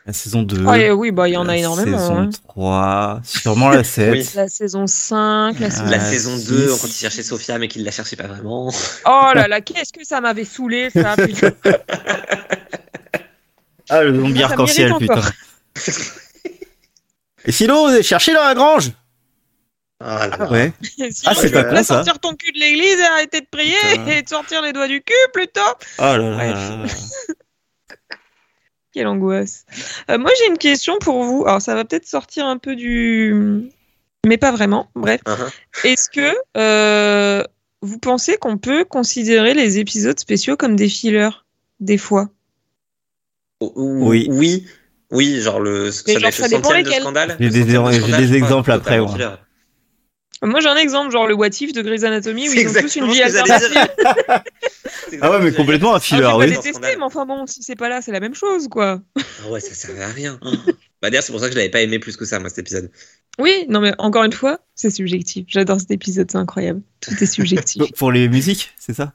La 0.08 0.14
saison 0.14 0.42
2. 0.42 0.64
Ah, 0.68 0.78
et 0.80 0.90
oui, 0.90 1.12
bah, 1.12 1.28
il 1.28 1.34
y 1.34 1.38
en 1.38 1.44
a 1.44 1.48
la 1.48 1.58
énormément. 1.58 1.98
Saison 2.00 2.18
hein. 2.18 2.30
3, 2.48 3.20
sûrement 3.26 3.70
la 3.70 3.84
7. 3.84 4.12
Oui. 4.14 4.30
La 4.36 4.48
saison 4.48 4.88
5, 4.88 5.60
la 5.60 5.70
saison... 5.70 5.86
La 5.86 6.00
saison 6.00 6.38
six. 6.38 6.48
2, 6.48 6.68
quand 6.82 6.88
il 6.88 6.94
cherchait 6.94 7.24
Sophia 7.24 7.58
mais 7.60 7.68
qu'il 7.68 7.84
la 7.84 7.92
cherchait 7.92 8.16
pas 8.16 8.28
vraiment. 8.28 8.72
Oh 9.06 9.26
là 9.36 9.50
là, 9.50 9.60
qu'est-ce 9.60 9.92
que 9.92 10.06
ça 10.06 10.22
m'avait 10.22 10.46
saoulé, 10.46 10.90
ça, 10.92 11.16
putain. 11.18 11.52
Ah, 13.90 14.04
le 14.04 14.18
zombie 14.20 14.44
arc-en-ciel, 14.44 14.94
putain. 14.98 15.22
Et 17.46 17.52
sinon, 17.52 18.02
cherchez 18.02 18.34
dans 18.34 18.44
la 18.44 18.56
grange? 18.56 18.92
Ah. 20.00 20.30
Ouais. 20.52 20.72
Sinon, 20.84 21.10
Ah, 21.26 21.34
c'est 21.36 21.50
pas 21.52 21.64
con, 21.64 21.76
ça. 21.78 21.84
sortir 21.84 22.20
ton 22.20 22.36
cul 22.36 22.52
de 22.52 22.60
l'église 22.60 23.00
et 23.00 23.04
arrêter 23.06 23.42
de 23.42 23.48
prier 23.50 23.74
Putain. 23.94 24.08
et 24.12 24.22
de 24.22 24.30
sortir 24.30 24.62
les 24.62 24.72
doigts 24.72 24.88
du 24.88 25.02
cul, 25.02 25.14
plutôt. 25.34 25.60
Oh 25.98 26.02
là 26.04 26.18
là 26.18 26.36
Bref. 26.36 26.54
là 26.54 26.78
là. 26.78 27.34
Quelle 28.98 29.06
angoisse. 29.06 29.64
Euh, 30.10 30.18
moi, 30.18 30.32
j'ai 30.40 30.48
une 30.50 30.58
question 30.58 30.98
pour 31.00 31.24
vous. 31.24 31.44
Alors, 31.46 31.62
ça 31.62 31.76
va 31.76 31.86
peut-être 31.86 32.08
sortir 32.08 32.48
un 32.48 32.58
peu 32.58 32.76
du... 32.76 33.70
Mais 34.26 34.38
pas 34.38 34.52
vraiment. 34.52 34.90
Bref. 34.96 35.22
Uh-huh. 35.28 35.52
Est-ce 35.88 36.10
que 36.10 36.34
euh, 36.58 37.44
vous 37.84 38.00
pensez 38.00 38.38
qu'on 38.38 38.58
peut 38.58 38.86
considérer 38.86 39.54
les 39.54 39.78
épisodes 39.78 40.18
spéciaux 40.18 40.58
comme 40.58 40.76
des 40.76 40.90
fillers? 40.90 41.30
Des 41.80 42.00
fois? 42.00 42.30
Ou- 43.62 43.72
ou- 43.76 44.10
Oui. 44.10 44.28
Oui. 44.32 44.66
Oui, 45.12 45.42
genre 45.42 45.60
le, 45.60 45.92
ça 45.92 46.18
genre, 46.20 46.34
ça 46.34 46.48
dépend 46.48 46.72
de 46.72 46.76
lesquels. 46.78 47.02
scandale. 47.02 47.38
J'ai 47.40 47.50
des- 47.52 48.34
exemples 48.36 48.72
après, 48.72 49.00
moi. 50.42 50.60
j'ai 50.60 50.68
un 50.68 50.76
exemple, 50.76 51.12
genre 51.12 51.28
le 51.28 51.34
What 51.34 51.50
If 51.60 51.74
de 51.74 51.82
Grey's 51.82 52.04
Anatomy, 52.04 52.50
où 52.50 52.54
ils 52.54 52.68
ont 52.68 52.82
tous 52.82 52.96
une 52.96 53.12
vie 53.12 53.22
alternative. 53.22 53.72
Ah 55.22 55.32
ouais, 55.32 55.40
mais 55.42 55.54
complètement 55.54 55.96
un 55.96 56.00
filler, 56.02 56.22
j'ai 56.22 56.36
oui. 56.36 56.54
pas 56.54 56.62
détesté, 56.62 56.96
mais 56.98 57.04
enfin 57.04 57.26
bon, 57.26 57.48
si 57.48 57.64
c'est 57.64 57.78
pas 57.78 57.88
là, 57.88 58.02
c'est 58.02 58.12
la 58.12 58.20
même 58.20 58.36
chose, 58.36 58.68
quoi. 58.68 59.02
Ah 59.18 59.50
ouais, 59.50 59.62
ça 59.62 59.74
servait 59.74 60.04
à 60.04 60.10
rien. 60.10 60.38
Bah 61.02 61.10
d'ailleurs, 61.10 61.24
c'est 61.24 61.32
pour 61.32 61.40
ça 61.40 61.48
que 61.48 61.54
je 61.54 61.58
l'avais 61.58 61.70
pas 61.70 61.82
aimé 61.82 61.98
plus 61.98 62.18
que 62.18 62.26
ça, 62.26 62.40
moi, 62.40 62.50
cet 62.50 62.60
épisode. 62.60 62.92
Oui, 63.40 63.66
non, 63.70 63.80
mais 63.80 63.94
encore 64.00 64.24
une 64.24 64.34
fois, 64.34 64.60
c'est 64.76 64.90
subjectif. 64.90 65.46
J'adore 65.48 65.80
cet 65.80 65.92
épisode, 65.92 66.30
c'est 66.30 66.38
incroyable. 66.38 66.82
Tout 67.02 67.14
est 67.22 67.26
subjectif. 67.26 67.84
Pour 67.94 68.12
les 68.12 68.28
musiques, 68.28 68.74
c'est 68.78 68.94
ça? 68.94 69.14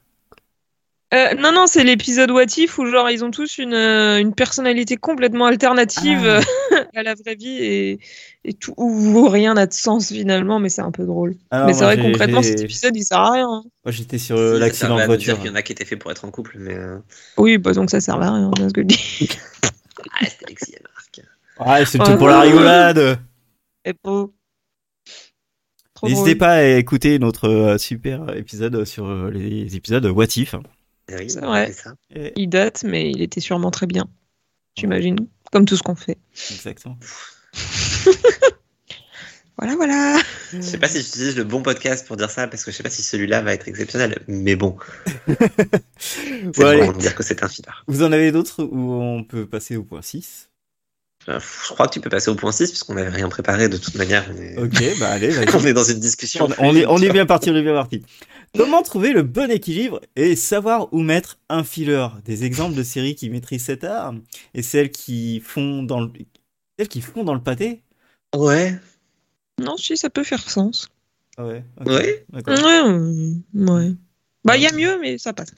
Euh, 1.14 1.34
non, 1.34 1.52
non, 1.52 1.66
c'est 1.66 1.84
l'épisode 1.84 2.30
What 2.30 2.44
If 2.56 2.78
où 2.78 2.86
genre 2.86 3.10
ils 3.10 3.22
ont 3.22 3.30
tous 3.30 3.58
une, 3.58 3.74
euh, 3.74 4.18
une 4.18 4.34
personnalité 4.34 4.96
complètement 4.96 5.44
alternative 5.46 6.20
Ah. 6.24 6.40
euh, 6.72 6.84
à 6.96 7.02
la 7.02 7.14
vraie 7.14 7.34
vie 7.34 7.58
et, 7.62 7.98
et 8.44 8.54
tout 8.54 8.72
où 8.78 9.28
rien 9.28 9.52
n'a 9.54 9.66
de 9.66 9.74
sens 9.74 10.08
finalement, 10.08 10.58
mais 10.58 10.70
c'est 10.70 10.80
un 10.80 10.90
peu 10.90 11.04
drôle. 11.04 11.34
Alors, 11.50 11.66
mais 11.66 11.74
c'est 11.74 11.84
vrai 11.84 11.98
concrètement 12.00 12.42
cet 12.42 12.60
épisode 12.62 12.96
il 12.96 13.04
sert 13.04 13.18
à 13.18 13.32
rien. 13.32 13.46
hein. 13.48 13.62
Moi 13.84 13.92
j'étais 13.92 14.16
sur 14.16 14.36
euh, 14.38 14.58
l'accident 14.58 14.96
de 14.96 15.04
voiture. 15.04 15.36
qu'il 15.38 15.48
y 15.48 15.50
en 15.50 15.54
a 15.54 15.60
qui 15.62 15.72
étaient 15.72 15.84
faits 15.84 15.98
pour 15.98 16.10
être 16.10 16.24
en 16.24 16.30
couple, 16.30 16.56
mais. 16.58 16.74
euh, 16.74 16.96
Oui, 17.36 17.58
bah 17.58 17.72
donc 17.74 17.90
ça 17.90 18.00
sert 18.00 18.14
à 18.22 18.32
rien, 18.32 18.50
c'est 18.56 18.68
ce 18.68 18.72
que 18.72 18.80
je 18.82 18.86
dis. 18.86 19.28
Ah, 20.14 20.24
c'était 20.26 20.46
Alexis 20.46 20.72
et 20.72 20.82
Marc. 20.82 21.20
Ouais, 21.78 21.84
c'est 21.86 22.00
Oh, 22.00 22.04
tout 22.04 22.16
pour 22.16 22.28
la 22.28 22.40
rigolade. 22.40 23.18
Et 23.84 23.92
beau. 24.02 24.32
N'hésitez 26.02 26.34
pas 26.34 26.54
à 26.54 26.62
écouter 26.64 27.18
notre 27.18 27.76
super 27.78 28.34
épisode 28.36 28.84
sur 28.84 29.26
les 29.30 29.76
épisodes 29.76 30.04
What 30.06 30.26
If. 30.36 30.54
Oui, 31.18 31.30
C'est 31.30 31.42
on 31.42 31.46
vrai. 31.48 31.66
fait 31.68 31.72
ça. 31.72 31.94
Et- 32.14 32.32
Il 32.36 32.48
date, 32.48 32.84
mais 32.84 33.10
il 33.10 33.22
était 33.22 33.40
sûrement 33.40 33.70
très 33.70 33.86
bien. 33.86 34.04
J'imagine. 34.76 35.16
Comme 35.52 35.64
tout 35.66 35.76
ce 35.76 35.82
qu'on 35.82 35.94
fait. 35.94 36.18
Exactement. 36.50 36.98
Voilà, 39.58 39.76
voilà. 39.76 40.18
Je 40.52 40.60
sais 40.62 40.78
pas 40.78 40.88
si 40.88 41.02
j'utilise 41.02 41.36
le 41.36 41.44
bon 41.44 41.62
podcast 41.62 42.06
pour 42.06 42.16
dire 42.16 42.30
ça, 42.30 42.48
parce 42.48 42.64
que 42.64 42.70
je 42.72 42.76
sais 42.78 42.82
pas 42.82 42.88
si 42.90 43.02
celui-là 43.02 43.42
va 43.42 43.52
être 43.52 43.68
exceptionnel, 43.68 44.18
mais 44.26 44.56
bon. 44.56 44.76
C'est 45.98 46.42
Bon, 46.56 46.90
de 46.92 46.98
dire 46.98 47.14
que 47.14 47.22
c'est 47.22 47.44
un 47.44 47.48
filler. 47.48 47.68
Vous 47.86 48.02
en 48.02 48.10
avez 48.12 48.32
d'autres 48.32 48.64
où 48.64 48.92
on 48.92 49.22
peut 49.22 49.46
passer 49.46 49.76
au 49.76 49.84
point 49.84 50.02
6 50.02 50.48
Euh, 50.48 50.51
Je 51.28 51.72
crois 51.72 51.86
que 51.86 51.92
tu 51.92 52.00
peux 52.00 52.10
passer 52.10 52.30
au 52.30 52.34
point 52.34 52.52
6, 52.52 52.70
puisqu'on 52.70 52.94
n'avait 52.94 53.10
rien 53.10 53.28
préparé 53.28 53.68
de 53.68 53.76
toute 53.76 53.94
manière. 53.94 54.28
Est, 54.30 54.58
Ok, 54.58 54.98
bah 54.98 55.10
allez, 55.10 55.32
on 55.54 55.64
est 55.64 55.72
dans 55.72 55.84
une 55.84 56.00
discussion. 56.00 56.48
On, 56.58 56.70
on 56.70 56.76
est, 56.76 56.86
on 56.86 56.98
est 56.98 57.10
bien 57.10 57.26
parti, 57.26 57.50
on 57.50 57.56
est 57.56 57.62
bien 57.62 57.74
parti. 57.74 58.02
Comment 58.56 58.82
trouver 58.82 59.12
le 59.12 59.22
bon 59.22 59.50
équilibre 59.50 60.00
et 60.16 60.36
savoir 60.36 60.92
où 60.92 61.00
mettre 61.00 61.38
un 61.48 61.64
filler? 61.64 62.08
Des 62.24 62.44
exemples 62.44 62.74
de 62.74 62.82
séries 62.82 63.14
qui 63.14 63.30
maîtrisent 63.30 63.64
cet 63.64 63.84
art 63.84 64.14
et 64.54 64.62
celles 64.62 64.90
qui 64.90 65.40
font 65.40 65.82
dans 65.82 66.00
le, 66.00 66.10
celles 66.78 66.88
qui 66.88 67.00
font 67.00 67.24
dans 67.24 67.34
le 67.34 67.40
pâté? 67.42 67.82
Ouais. 68.34 68.78
Non, 69.58 69.76
si, 69.76 69.96
ça 69.96 70.10
peut 70.10 70.24
faire 70.24 70.50
sens. 70.50 70.88
Ah 71.38 71.46
ouais. 71.46 71.64
ok, 71.80 71.86
Ouais. 71.86 72.26
d'accord. 72.30 72.54
Ouais, 72.58 72.80
ouais. 72.82 73.70
ouais. 73.72 73.92
Bah, 74.44 74.56
il 74.56 74.62
y 74.62 74.66
a 74.66 74.72
mieux, 74.72 74.98
mais 75.00 75.18
ça 75.18 75.32
passe. 75.32 75.52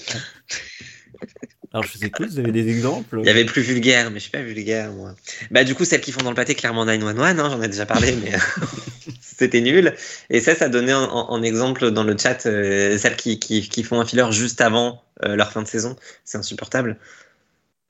Alors 1.75 1.83
je 1.83 1.99
vous 1.99 2.05
écoute, 2.05 2.29
vous 2.31 2.39
avez 2.39 2.53
des 2.53 2.69
exemples? 2.69 3.19
Il 3.19 3.27
y 3.27 3.31
avait 3.31 3.45
plus 3.45 3.61
vulgaire, 3.61 4.13
mais 4.13 4.21
je 4.21 4.23
suis 4.23 4.31
pas 4.31 4.43
vulgaire, 4.43 4.93
moi. 4.93 5.17
Bah, 5.51 5.65
du 5.65 5.75
coup, 5.75 5.85
celles 5.85 6.01
qui 6.01 6.13
font 6.13 6.23
dans 6.23 6.31
le 6.31 6.37
pâté, 6.37 6.55
clairement 6.55 6.85
911, 6.85 7.41
hein, 7.41 7.51
j'en 7.51 7.61
ai 7.61 7.67
déjà 7.67 7.85
parlé, 7.85 8.15
mais 8.23 8.31
c'était 9.21 9.61
nul. 9.61 9.93
Et 10.31 10.39
ça, 10.39 10.55
ça 10.55 10.69
donnait 10.69 10.95
en, 10.95 11.43
exemple 11.43 11.91
dans 11.91 12.05
le 12.05 12.17
chat 12.17 12.47
euh, 12.47 12.97
celles 12.97 13.17
qui, 13.17 13.41
qui, 13.41 13.69
qui 13.69 13.83
font 13.83 14.01
un 14.01 14.07
filler 14.07 14.31
juste 14.31 14.61
avant 14.61 15.03
euh, 15.25 15.35
leur 15.35 15.51
fin 15.51 15.63
de 15.63 15.67
saison. 15.67 15.97
C'est 16.25 16.39
insupportable. 16.39 16.97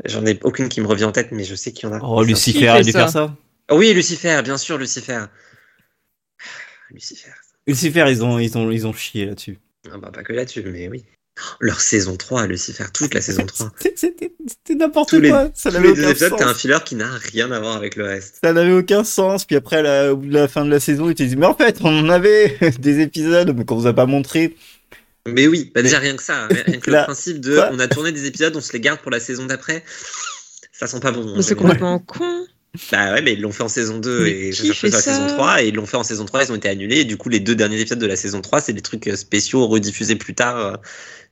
J'en 0.07 0.25
ai 0.25 0.41
aucune 0.45 0.71
qui 0.71 0.81
me 0.81 0.87
revient 0.87 1.05
en 1.05 1.13
tête, 1.13 1.31
mais 1.31 1.45
je 1.45 1.55
sais 1.55 1.73
qu'il 1.73 1.87
y 1.87 1.93
en 1.93 1.95
a. 1.95 2.01
Oh, 2.03 2.23
Lucifer, 2.23 2.73
fait 2.79 2.85
dû 2.85 2.93
ça 2.93 3.01
faire 3.01 3.11
ça 3.11 3.37
Oh 3.71 3.77
oui, 3.77 3.93
Lucifer, 3.93 4.41
bien 4.43 4.57
sûr, 4.57 4.79
Lucifer. 4.79 5.27
Lucifer. 6.91 7.33
Lucifer, 7.67 8.07
ils 8.09 8.25
ont, 8.25 8.39
ils 8.39 8.57
ont, 8.57 8.71
ils 8.71 8.87
ont 8.87 8.95
chié 8.95 9.27
là-dessus. 9.27 9.59
Ah 9.93 9.99
bah, 9.99 10.11
pas 10.11 10.23
que 10.23 10.33
là-dessus, 10.33 10.63
mais 10.63 10.89
oui. 10.89 11.05
Leur 11.61 11.81
saison 11.81 12.17
3, 12.17 12.47
Lucifer, 12.47 12.85
toute 12.93 13.13
la 13.13 13.21
saison 13.21 13.45
3. 13.45 13.73
C'était- 13.97 14.33
n'importe 14.75 15.21
quoi. 15.29 15.51
Ça 15.55 15.71
tous 15.73 15.81
les 15.81 15.93
deux 15.93 16.03
aucun 16.03 16.11
épisodes, 16.11 16.31
sens. 16.31 16.39
t'as 16.39 16.49
un 16.49 16.55
filler 16.55 16.79
qui 16.85 16.95
n'a 16.95 17.11
rien 17.33 17.51
à 17.51 17.59
voir 17.59 17.75
avec 17.77 17.97
le 17.97 18.05
reste. 18.05 18.37
Ça 18.43 18.53
n'avait 18.53 18.73
aucun 18.73 19.03
sens. 19.05 19.45
Puis 19.45 19.57
après, 19.57 19.83
la, 19.83 20.13
au 20.13 20.17
bout 20.17 20.27
de 20.29 20.35
la 20.35 20.47
fin 20.49 20.65
de 20.65 20.71
la 20.71 20.79
saison, 20.81 21.09
ils 21.11 21.15
te 21.17 21.23
disent, 21.25 21.37
mais 21.37 21.47
en 21.47 21.55
fait, 21.57 21.79
on 21.83 21.99
en 21.99 22.09
avait 22.09 22.57
des 22.79 23.01
épisodes, 23.01 23.53
mais 23.57 23.65
qu'on 23.65 23.77
vous 23.77 23.87
a 23.89 23.93
pas 23.93 24.07
montré. 24.07 24.57
Mais 25.27 25.47
oui, 25.47 25.73
bah 25.75 25.81
déjà 25.83 25.99
rien 25.99 26.15
que 26.17 26.23
ça, 26.23 26.47
rien 26.49 26.79
que 26.79 26.91
Là, 26.91 27.01
le 27.01 27.05
principe 27.07 27.41
de 27.41 27.59
on 27.73 27.79
a 27.79 27.89
tourné 27.89 28.13
des 28.13 28.27
épisodes, 28.27 28.55
on 28.57 28.61
se 28.61 28.73
les 28.75 28.81
garde 28.81 29.01
pour 29.01 29.11
la 29.11 29.21
saison 29.21 29.47
d'après. 29.47 29.83
Ça 30.73 30.87
sent 30.87 31.01
pas 31.01 31.13
bon. 31.13 31.27
hein, 31.29 31.33
Mais 31.37 31.43
c'est 31.43 31.55
complètement 31.55 31.99
con. 31.99 32.47
Bah 32.91 33.13
ouais, 33.13 33.23
mais 33.23 33.35
ils 33.35 33.41
l'ont 33.41 33.53
fait 33.53 33.63
en 33.63 33.69
saison 33.69 33.99
2 33.99 34.25
Mais 34.25 34.31
et 34.31 34.53
je 34.53 34.65
fait 34.73 34.73
sur 34.73 34.89
la 34.89 35.01
saison 35.01 35.27
3 35.27 35.63
et 35.63 35.69
ils 35.69 35.75
l'ont 35.75 35.87
fait 35.87 35.97
en 35.97 36.03
saison 36.03 36.25
3, 36.25 36.43
ils 36.45 36.51
ont 36.53 36.57
été 36.57 36.69
annulés 36.69 37.01
et 37.01 37.05
du 37.05 37.17
coup 37.17 37.29
les 37.29 37.39
deux 37.41 37.55
derniers 37.55 37.81
épisodes 37.81 37.99
de 38.01 38.07
la 38.07 38.17
saison 38.17 38.41
3, 38.41 38.61
c'est 38.61 38.73
des 38.73 38.83
trucs 38.83 39.07
euh, 39.07 39.17
spéciaux 39.17 39.67
rediffusés 39.67 40.17
plus 40.17 40.35
tard 40.35 40.57
euh, 40.59 40.73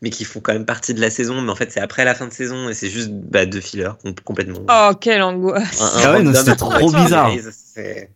mais 0.02 0.10
qui 0.10 0.24
font 0.24 0.40
quand 0.40 0.52
même 0.52 0.66
partie 0.66 0.94
de 0.94 1.00
la 1.00 1.10
saison 1.10 1.40
mais 1.40 1.50
en 1.50 1.56
fait 1.56 1.72
c'est 1.72 1.80
après 1.80 2.04
la 2.04 2.14
fin 2.14 2.28
de 2.28 2.32
saison 2.32 2.68
et 2.68 2.74
c'est 2.74 2.88
juste 2.90 3.10
bah, 3.10 3.44
deux 3.44 3.60
fillers 3.60 3.90
com- 4.02 4.14
complètement. 4.24 4.64
Oh, 4.68 4.94
quelle 5.00 5.22
angoisse. 5.22 5.80
Ah 5.96 6.12
ouais, 6.12 6.34
c'était 6.34 6.54
trop 6.56 6.92
bizarre. 6.92 7.32
C'est- 7.50 8.10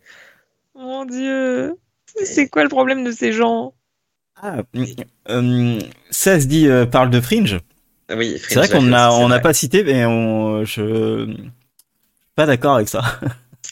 Mon 0.77 1.05
dieu. 1.05 1.75
C'est 2.25 2.49
quoi 2.49 2.63
le 2.63 2.69
problème 2.69 3.05
de 3.05 3.11
ces 3.13 3.33
gens? 3.33 3.75
Ah, 4.41 4.59
euh, 5.31 5.79
ça 6.11 6.41
se 6.41 6.47
dit, 6.47 6.69
euh, 6.69 6.87
parle 6.87 7.11
de 7.11 7.21
Fringe. 7.21 7.59
Oui, 8.15 8.37
C'est 8.39 8.55
vrai 8.57 8.69
Fringe 8.69 8.83
qu'on 8.85 8.91
l'a 8.91 8.99
fait 8.99 9.03
a, 9.03 9.09
aussi, 9.09 9.17
c'est 9.19 9.25
on 9.25 9.29
n'a 9.29 9.39
pas 9.41 9.55
cité, 9.55 9.83
mais 9.85 10.05
on, 10.05 10.65
je, 10.65 11.35
pas 12.37 12.47
d'accord 12.47 12.77
avec 12.77 12.89
ça. 12.89 13.03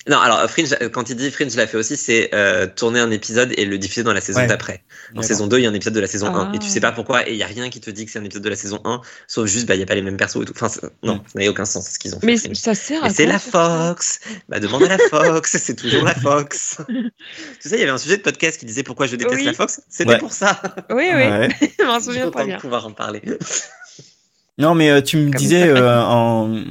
Non, 0.06 0.18
alors 0.18 0.50
Fringe, 0.50 0.74
euh, 0.82 0.90
quand 0.90 1.08
il 1.08 1.16
dit 1.16 1.30
Fringe 1.30 1.54
l'a 1.56 1.66
fait 1.66 1.78
aussi, 1.78 1.96
c'est 1.96 2.28
euh, 2.34 2.66
tourner 2.66 3.00
un 3.00 3.10
épisode 3.10 3.54
et 3.56 3.64
le 3.64 3.78
diffuser 3.78 4.02
dans 4.02 4.12
la 4.12 4.20
saison 4.20 4.40
Ouais. 4.40 4.46
d'après. 4.46 4.82
En 5.16 5.22
saison 5.22 5.46
2, 5.46 5.58
il 5.58 5.62
y 5.62 5.66
a 5.66 5.70
un 5.70 5.74
épisode 5.74 5.94
de 5.94 6.00
la 6.00 6.06
saison 6.08 6.26
1 6.26 6.52
et 6.52 6.58
tu 6.58 6.66
Ah. 6.68 6.70
sais 6.70 6.80
pas 6.80 6.92
pourquoi 6.92 7.26
et 7.26 7.30
il 7.32 7.38
y 7.38 7.42
a 7.42 7.46
rien 7.46 7.70
qui 7.70 7.80
te 7.80 7.88
dit 7.88 8.04
que 8.04 8.12
c'est 8.12 8.18
un 8.18 8.24
épisode 8.24 8.42
de 8.42 8.50
la 8.50 8.56
saison 8.56 8.80
1 8.84 9.00
sauf 9.28 9.46
juste 9.48 9.66
bah 9.66 9.76
il 9.76 9.80
y 9.80 9.82
a 9.82 9.86
pas 9.86 9.94
les 9.94 10.02
mêmes 10.02 10.18
persos 10.18 10.42
et 10.42 10.44
tout. 10.44 10.52
Enfin 10.60 10.68
non, 11.02 11.22
ça 11.32 11.38
n'a 11.40 11.48
aucun 11.48 11.64
sens 11.64 11.88
ce 11.88 11.98
qu'ils 11.98 12.14
ont 12.14 12.20
fait. 12.20 12.26
Mais 12.26 12.36
Fringe. 12.36 12.54
ça 12.56 12.74
sert 12.74 13.02
à 13.02 13.08
c'est 13.08 13.24
la 13.24 13.38
Fox. 13.38 14.20
Bah 14.50 14.60
demande 14.60 14.82
à 14.82 14.88
la 14.88 14.98
Fox, 15.08 15.56
c'est 15.62 15.74
toujours 15.76 16.04
la 16.04 16.14
Fox. 16.14 16.78
tu 16.88 17.12
sais, 17.60 17.76
il 17.76 17.80
y 17.80 17.82
avait 17.82 17.90
un 17.92 17.96
sujet 17.96 18.18
de 18.18 18.22
podcast 18.22 18.60
qui 18.60 18.66
disait 18.66 18.82
pourquoi 18.82 19.06
je 19.06 19.16
déteste 19.16 19.36
Oui. 19.36 19.44
la 19.46 19.54
Fox. 19.54 19.80
C'était 19.88 20.10
Ouais. 20.10 20.18
pour 20.18 20.32
ça. 20.34 20.60
Oui, 20.90 21.04
oui, 21.14 21.22
Ouais. 21.22 21.48
je 21.78 21.84
m'en 21.86 21.98
souviens 22.00 22.26
de 22.28 22.44
bien. 22.44 22.58
pouvoir 22.58 22.84
en 22.86 22.92
parler. 22.92 23.22
Non, 24.58 24.74
mais 24.74 24.90
euh, 24.90 25.00
tu 25.00 25.16
me 25.16 25.30
Comme 25.30 25.38
disais 25.40 25.66
euh, 25.68 26.02
en, 26.02 26.62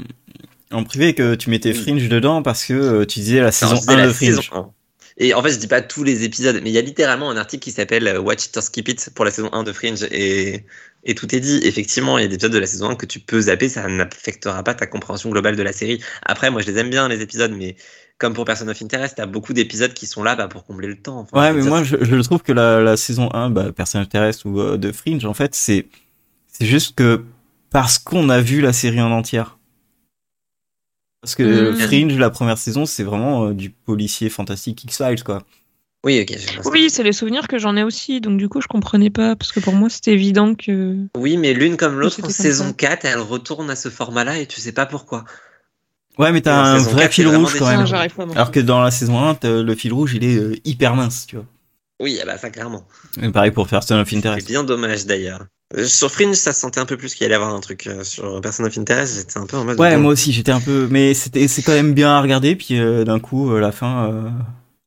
en 0.73 0.83
privé 0.83 1.13
que 1.13 1.35
tu 1.35 1.49
mettais. 1.49 1.73
Fringe 1.73 2.07
dedans 2.09 2.41
parce 2.41 2.65
que 2.65 2.73
euh, 2.73 3.05
tu 3.05 3.19
disais 3.19 3.39
la 3.39 3.51
saison 3.51 3.75
disais 3.75 3.93
1 3.93 3.95
la 3.97 4.07
de 4.07 4.13
Fringe. 4.13 4.35
saison 4.35 4.41
1. 4.51 4.71
Et 5.17 5.33
en 5.35 5.43
fait, 5.43 5.51
je 5.51 5.57
dis 5.57 5.67
pas 5.67 5.81
tous 5.81 6.03
les 6.03 6.23
épisodes, 6.23 6.59
mais 6.63 6.71
il 6.71 6.73
y 6.73 6.77
a 6.77 6.81
littéralement 6.81 7.29
un 7.29 7.37
article 7.37 7.63
qui 7.63 7.71
s'appelle 7.71 8.07
euh, 8.07 8.19
Watch 8.19 8.45
It 8.45 8.57
or 8.57 8.63
Skip 8.63 8.87
It 8.87 9.11
pour 9.13 9.25
la 9.25 9.31
saison 9.31 9.49
1 9.53 9.63
de 9.63 9.71
Fringe 9.71 10.03
et, 10.11 10.65
et 11.03 11.15
tout 11.15 11.33
est 11.35 11.39
dit. 11.39 11.59
Effectivement, 11.63 12.17
il 12.17 12.23
y 12.23 12.25
a 12.25 12.27
des 12.27 12.35
épisodes 12.35 12.53
de 12.53 12.57
la 12.59 12.65
saison 12.65 12.89
1 12.89 12.95
que 12.95 13.05
tu 13.05 13.19
peux 13.19 13.41
zapper, 13.41 13.69
ça 13.69 13.87
n'affectera 13.87 14.63
pas 14.63 14.73
ta 14.73 14.87
compréhension 14.87 15.29
globale 15.29 15.55
de 15.55 15.63
la 15.63 15.71
série. 15.71 16.01
Après, 16.23 16.49
moi, 16.49 16.61
je 16.61 16.67
les 16.71 16.79
aime 16.79 16.89
bien, 16.89 17.07
les 17.07 17.21
épisodes, 17.21 17.53
mais 17.55 17.75
comme 18.17 18.33
pour 18.33 18.45
Person 18.45 18.67
of 18.69 18.81
Interest, 18.81 19.15
t'as 19.17 19.25
beaucoup 19.25 19.53
d'épisodes 19.53 19.93
qui 19.93 20.07
sont 20.07 20.23
là 20.23 20.35
bah, 20.35 20.47
pour 20.47 20.65
combler 20.65 20.87
le 20.87 20.95
temps. 20.95 21.19
Enfin, 21.19 21.39
Ouais, 21.39 21.53
mais 21.53 21.67
moi, 21.67 21.83
je, 21.83 21.97
je 22.01 22.15
trouve 22.21 22.41
que 22.41 22.51
la, 22.53 22.79
la 22.79 22.97
saison 22.97 23.29
1, 23.33 23.51
bah, 23.51 23.71
Personne 23.75 24.01
intéresse 24.01 24.45
ou 24.45 24.59
euh, 24.59 24.77
de 24.77 24.91
Fringe, 24.91 25.25
en 25.25 25.33
fait, 25.33 25.53
c'est, 25.53 25.87
c'est 26.47 26.65
juste 26.65 26.95
que 26.95 27.23
parce 27.69 27.97
qu'on 27.99 28.29
a 28.29 28.39
vu 28.39 28.61
la 28.61 28.73
série 28.73 29.01
en 29.01 29.11
entière. 29.11 29.57
Parce 31.23 31.35
que 31.35 31.71
Mhm. 31.71 31.75
Fringe, 31.77 32.17
la 32.19 32.29
première 32.29 32.57
saison, 32.57 32.85
c'est 32.85 33.03
vraiment 33.03 33.45
euh, 33.47 33.53
du 33.53 33.69
policier 33.69 34.29
fantastique 34.29 34.83
X-Files, 34.83 35.23
quoi. 35.23 35.41
Oui. 36.05 36.25
Oui, 36.65 36.89
c'est 36.89 37.01
les 37.03 37.13
souvenirs 37.13 37.47
que 37.47 37.57
j'en 37.57 37.77
ai 37.77 37.83
aussi, 37.83 38.19
donc 38.19 38.37
du 38.37 38.49
coup 38.49 38.59
je 38.59 38.67
comprenais 38.67 39.09
pas, 39.09 39.37
parce 39.37 39.53
que 39.53 39.61
pour 39.61 39.73
moi 39.73 39.87
c'était 39.89 40.11
évident 40.11 40.53
que... 40.53 40.97
Oui, 41.15 41.37
mais 41.37 41.53
l'une 41.53 41.77
comme 41.77 41.97
l'autre, 41.97 42.19
en 42.25 42.29
saison 42.29 42.65
ça. 42.67 42.73
4, 42.73 43.05
elle 43.05 43.19
retourne 43.21 43.69
à 43.69 43.77
ce 43.77 43.87
format-là 43.87 44.37
et 44.39 44.45
tu 44.45 44.59
sais 44.59 44.73
pas 44.73 44.85
pourquoi. 44.85 45.23
Ouais, 46.17 46.33
mais 46.33 46.41
t'as 46.41 46.61
un 46.61 46.77
vrai 46.79 47.03
4, 47.03 47.13
fil 47.13 47.29
c'est 47.29 47.35
rouge 47.37 47.55
quand 47.57 47.67
même. 47.69 47.85
Ah. 47.93 48.05
Alors 48.35 48.51
que 48.51 48.59
dans 48.59 48.81
la 48.81 48.91
saison 48.91 49.17
1, 49.17 49.35
t'as- 49.35 49.61
le 49.63 49.75
fil 49.75 49.93
rouge, 49.93 50.13
il 50.15 50.25
est 50.25 50.35
euh, 50.35 50.55
hyper 50.65 50.93
mince, 50.97 51.25
tu 51.25 51.37
vois. 51.37 51.45
Oui, 52.01 52.19
ah 52.21 52.25
bah 52.25 52.37
ça, 52.37 52.49
clairement. 52.49 52.85
Et 53.21 53.29
pareil 53.29 53.51
pour 53.51 53.65
Person 53.69 53.95
of 54.01 54.09
C'est 54.09 54.17
Interest. 54.17 54.45
bien 54.45 54.65
dommage 54.65 55.05
d'ailleurs. 55.05 55.45
Euh, 55.75 55.85
Sur 55.85 56.11
Fringe, 56.11 56.35
ça 56.35 56.53
se 56.53 56.59
sentait 56.59 56.79
un 56.79 56.85
peu 56.85 56.97
plus 56.97 57.15
qu'il 57.15 57.25
allait 57.25 57.33
y 57.33 57.35
avoir 57.35 57.53
un 57.53 57.59
truc. 57.59 57.87
euh, 57.87 58.03
Sur 58.03 58.39
Person 58.41 58.65
of 58.65 58.77
Interest, 58.77 59.15
j'étais 59.17 59.37
un 59.39 59.45
peu 59.45 59.57
en 59.57 59.65
mode. 59.65 59.79
Ouais, 59.79 59.97
moi 59.97 60.11
aussi, 60.13 60.31
j'étais 60.31 60.51
un 60.51 60.59
peu, 60.61 60.87
mais 60.91 61.13
c'était, 61.13 61.47
c'est 61.47 61.61
quand 61.63 61.71
même 61.73 61.93
bien 61.93 62.11
à 62.11 62.21
regarder, 62.21 62.55
puis 62.55 62.79
euh, 62.79 63.03
d'un 63.03 63.19
coup, 63.19 63.51
euh, 63.51 63.59
la 63.59 63.71
fin 63.71 64.09
euh, 64.11 64.29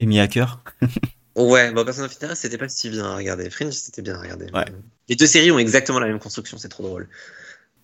est 0.01 0.07
mis 0.07 0.21
à 0.21 0.29
cœur. 0.29 0.61
Ouais, 1.39 1.71
bon, 1.71 1.85
Person 1.85 2.05
of 2.05 2.13
Interest, 2.15 2.41
c'était 2.41 2.57
pas 2.57 2.67
si 2.67 2.89
bien 2.89 3.05
à 3.05 3.15
regarder. 3.15 3.51
Fringe, 3.51 3.75
c'était 3.75 4.01
bien 4.01 4.15
à 4.15 4.21
regarder. 4.23 4.47
Ouais. 4.55 4.65
Les 5.11 5.17
deux 5.17 5.27
séries 5.27 5.51
ont 5.53 5.59
exactement 5.59 5.99
la 6.01 6.07
même 6.07 6.19
construction, 6.19 6.57
c'est 6.57 6.71
trop 6.71 6.83
drôle. 6.83 7.09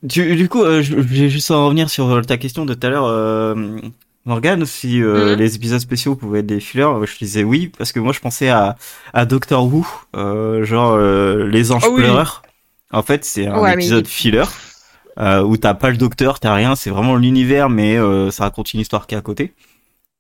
Du, 0.03 0.37
du 0.37 0.49
coup, 0.49 0.63
euh, 0.65 0.81
vais 0.83 1.29
juste 1.29 1.51
en 1.51 1.67
revenir 1.67 1.91
sur 1.91 2.25
ta 2.25 2.39
question 2.39 2.65
de 2.65 2.73
tout 2.73 2.87
à 2.87 2.89
l'heure, 2.89 3.05
euh, 3.05 3.55
Morgane, 4.25 4.65
si 4.65 5.03
euh, 5.03 5.33
Mhm. 5.33 5.39
les 5.39 5.55
épisodes 5.57 5.81
spéciaux 5.81 6.17
pouvaient 6.17 6.39
être 6.39 6.47
des 6.47 6.61
fillers, 6.61 6.89
je 7.05 7.19
disais 7.19 7.45
oui, 7.45 7.71
parce 7.77 7.93
que 7.93 8.01
moi 8.01 8.15
je 8.15 8.21
pensais 8.21 8.49
à, 8.49 8.77
à 9.13 9.27
Doctor 9.27 9.67
Who, 9.67 9.87
euh, 10.17 10.65
genre 10.65 10.93
euh, 10.95 11.47
les 11.47 11.73
anges 11.73 11.83
Ah 11.85 11.91
oui. 11.91 12.05
En 12.93 13.03
fait, 13.03 13.25
c'est 13.25 13.47
un 13.47 13.59
Ouais, 13.61 13.75
mais 13.77 13.83
épisode 13.85 14.07
il- 14.07 14.11
filler 14.11 14.45
euh, 15.19 15.43
où 15.43 15.57
t'as 15.57 15.75
pas 15.75 15.91
le 15.91 15.97
docteur, 15.97 16.41
t'as 16.41 16.55
rien, 16.55 16.75
c'est 16.77 16.91
vraiment 16.91 17.17
l'univers, 17.17 17.69
mais 17.69 17.97
euh, 17.97 18.31
ça 18.31 18.45
raconte 18.45 18.73
une 18.75 18.81
histoire 18.81 19.07
qui 19.07 19.15
est 19.15 19.19
à 19.19 19.23
côté. 19.23 19.55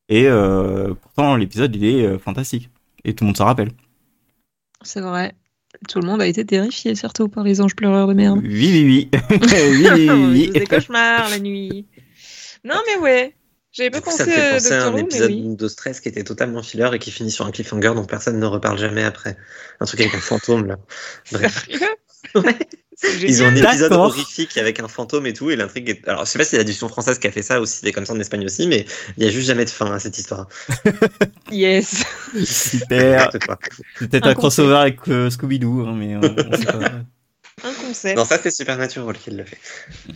Et 0.08 0.26
euh, 0.26 0.92
pourtant, 1.00 1.36
l'épisode 1.36 1.74
il 1.76 1.84
est 1.84 2.04
euh, 2.06 2.18
fantastique 2.18 2.68
et 3.04 3.14
tout 3.14 3.24
le 3.24 3.28
monde 3.28 3.36
s'en 3.36 3.46
rappelle. 3.46 3.70
C'est 4.82 5.00
vrai. 5.00 5.34
Tout 5.88 6.00
le 6.00 6.06
monde 6.06 6.20
a 6.20 6.26
été 6.26 6.44
terrifié, 6.44 6.94
surtout 6.94 7.28
par 7.28 7.44
les 7.44 7.60
anges 7.62 7.74
pleureurs 7.74 8.06
de 8.06 8.12
merde. 8.12 8.40
Oui, 8.42 8.50
oui, 8.50 9.08
oui, 9.12 9.20
oui, 9.30 9.88
oui, 9.94 10.08
oui. 10.10 10.50
Des 10.50 10.66
cauchemars 10.66 11.30
la 11.30 11.38
nuit. 11.38 11.86
Non 12.64 12.76
mais 12.86 13.02
ouais, 13.02 13.34
j'avais 13.72 13.90
pas 13.90 14.00
pensé 14.02 14.18
ça 14.18 14.26
me 14.26 14.30
fait 14.30 14.40
à 14.40 14.52
penser 14.54 14.72
à 14.74 14.84
un 14.84 14.90
Who, 14.90 14.94
mais 14.96 15.00
épisode 15.02 15.30
oui. 15.30 15.56
de 15.56 15.68
stress 15.68 16.00
qui 16.00 16.08
était 16.08 16.24
totalement 16.24 16.62
filler 16.62 16.90
et 16.92 16.98
qui 16.98 17.10
finit 17.10 17.30
sur 17.30 17.46
un 17.46 17.50
cliffhanger 17.50 17.92
dont 17.94 18.04
personne 18.04 18.38
ne 18.38 18.46
reparle 18.46 18.78
jamais 18.78 19.02
après. 19.04 19.36
Un 19.80 19.86
truc 19.86 20.00
avec 20.02 20.14
un 20.14 20.20
fantôme 20.20 20.66
là. 20.66 20.76
Bref. 21.32 21.66
Ouais. 22.34 22.56
Ils 23.20 23.42
ont 23.42 23.46
un 23.46 23.56
épisode 23.56 23.92
horrifique 23.92 24.56
avec 24.56 24.78
un 24.78 24.86
fantôme 24.86 25.26
et 25.26 25.32
tout, 25.32 25.50
et 25.50 25.56
l'intrigue 25.56 25.88
est. 25.88 26.08
Alors, 26.08 26.24
je 26.24 26.30
sais 26.30 26.38
pas 26.38 26.44
si 26.44 26.50
c'est 26.56 26.64
la 26.82 26.88
française 26.88 27.18
qui 27.18 27.26
a 27.26 27.32
fait 27.32 27.42
ça 27.42 27.60
ou 27.60 27.66
si 27.66 27.78
c'est 27.78 27.92
comme 27.92 28.06
ça 28.06 28.12
en 28.12 28.20
Espagne 28.20 28.44
aussi, 28.44 28.66
mais 28.68 28.86
il 29.16 29.24
y 29.24 29.26
a 29.26 29.30
juste 29.30 29.46
jamais 29.48 29.64
de 29.64 29.70
fin 29.70 29.92
à 29.92 29.98
cette 29.98 30.18
histoire. 30.18 30.48
Yes. 31.50 32.04
Super. 32.44 33.28
Peut-être 33.98 34.26
Un 34.26 34.30
un 34.30 34.34
crossover 34.34 34.76
avec 34.76 35.00
euh, 35.08 35.28
Scooby-Doo, 35.28 35.84
hein, 35.86 35.94
mais 35.94 36.14
euh, 36.14 36.20
on 36.50 36.56
sait 36.56 36.64
pas. 36.64 36.90
Un 37.64 37.72
concept. 37.74 38.16
Non, 38.16 38.24
ça 38.24 38.38
c'est 38.42 38.50
Supernatural 38.50 39.18
qui 39.18 39.30
le 39.32 39.44
fait. 39.44 39.58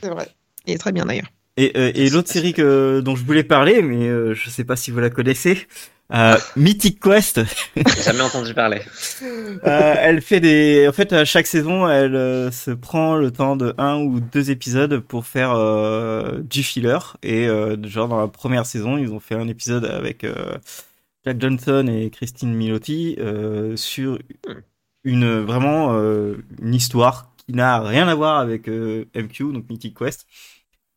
C'est 0.02 0.08
vrai. 0.08 0.28
Il 0.64 0.74
est 0.74 0.78
très 0.78 0.92
bien 0.92 1.04
d'ailleurs. 1.04 1.30
Et, 1.56 1.72
euh, 1.76 1.90
et 1.94 2.10
l'autre 2.10 2.28
série 2.28 2.52
que, 2.52 3.00
dont 3.00 3.16
je 3.16 3.24
voulais 3.24 3.44
parler, 3.44 3.82
mais 3.82 4.08
euh, 4.08 4.34
je 4.34 4.50
sais 4.50 4.64
pas 4.64 4.76
si 4.76 4.90
vous 4.90 5.00
la 5.00 5.10
connaissez, 5.10 5.66
euh, 6.12 6.36
Mythic 6.54 7.00
Quest. 7.00 7.40
J'ai 7.74 8.02
jamais 8.02 8.20
entendu 8.22 8.54
parler. 8.54 8.80
Euh, 9.64 9.94
elle 9.98 10.20
fait 10.20 10.38
des, 10.38 10.86
en 10.88 10.92
fait, 10.92 11.12
à 11.12 11.24
chaque 11.24 11.46
saison, 11.46 11.88
elle 11.88 12.14
euh, 12.14 12.50
se 12.50 12.70
prend 12.70 13.16
le 13.16 13.30
temps 13.30 13.56
de 13.56 13.74
un 13.78 13.96
ou 13.96 14.20
deux 14.20 14.50
épisodes 14.50 15.00
pour 15.00 15.26
faire 15.26 15.52
euh, 15.52 16.40
du 16.42 16.62
filler. 16.62 16.98
Et 17.22 17.48
euh, 17.48 17.76
genre 17.84 18.08
dans 18.08 18.20
la 18.20 18.28
première 18.28 18.66
saison, 18.66 18.98
ils 18.98 19.12
ont 19.12 19.18
fait 19.18 19.34
un 19.34 19.48
épisode 19.48 19.86
avec 19.86 20.24
euh, 20.24 20.58
Jack 21.24 21.40
Johnson 21.40 21.86
et 21.88 22.10
Christine 22.10 22.54
Milotti 22.54 23.16
euh, 23.18 23.76
sur 23.76 24.18
une 25.04 25.40
vraiment 25.40 25.94
euh, 25.94 26.36
une 26.60 26.74
histoire 26.74 27.32
qui 27.46 27.54
n'a 27.54 27.80
rien 27.80 28.06
à 28.06 28.14
voir 28.14 28.38
avec 28.38 28.68
euh, 28.68 29.06
MQ, 29.14 29.52
donc 29.52 29.68
Mythic 29.70 29.96
Quest. 29.96 30.26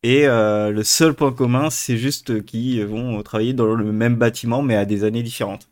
Et 0.02 0.26
euh, 0.26 0.70
le 0.70 0.82
seul 0.82 1.14
point 1.14 1.32
commun, 1.32 1.68
c'est 1.70 1.98
juste 1.98 2.44
qu'ils 2.44 2.84
vont 2.86 3.22
travailler 3.22 3.52
dans 3.52 3.74
le 3.74 3.92
même 3.92 4.16
bâtiment, 4.16 4.62
mais 4.62 4.76
à 4.76 4.84
des 4.86 5.04
années 5.04 5.22
différentes. 5.22 5.68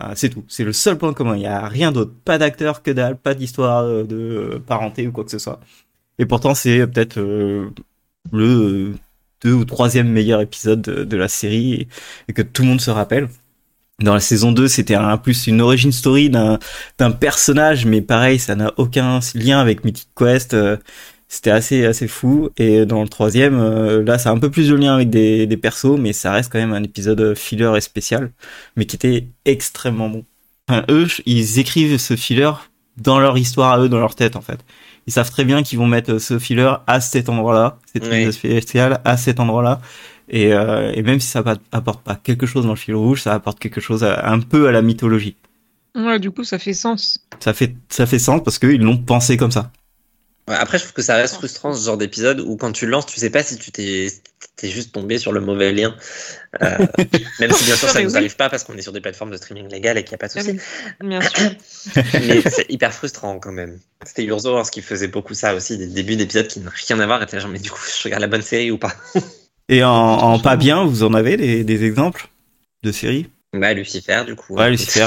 Euh, 0.00 0.12
c'est 0.16 0.28
tout. 0.28 0.44
C'est 0.48 0.64
le 0.64 0.72
seul 0.72 0.98
point 0.98 1.14
commun. 1.14 1.36
Il 1.36 1.40
n'y 1.40 1.46
a 1.46 1.66
rien 1.66 1.92
d'autre. 1.92 2.12
Pas 2.24 2.36
d'acteur, 2.38 2.82
que 2.82 2.90
dalle, 2.90 3.16
pas 3.16 3.34
d'histoire 3.34 3.84
euh, 3.84 4.04
de 4.04 4.60
parenté 4.66 5.06
ou 5.06 5.12
quoi 5.12 5.24
que 5.24 5.30
ce 5.30 5.38
soit. 5.38 5.60
Et 6.18 6.26
pourtant, 6.26 6.54
c'est 6.54 6.86
peut-être 6.86 7.18
le 8.32 8.94
deux 9.42 9.52
ou 9.52 9.64
troisième 9.64 10.08
meilleur 10.08 10.40
épisode 10.40 10.80
de, 10.80 11.16
la 11.16 11.28
série 11.28 11.88
et, 12.28 12.32
que 12.32 12.42
tout 12.42 12.62
le 12.62 12.68
monde 12.68 12.80
se 12.80 12.90
rappelle. 12.90 13.28
Dans 14.00 14.14
la 14.14 14.20
saison 14.20 14.52
2, 14.52 14.68
c'était 14.68 14.94
un 14.94 15.16
plus 15.18 15.46
une 15.46 15.60
origin 15.60 15.92
story 15.92 16.30
d'un 16.30 17.10
personnage, 17.10 17.84
mais 17.84 18.00
pareil, 18.00 18.38
ça 18.38 18.54
n'a 18.54 18.72
aucun 18.76 19.20
lien 19.34 19.60
avec 19.60 19.84
Mythic 19.84 20.08
Quest. 20.16 20.56
Euh, 21.34 21.36
c'était 21.36 21.50
assez 21.50 21.84
assez 21.84 22.08
fou. 22.08 22.50
Et 22.56 22.86
dans 22.86 23.02
le 23.02 23.08
troisième, 23.08 23.58
euh, 23.58 24.02
là, 24.04 24.18
ça 24.18 24.30
a 24.30 24.32
un 24.32 24.38
peu 24.38 24.50
plus 24.50 24.68
de 24.68 24.74
lien 24.74 24.94
avec 24.94 25.10
des, 25.10 25.46
des 25.46 25.56
persos, 25.56 25.98
mais 25.98 26.12
ça 26.12 26.32
reste 26.32 26.50
quand 26.52 26.58
même 26.58 26.72
un 26.72 26.82
épisode 26.82 27.34
filler 27.36 27.72
et 27.76 27.80
spécial, 27.80 28.30
mais 28.76 28.84
qui 28.86 28.96
était 28.96 29.28
extrêmement 29.44 30.08
bon. 30.08 30.24
Enfin, 30.68 30.84
eux, 30.90 31.06
ils 31.26 31.58
écrivent 31.58 31.98
ce 31.98 32.16
filler 32.16 32.50
dans 32.96 33.18
leur 33.18 33.36
histoire 33.36 33.72
à 33.72 33.78
eux, 33.80 33.88
dans 33.88 33.98
leur 34.00 34.14
tête 34.14 34.36
en 34.36 34.40
fait. 34.40 34.60
Ils 35.06 35.12
savent 35.12 35.30
très 35.30 35.44
bien 35.44 35.62
qu'ils 35.62 35.78
vont 35.78 35.86
mettre 35.86 36.18
ce 36.18 36.38
filler 36.38 36.72
à 36.86 37.00
cet 37.00 37.28
endroit-là, 37.28 37.78
cet 37.92 38.04
Oui. 38.04 38.14
épisode 38.22 38.32
spécial 38.32 39.00
à 39.04 39.16
cet 39.18 39.40
endroit-là. 39.40 39.80
Et, 40.30 40.54
euh, 40.54 40.90
et 40.94 41.02
même 41.02 41.20
si 41.20 41.26
ça 41.26 41.42
apporte 41.72 42.02
pas 42.02 42.14
quelque 42.14 42.46
chose 42.46 42.64
dans 42.64 42.70
le 42.70 42.76
fil 42.76 42.94
rouge, 42.94 43.20
ça 43.20 43.34
apporte 43.34 43.58
quelque 43.58 43.82
chose 43.82 44.02
à- 44.04 44.26
un 44.30 44.40
peu 44.40 44.66
à 44.68 44.72
la 44.72 44.80
mythologie. 44.80 45.36
Ouais, 45.94 46.18
du 46.18 46.30
coup, 46.30 46.44
ça 46.44 46.58
fait 46.58 46.72
sens. 46.72 47.18
Ça 47.40 47.52
fait 47.52 47.74
ça 47.90 48.06
fait 48.06 48.18
sens 48.18 48.40
parce 48.42 48.58
qu'ils 48.58 48.80
l'ont 48.80 48.96
pensé 48.96 49.36
comme 49.36 49.50
ça. 49.50 49.70
Ouais, 50.48 50.56
après, 50.56 50.78
je 50.78 50.82
trouve 50.84 50.92
que 50.92 51.02
ça 51.02 51.16
reste 51.16 51.34
frustrant 51.34 51.72
ce 51.72 51.84
genre 51.86 51.96
d'épisode 51.96 52.40
où 52.40 52.56
quand 52.56 52.72
tu 52.72 52.86
lances, 52.86 53.06
tu 53.06 53.18
sais 53.18 53.30
pas 53.30 53.42
si 53.42 53.56
tu 53.56 53.72
t'es 53.72 54.08
t'es 54.56 54.68
juste 54.68 54.92
tombé 54.92 55.18
sur 55.18 55.32
le 55.32 55.40
mauvais 55.40 55.72
lien. 55.72 55.96
Euh, 56.62 56.86
même 57.40 57.50
si 57.50 57.64
bien 57.64 57.76
sûr 57.76 57.88
ça 57.88 58.02
nous 58.02 58.10
oui. 58.10 58.16
arrive 58.16 58.36
pas 58.36 58.48
parce 58.48 58.62
qu'on 58.62 58.76
est 58.76 58.82
sur 58.82 58.92
des 58.92 59.00
plateformes 59.00 59.30
de 59.30 59.36
streaming 59.36 59.68
légales 59.68 59.98
et 59.98 60.04
qu'il 60.04 60.12
n'y 60.12 60.16
a 60.16 60.18
pas 60.18 60.28
de 60.28 60.32
souci. 60.32 60.58
Bien 61.00 61.20
sûr. 61.20 61.50
Mais 62.14 62.42
c'est 62.42 62.66
hyper 62.68 62.92
frustrant 62.92 63.38
quand 63.38 63.52
même. 63.52 63.78
C'était 64.04 64.24
Urzo 64.24 64.62
qui 64.64 64.82
faisait 64.82 65.08
beaucoup 65.08 65.34
ça 65.34 65.54
aussi, 65.54 65.78
des 65.78 65.86
débuts 65.86 66.16
d'épisodes 66.16 66.46
qui 66.46 66.60
n'ont 66.60 66.70
rien 66.72 67.00
à 67.00 67.06
voir. 67.06 67.22
Et 67.22 67.26
t'es 67.26 67.40
genre, 67.40 67.50
mais 67.50 67.58
du 67.58 67.70
coup, 67.70 67.80
je 67.98 68.04
regarde 68.04 68.20
la 68.20 68.28
bonne 68.28 68.42
série 68.42 68.70
ou 68.70 68.78
pas? 68.78 68.94
Et 69.70 69.82
en, 69.82 69.90
en 69.90 70.38
pas 70.38 70.56
bien, 70.56 70.84
vous 70.84 71.04
en 71.04 71.14
avez 71.14 71.38
des, 71.38 71.64
des 71.64 71.84
exemples 71.84 72.28
de 72.82 72.92
séries? 72.92 73.30
Bah, 73.54 73.72
Lucifer, 73.72 74.24
du 74.26 74.36
coup. 74.36 74.54
Ouais, 74.54 74.70
Lucifer. 74.70 75.06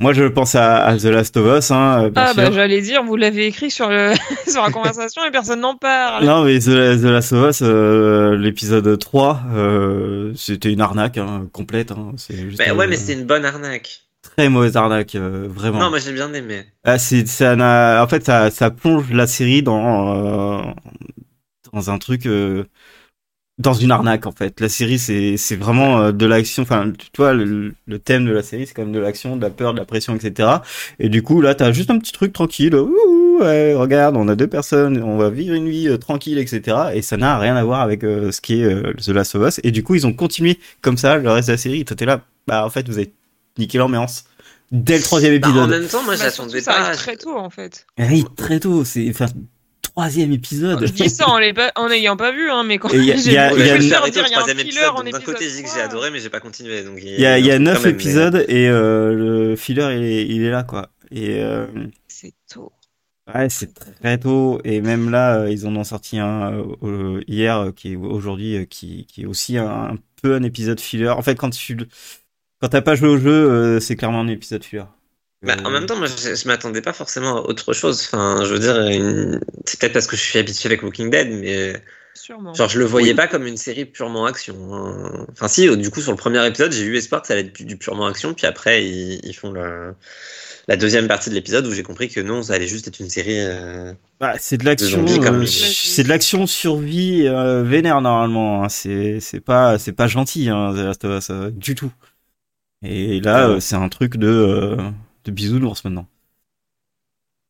Moi, 0.00 0.12
je 0.14 0.24
pense 0.24 0.54
à, 0.54 0.84
à 0.84 0.96
The 0.96 1.04
Last 1.04 1.36
of 1.36 1.58
Us, 1.58 1.70
hein, 1.70 2.08
bien 2.08 2.22
Ah 2.24 2.32
sûr. 2.32 2.36
bah 2.42 2.50
j'allais 2.52 2.80
dire, 2.80 3.02
vous 3.04 3.16
l'avez 3.16 3.46
écrit 3.46 3.70
sur, 3.70 3.88
le... 3.90 4.14
sur 4.48 4.62
la 4.62 4.70
conversation 4.70 5.22
et 5.24 5.30
personne 5.30 5.60
n'en 5.60 5.76
parle. 5.76 6.24
Non, 6.24 6.42
mais 6.44 6.58
The, 6.58 6.64
The 7.00 7.04
Last 7.04 7.32
of 7.34 7.50
Us, 7.50 7.60
euh, 7.62 8.36
l'épisode 8.36 8.98
3, 8.98 9.40
euh, 9.54 10.32
c'était 10.34 10.72
une 10.72 10.80
arnaque 10.80 11.18
hein, 11.18 11.46
complète. 11.52 11.92
Hein. 11.92 12.12
C'est 12.16 12.34
juste 12.36 12.58
Bah, 12.58 12.74
ouais, 12.74 12.86
mais 12.86 12.96
c'est 12.96 13.12
une 13.12 13.26
bonne 13.26 13.44
arnaque. 13.44 14.00
très 14.22 14.48
mauvaise 14.48 14.76
arnaque, 14.76 15.14
euh, 15.16 15.46
vraiment. 15.50 15.78
Non, 15.80 15.90
moi 15.90 15.98
j'ai 15.98 16.12
bien 16.12 16.32
aimé. 16.32 16.64
Ah, 16.84 16.98
c'est, 16.98 17.26
ça 17.28 17.54
n'a, 17.54 18.02
en 18.02 18.08
fait, 18.08 18.24
ça, 18.24 18.50
ça 18.50 18.70
plonge 18.70 19.12
la 19.12 19.26
série 19.26 19.62
dans, 19.62 20.14
euh, 20.16 20.62
dans 21.72 21.90
un 21.90 21.98
truc, 21.98 22.24
euh, 22.26 22.64
dans 23.60 23.74
une 23.74 23.90
arnaque, 23.92 24.26
en 24.26 24.32
fait. 24.32 24.58
La 24.60 24.68
série, 24.68 24.98
c'est, 24.98 25.36
c'est 25.36 25.56
vraiment 25.56 26.00
euh, 26.00 26.12
de 26.12 26.26
l'action. 26.26 26.62
Enfin, 26.64 26.90
tu 26.96 27.08
vois, 27.16 27.32
le, 27.34 27.74
le 27.86 27.98
thème 27.98 28.24
de 28.26 28.32
la 28.32 28.42
série, 28.42 28.66
c'est 28.66 28.74
quand 28.74 28.82
même 28.82 28.92
de 28.92 28.98
l'action, 28.98 29.36
de 29.36 29.42
la 29.42 29.50
peur, 29.50 29.72
de 29.74 29.78
la 29.78 29.84
pression, 29.84 30.14
etc. 30.16 30.48
Et 30.98 31.08
du 31.08 31.22
coup, 31.22 31.40
là, 31.40 31.54
t'as 31.54 31.70
juste 31.72 31.90
un 31.90 31.98
petit 31.98 32.12
truc 32.12 32.32
tranquille. 32.32 32.74
Ouh, 32.74 33.38
ouais, 33.40 33.74
regarde, 33.74 34.16
on 34.16 34.26
a 34.28 34.34
deux 34.34 34.46
personnes, 34.48 35.02
on 35.02 35.16
va 35.16 35.30
vivre 35.30 35.54
une 35.54 35.68
vie 35.68 35.88
euh, 35.88 35.98
tranquille, 35.98 36.38
etc. 36.38 36.76
Et 36.94 37.02
ça 37.02 37.16
n'a 37.16 37.38
rien 37.38 37.54
à 37.56 37.62
voir 37.64 37.80
avec 37.80 38.02
euh, 38.02 38.32
ce 38.32 38.40
qui 38.40 38.60
est 38.60 38.64
euh, 38.64 38.92
The 38.94 39.08
Last 39.08 39.34
of 39.36 39.46
Us. 39.46 39.60
Et 39.62 39.70
du 39.70 39.82
coup, 39.82 39.94
ils 39.94 40.06
ont 40.06 40.12
continué 40.12 40.58
comme 40.80 40.96
ça 40.96 41.16
le 41.18 41.30
reste 41.30 41.48
de 41.48 41.52
la 41.52 41.58
série. 41.58 41.84
Toi, 41.84 41.96
t'es 41.96 42.06
là, 42.06 42.22
bah, 42.46 42.64
en 42.64 42.70
fait, 42.70 42.88
vous 42.88 42.98
avez 42.98 43.12
niqué 43.58 43.78
l'ambiance. 43.78 44.24
Dès 44.72 44.96
le 44.96 45.02
troisième 45.02 45.36
Bah, 45.38 45.48
épisode. 45.48 45.64
en 45.64 45.68
même 45.68 45.86
temps, 45.88 46.02
moi 46.04 46.14
Bah, 46.16 46.22
j'attendais 46.24 46.60
ça 46.60 46.72
pas. 46.72 46.78
arrive 46.80 46.96
très 46.98 47.16
tôt 47.16 47.36
en 47.36 47.50
fait. 47.50 47.86
Oui, 47.98 48.24
très 48.36 48.60
tôt. 48.60 48.84
C'est, 48.84 49.08
enfin, 49.10 49.26
troisième 49.92 50.32
épisode. 50.32 50.86
Je 50.86 50.92
dis 50.92 51.08
ça 51.10 51.28
en 51.28 51.38
l'ayant 51.38 51.54
pas, 51.54 51.72
en 51.76 51.90
ayant 51.90 52.16
pas 52.16 52.32
vu, 52.32 52.50
hein, 52.50 52.62
mais 52.64 52.78
quand 52.78 52.92
Et 52.92 52.96
il 52.98 53.04
y 53.04 53.12
a- 53.12 53.16
j'ai 53.16 53.22
vu 53.22 53.28
il 53.30 53.32
y 53.34 53.38
a 53.38 53.50
le 53.50 53.56
côté, 55.24 55.48
je 55.48 55.56
dis 55.56 55.62
que 55.62 55.68
j'ai 55.74 55.80
adoré, 55.80 56.10
mais 56.10 56.20
j'ai 56.20 56.30
pas 56.30 56.40
continué. 56.40 56.82
Donc 56.82 56.98
Il 57.02 57.20
y 57.20 57.26
a, 57.26 57.38
y 57.38 57.50
a 57.50 57.56
quand 57.56 57.62
neuf 57.64 57.74
même, 57.84 57.84
mais- 57.84 57.90
épisodes 58.02 58.44
et 58.48 58.68
euh, 58.68 59.12
le 59.14 59.56
filler 59.56 59.88
il 59.96 60.02
est, 60.04 60.26
il 60.26 60.42
est 60.42 60.50
là 60.50 60.62
quoi. 60.62 60.88
Et 61.10 61.40
euh, 61.42 61.66
C'est 62.08 62.32
tôt. 62.52 62.72
ouais, 63.34 63.48
c'est 63.48 63.74
très 63.74 64.18
tôt. 64.18 64.60
Et 64.64 64.80
même 64.80 65.10
là, 65.10 65.40
euh, 65.40 65.50
ils 65.50 65.66
en 65.66 65.74
ont 65.76 65.84
sorti 65.84 66.18
un 66.18 66.52
euh, 66.82 67.20
hier 67.26 67.56
euh, 67.58 67.72
qui 67.72 67.92
est 67.92 67.96
aujourd'hui 67.96 68.56
euh, 68.56 68.64
qui, 68.64 69.06
qui 69.06 69.22
est 69.22 69.26
aussi 69.26 69.58
un, 69.58 69.66
un 69.68 69.96
peu 70.22 70.34
un 70.34 70.42
épisode 70.42 70.78
filler. 70.80 71.08
En 71.08 71.22
fait, 71.22 71.34
quand 71.36 71.50
tu 71.50 71.76
quand 72.60 72.68
t'as 72.68 72.82
pas 72.82 72.94
joué 72.94 73.08
au 73.08 73.16
jeu, 73.18 73.30
euh, 73.30 73.80
c'est 73.80 73.96
clairement 73.96 74.20
un 74.20 74.28
épisode 74.28 74.62
filler. 74.62 74.84
Bah, 75.42 75.56
en 75.64 75.70
même 75.70 75.86
temps, 75.86 75.96
moi, 75.96 76.06
je, 76.06 76.34
je 76.34 76.46
m'attendais 76.48 76.82
pas 76.82 76.92
forcément 76.92 77.38
à 77.38 77.40
autre 77.40 77.72
chose. 77.72 78.02
Enfin, 78.06 78.44
je 78.44 78.52
veux 78.52 78.58
dire, 78.58 78.76
une- 78.88 79.40
c'est 79.66 79.80
peut-être 79.80 79.94
parce 79.94 80.06
que 80.06 80.16
je 80.16 80.20
suis 80.22 80.38
habitué 80.38 80.66
avec 80.66 80.82
Walking 80.82 81.08
Dead, 81.10 81.30
mais 81.30 81.82
Sûrement. 82.14 82.52
genre, 82.54 82.68
je 82.68 82.78
le 82.78 82.84
voyais 82.84 83.10
Oui. 83.10 83.16
pas 83.16 83.26
comme 83.28 83.46
une 83.46 83.56
série 83.56 83.86
purement 83.86 84.26
action. 84.26 84.54
hein. 84.74 85.26
Enfin, 85.32 85.48
si, 85.48 85.68
euh, 85.68 85.76
du 85.76 85.90
coup, 85.90 86.02
sur 86.02 86.10
le 86.12 86.18
premier 86.18 86.46
épisode, 86.46 86.72
j'ai 86.72 86.84
eu 86.84 86.96
espoir 86.96 87.22
que 87.22 87.28
ça 87.28 87.34
allait 87.34 87.44
être 87.48 87.54
du, 87.56 87.64
du 87.64 87.76
purement 87.78 88.06
action, 88.06 88.34
puis 88.34 88.46
après, 88.46 88.84
ils, 88.86 89.20
ils 89.24 89.34
font 89.34 89.50
le- 89.52 89.94
la 90.68 90.76
deuxième 90.76 91.08
partie 91.08 91.30
de 91.30 91.34
l'épisode 91.34 91.66
où 91.66 91.72
j'ai 91.72 91.82
compris 91.82 92.08
que 92.08 92.20
non, 92.20 92.42
ça 92.42 92.54
allait 92.54 92.68
juste 92.68 92.88
être 92.88 93.00
une 93.00 93.10
série. 93.10 93.40
euh, 93.40 93.92
Bah, 94.20 94.34
c'est 94.38 94.58
de 94.58 94.64
l'action, 94.66 95.06
euh, 95.08 95.46
c'est 95.46 96.02
de 96.02 96.08
l'action 96.08 96.46
survie 96.46 97.26
euh, 97.26 97.62
vénère 97.62 98.02
normalement. 98.02 98.64
hein. 98.64 98.68
C'est 98.68 99.20
c'est 99.20 99.40
pas 99.40 99.78
c'est 99.78 99.92
pas 99.92 100.06
gentil 100.08 100.50
hein, 100.50 100.72
The 100.74 100.78
Last 100.78 101.04
of 101.06 101.18
Us, 101.18 101.30
euh, 101.30 101.50
du 101.50 101.74
tout. 101.74 101.90
Et 102.82 103.20
là, 103.20 103.48
Ouais. 103.48 103.54
euh, 103.56 103.60
c'est 103.60 103.76
un 103.76 103.88
truc 103.88 104.16
de 104.16 104.26
euh, 104.28 104.90
de 105.24 105.30
bisounours 105.30 105.84
maintenant. 105.84 106.06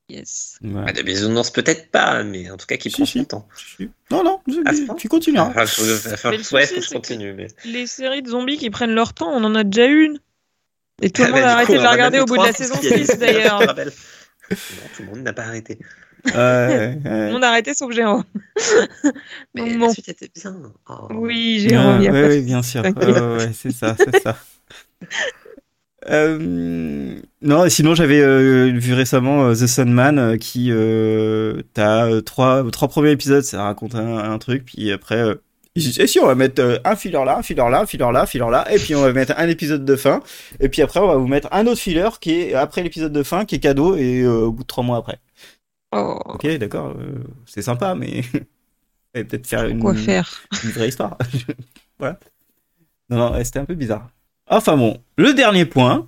Yes. 0.08 0.58
Voilà. 0.62 0.86
bah, 0.86 0.92
de 0.92 1.02
bisounours, 1.02 1.50
peut-être 1.50 1.90
pas, 1.92 2.24
mais 2.24 2.50
en 2.50 2.56
tout 2.56 2.66
cas, 2.66 2.76
qui 2.76 2.90
Si, 2.90 2.96
prend 2.96 3.06
si. 3.06 3.18
son 3.20 3.24
temps. 3.24 3.48
Non 4.10 4.24
non, 4.24 4.40
point 4.44 4.96
tu 4.96 5.06
faut- 6.42 6.56
ouais, 6.56 6.66
souci, 6.66 6.74
faut 6.74 6.80
que 6.80 6.86
je 6.86 6.90
continue. 6.90 7.32
Mais... 7.32 7.46
Les 7.64 7.86
séries 7.86 8.22
de 8.22 8.28
zombies 8.28 8.56
qui 8.58 8.70
prennent 8.70 8.94
leur 8.94 9.14
temps, 9.14 9.30
on 9.30 9.44
en 9.44 9.54
a 9.54 9.62
déjà 9.62 9.86
une. 9.86 10.18
Et 11.00 11.10
tout 11.10 11.22
le 11.22 11.28
Ah, 11.28 11.30
monde 11.30 11.40
bah, 11.42 11.48
a 11.48 11.52
arrêté 11.52 11.66
coup, 11.66 11.72
de 11.74 11.78
on 11.78 11.82
la 11.84 11.90
regarder 11.92 12.18
au 12.20 12.24
bout 12.24 12.36
de 12.38 12.42
la 12.42 12.52
saison 12.52 12.74
parce 12.74 12.86
qu'il 12.86 12.90
y 12.90 12.94
a 12.94 12.98
des- 12.98 13.06
6 13.06 13.18
d'ailleurs. 13.18 13.60
tout 14.96 15.02
le 15.02 15.06
monde 15.06 15.20
n'a 15.20 15.32
pas 15.32 15.44
arrêté. 15.44 15.78
Ouais, 16.26 16.32
ouais. 16.34 16.96
Tout 17.02 17.08
le 17.08 17.32
monde 17.32 17.44
a 17.44 17.48
arrêté 17.48 17.72
sauf 17.72 17.92
Jérôme. 17.92 18.24
Mais 19.54 19.62
Donc 19.62 19.70
la 19.70 19.78
bon. 19.78 19.92
suite 19.92 20.08
était 20.10 20.30
bien. 20.34 20.60
Oh. 20.88 21.08
Oui, 21.12 21.60
Jérôme, 21.60 21.98
il 22.00 22.04
y 22.04 22.08
a 22.08 22.12
Ouais, 22.12 22.22
pas 22.22 22.28
de 22.28 22.32
ouais, 22.34 22.42
bien 22.42 22.62
sûr. 22.62 22.82
Ouais, 22.82 22.92
ouais, 22.92 23.36
ouais, 23.38 23.52
c'est 23.54 23.70
ça, 23.70 23.96
c'est 23.96 24.20
ça. 24.20 24.36
Euh, 26.10 27.20
non, 27.40 27.68
sinon 27.68 27.94
j'avais 27.94 28.20
euh, 28.20 28.72
vu 28.74 28.94
récemment 28.94 29.44
euh, 29.44 29.54
The 29.54 29.66
Sandman 29.66 30.38
qui 30.38 30.72
t'as 31.74 32.20
trois 32.22 32.68
trois 32.70 32.88
premiers 32.88 33.12
épisodes, 33.12 33.44
ça 33.44 33.62
raconte 33.64 33.94
un, 33.94 34.18
un 34.18 34.38
truc, 34.38 34.64
puis 34.64 34.90
après 34.90 35.36
ils 35.76 35.82
disent, 35.84 36.00
eh 36.00 36.06
si 36.08 36.18
on 36.18 36.26
va 36.26 36.34
mettre 36.34 36.80
un 36.84 36.96
filler 36.96 37.24
là, 37.24 37.38
un 37.38 37.42
filler 37.42 37.64
là, 37.70 37.80
un 37.82 37.86
filler 37.86 38.10
là, 38.12 38.22
un 38.22 38.26
filler 38.26 38.50
là, 38.50 38.72
et 38.72 38.78
puis 38.78 38.94
on 38.96 39.02
va 39.02 39.12
mettre 39.12 39.34
un 39.36 39.48
épisode 39.48 39.84
de 39.84 39.96
fin, 39.96 40.20
et 40.58 40.68
puis 40.68 40.82
après 40.82 40.98
on 40.98 41.06
va 41.06 41.16
vous 41.16 41.28
mettre 41.28 41.48
un 41.52 41.66
autre 41.66 41.80
filler 41.80 42.08
qui 42.20 42.32
est 42.40 42.54
après 42.54 42.82
l'épisode 42.82 43.12
de 43.12 43.22
fin 43.22 43.44
qui 43.44 43.56
est 43.56 43.60
cadeau 43.60 43.94
et 43.96 44.22
euh, 44.22 44.46
au 44.46 44.52
bout 44.52 44.62
de 44.62 44.66
trois 44.66 44.82
mois 44.82 44.98
après. 44.98 45.20
Oh, 45.92 46.18
Ok, 46.26 46.46
d'accord, 46.58 46.94
euh, 46.98 47.22
c'est 47.46 47.62
sympa, 47.62 47.94
mais 47.94 48.22
peut-être 49.12 49.46
faire 49.46 49.66
une 49.66 49.94
faire? 49.96 50.28
une 50.64 50.70
vraie 50.70 50.88
histoire. 50.88 51.16
voilà. 51.98 52.18
Non, 53.08 53.18
non, 53.18 53.44
c'était 53.44 53.60
un 53.60 53.64
peu 53.64 53.74
bizarre. 53.74 54.08
Enfin 54.50 54.76
bon, 54.76 54.98
le 55.16 55.32
dernier 55.32 55.64
point. 55.64 56.06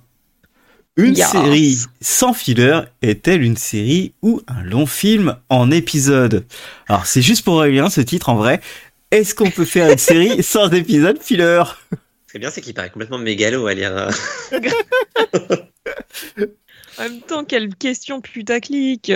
Une 0.95 1.15
Yes. 1.15 1.31
série 1.31 1.77
sans 2.01 2.33
filler 2.33 2.81
est-elle 3.01 3.41
une 3.41 3.57
série 3.57 4.13
ou 4.21 4.41
un 4.47 4.61
long 4.61 4.85
film 4.85 5.35
en 5.49 5.71
épisode? 5.71 6.45
Alors 6.87 7.07
c'est 7.07 7.23
juste 7.23 7.43
pour 7.43 7.55
Aurélien 7.55 7.89
ce 7.89 7.99
titre 8.01 8.29
en 8.29 8.35
vrai. 8.35 8.61
Est-ce 9.09 9.33
qu'on 9.33 9.49
peut 9.49 9.65
faire 9.65 9.91
une 9.91 9.97
série 10.37 10.43
sans 10.43 10.69
épisode 10.69 11.19
filler? 11.19 11.63
Ce 12.27 12.31
qui 12.31 12.37
est 12.37 12.39
bien, 12.39 12.51
c'est 12.51 12.61
qu'il 12.61 12.75
paraît 12.75 12.91
complètement 12.91 13.17
mégalo 13.17 13.65
à 13.65 13.73
lire. 13.73 13.91
euh. 13.95 14.11
En 16.99 17.03
même 17.03 17.21
temps, 17.21 17.43
quelle 17.43 17.73
question 17.75 18.21
putaclic 18.21 19.11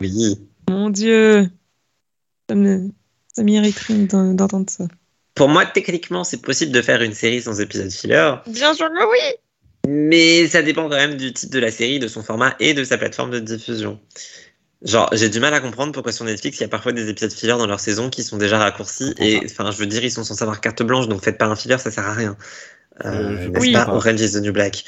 Oui. 0.00 0.38
Mon 0.68 0.90
dieu 0.90 1.50
Ça 2.48 2.54
me- 2.54 2.90
ça 3.34 3.42
m'irriterait 3.42 3.94
d'en- 4.06 4.32
d'entendre 4.34 4.70
ça. 4.70 4.84
Pour 5.36 5.48
moi, 5.48 5.64
techniquement, 5.66 6.24
c'est 6.24 6.42
possible 6.42 6.72
de 6.72 6.82
faire 6.82 7.02
une 7.02 7.14
série 7.14 7.40
sans 7.42 7.60
épisode 7.60 7.92
filler, 7.92 8.34
Bien 8.48 8.74
sûr 8.74 8.88
que 8.88 9.10
oui 9.10 9.36
mais 9.88 10.48
ça 10.48 10.62
dépend 10.62 10.88
quand 10.88 10.96
même 10.96 11.16
du 11.16 11.32
type 11.32 11.50
de 11.50 11.60
la 11.60 11.70
série, 11.70 11.98
de 11.98 12.08
son 12.08 12.22
format 12.22 12.54
et 12.58 12.74
de 12.74 12.82
sa 12.82 12.98
plateforme 12.98 13.30
de 13.30 13.38
diffusion. 13.38 14.00
Genre, 14.82 15.08
j'ai 15.12 15.28
du 15.28 15.40
mal 15.40 15.54
à 15.54 15.60
comprendre 15.60 15.92
pourquoi 15.92 16.12
sur 16.12 16.24
Netflix, 16.24 16.58
il 16.58 16.62
y 16.62 16.64
a 16.64 16.68
parfois 16.68 16.92
des 16.92 17.08
épisodes 17.08 17.32
filler 17.32 17.52
dans 17.52 17.66
leur 17.66 17.80
saison 17.80 18.10
qui 18.10 18.22
sont 18.22 18.36
déjà 18.36 18.58
raccourcis. 18.58 19.14
Et 19.18 19.40
enfin, 19.44 19.70
je 19.70 19.78
veux 19.78 19.86
dire, 19.86 20.04
ils 20.04 20.10
sont 20.10 20.24
censés 20.24 20.42
avoir 20.42 20.60
carte 20.60 20.82
blanche, 20.82 21.08
donc 21.08 21.22
faites 21.22 21.38
pas 21.38 21.46
un 21.46 21.56
filler, 21.56 21.78
ça 21.78 21.90
sert 21.90 22.06
à 22.06 22.12
rien. 22.12 22.36
Euh, 23.04 23.48
Oui. 23.58 23.72
pas 23.72 23.88
Orange 23.88 24.20
is 24.20 24.32
the 24.32 24.42
New 24.42 24.52
Black. 24.52 24.84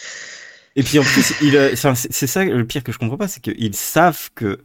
Et 0.77 0.83
puis 0.83 0.99
en 0.99 1.03
plus, 1.03 1.33
euh, 1.43 1.75
c'est 1.95 2.27
ça 2.27 2.45
le 2.45 2.67
pire 2.67 2.85
que 2.85 2.93
je 2.93 2.99
comprends 2.99 3.17
pas, 3.17 3.29
c'est 3.29 3.41
qu'ils 3.41 3.75
savent 3.75 4.31
que 4.35 4.59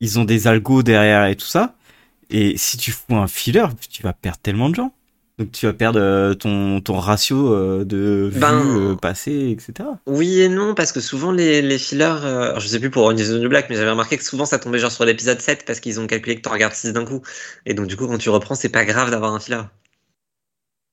ils 0.00 0.18
ont 0.18 0.24
des 0.24 0.46
algos 0.46 0.82
derrière 0.82 1.26
et 1.26 1.36
tout 1.36 1.46
ça. 1.46 1.74
Et 2.30 2.56
si 2.56 2.76
tu 2.76 2.92
fous 2.92 3.16
un 3.16 3.26
filler, 3.26 3.66
tu 3.90 4.02
vas 4.02 4.12
perdre 4.12 4.38
tellement 4.38 4.70
de 4.70 4.74
gens. 4.74 4.94
Donc 5.38 5.50
tu 5.50 5.64
vas 5.66 5.72
perdre 5.72 5.98
euh, 5.98 6.34
ton, 6.34 6.80
ton 6.80 6.98
ratio 6.98 7.52
euh, 7.54 7.84
de 7.84 8.28
vues 8.30 8.38
Ben- 8.38 8.62
euh, 8.92 8.94
passées, 8.96 9.48
etc. 9.50 9.88
Oui 10.06 10.40
et 10.40 10.48
non, 10.48 10.74
parce 10.74 10.92
que 10.92 11.00
souvent 11.00 11.32
les, 11.32 11.62
les 11.62 11.78
fillers, 11.78 12.04
euh, 12.22 12.42
alors, 12.50 12.60
je 12.60 12.68
sais 12.68 12.78
plus 12.78 12.90
pour 12.90 13.04
Orange 13.04 13.20
is 13.20 13.28
the 13.28 13.40
New 13.40 13.48
Black, 13.48 13.70
mais 13.70 13.76
j'avais 13.76 13.90
remarqué 13.90 14.18
que 14.18 14.24
souvent 14.24 14.44
ça 14.44 14.58
tombait 14.58 14.78
genre 14.78 14.92
sur 14.92 15.04
l'épisode 15.06 15.40
7 15.40 15.64
parce 15.66 15.80
qu'ils 15.80 15.98
ont 16.00 16.06
calculé 16.06 16.36
que 16.36 16.42
tu 16.42 16.48
regardes 16.50 16.74
6 16.74 16.92
d'un 16.92 17.04
coup. 17.06 17.22
Et 17.64 17.72
donc 17.74 17.86
du 17.86 17.96
coup, 17.96 18.06
quand 18.06 18.18
tu 18.18 18.28
reprends, 18.28 18.54
c'est 18.54 18.68
pas 18.68 18.84
grave 18.84 19.10
d'avoir 19.10 19.32
un 19.34 19.40
filler. 19.40 19.62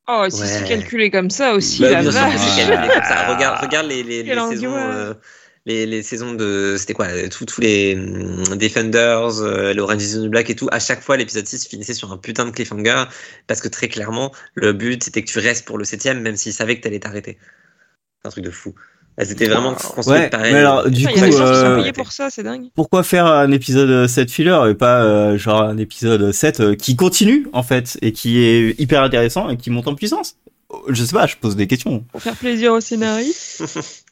Oh, 0.08 0.26
si 0.30 0.42
Ouais. 0.42 0.48
c'est 0.48 0.64
calculé 0.68 1.12
comme 1.12 1.30
ça 1.30 1.54
aussi, 1.54 1.82
Bah, 1.82 1.92
la 1.92 2.02
sûr 2.02 2.12
vache 2.14 2.34
c'est 2.38 2.66
calculé 2.66 2.88
comme 2.94 3.04
ça. 3.04 3.34
Regarde, 3.34 3.64
regarde 3.64 3.86
les, 3.88 4.02
les, 4.04 4.24
saisons. 4.50 4.74
euh, 4.76 5.14
les, 5.70 5.86
les 5.86 6.04
saisons 6.04 6.34
de. 6.34 6.76
C'était 6.78 6.94
quoi 6.94 7.08
Tous 7.30 7.46
tous 7.46 7.62
les 7.62 7.96
hum, 7.96 8.58
Defenders, 8.58 9.40
euh, 9.42 9.74
l'Orange 9.74 10.04
is 10.04 10.14
the 10.14 10.18
New 10.18 10.30
Black 10.30 10.50
et 10.50 10.56
tout. 10.56 10.68
À 10.72 10.80
chaque 10.80 11.02
fois, 11.02 11.16
l'épisode 11.16 11.46
6 11.48 11.68
finissait 11.68 11.94
sur 11.94 12.12
un 12.12 12.18
putain 12.18 12.46
de 12.46 12.52
cliffhanger. 12.52 13.06
Parce 13.48 13.62
que 13.62 13.68
très 13.68 13.88
clairement, 13.88 14.34
le 14.56 14.74
but 14.74 15.04
c'était 15.04 15.22
que 15.24 15.30
tu 15.32 15.40
restes 15.40 15.66
pour 15.66 15.78
le 15.78 15.86
7ème, 15.86 16.20
même 16.20 16.36
s'ils 16.36 16.54
savaient 16.54 16.78
que 16.78 16.82
t'allais 16.82 17.00
t'arrêter. 17.00 17.38
C'est 18.22 18.28
un 18.28 18.32
truc 18.32 18.44
de 18.44 18.52
fou. 18.52 18.74
Étaient 19.18 19.48
vraiment 19.48 19.74
construites 19.74 20.08
Ouais, 20.08 20.30
pareil. 20.30 20.54
mais 20.54 20.60
alors, 20.60 20.90
du 20.90 21.02
y 21.02 21.06
coup, 21.06 21.20
euh, 21.20 21.92
pour 21.92 22.12
ça, 22.14 22.30
c'est 22.30 22.44
dingue. 22.44 22.68
pourquoi 22.74 23.04
faire 23.04 23.26
un 23.26 23.52
épisode 23.52 24.08
7 24.08 24.32
filler 24.32 24.58
et 24.70 24.76
pas 24.76 25.04
euh, 25.04 25.38
genre 25.38 25.62
un 25.64 25.78
épisode 25.78 26.32
7 26.32 26.60
euh, 26.62 26.76
qui 26.76 26.96
continue 26.96 27.48
en 27.52 27.62
fait 27.62 27.98
et 28.02 28.14
qui 28.14 28.40
est 28.40 28.80
hyper 28.80 29.04
intéressant 29.04 29.50
et 29.50 29.58
qui 29.58 29.72
monte 29.72 29.90
en 29.90 29.96
puissance? 29.96 30.38
Je 30.88 31.04
sais 31.04 31.14
pas, 31.14 31.28
je 31.28 31.36
pose 31.36 31.58
des 31.58 31.68
questions. 31.68 32.06
Pour 32.12 32.22
faire 32.22 32.36
plaisir 32.36 32.72
au 32.72 32.80
scénariste. 32.80 33.64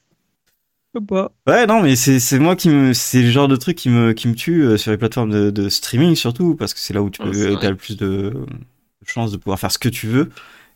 Ouais, 1.47 1.65
non, 1.67 1.81
mais 1.81 1.95
c'est 1.95 2.19
c'est 2.19 2.39
moi 2.39 2.55
qui 2.55 2.69
me 2.69 2.93
c'est 2.93 3.21
le 3.21 3.29
genre 3.29 3.47
de 3.47 3.55
truc 3.55 3.77
qui 3.77 3.89
me 3.89 4.13
qui 4.13 4.27
me 4.27 4.35
tue 4.35 4.63
euh, 4.63 4.77
sur 4.77 4.91
les 4.91 4.97
plateformes 4.97 5.31
de, 5.31 5.49
de 5.49 5.69
streaming 5.69 6.15
surtout 6.15 6.55
parce 6.55 6.73
que 6.73 6.79
c'est 6.79 6.93
là 6.93 7.01
où 7.01 7.09
tu 7.09 7.21
peux 7.21 7.31
t'as 7.59 7.69
le 7.69 7.75
plus 7.75 7.97
de 7.97 8.33
chances 9.05 9.31
de 9.31 9.37
pouvoir 9.37 9.59
faire 9.59 9.71
ce 9.71 9.77
que 9.79 9.89
tu 9.89 10.07
veux. 10.07 10.29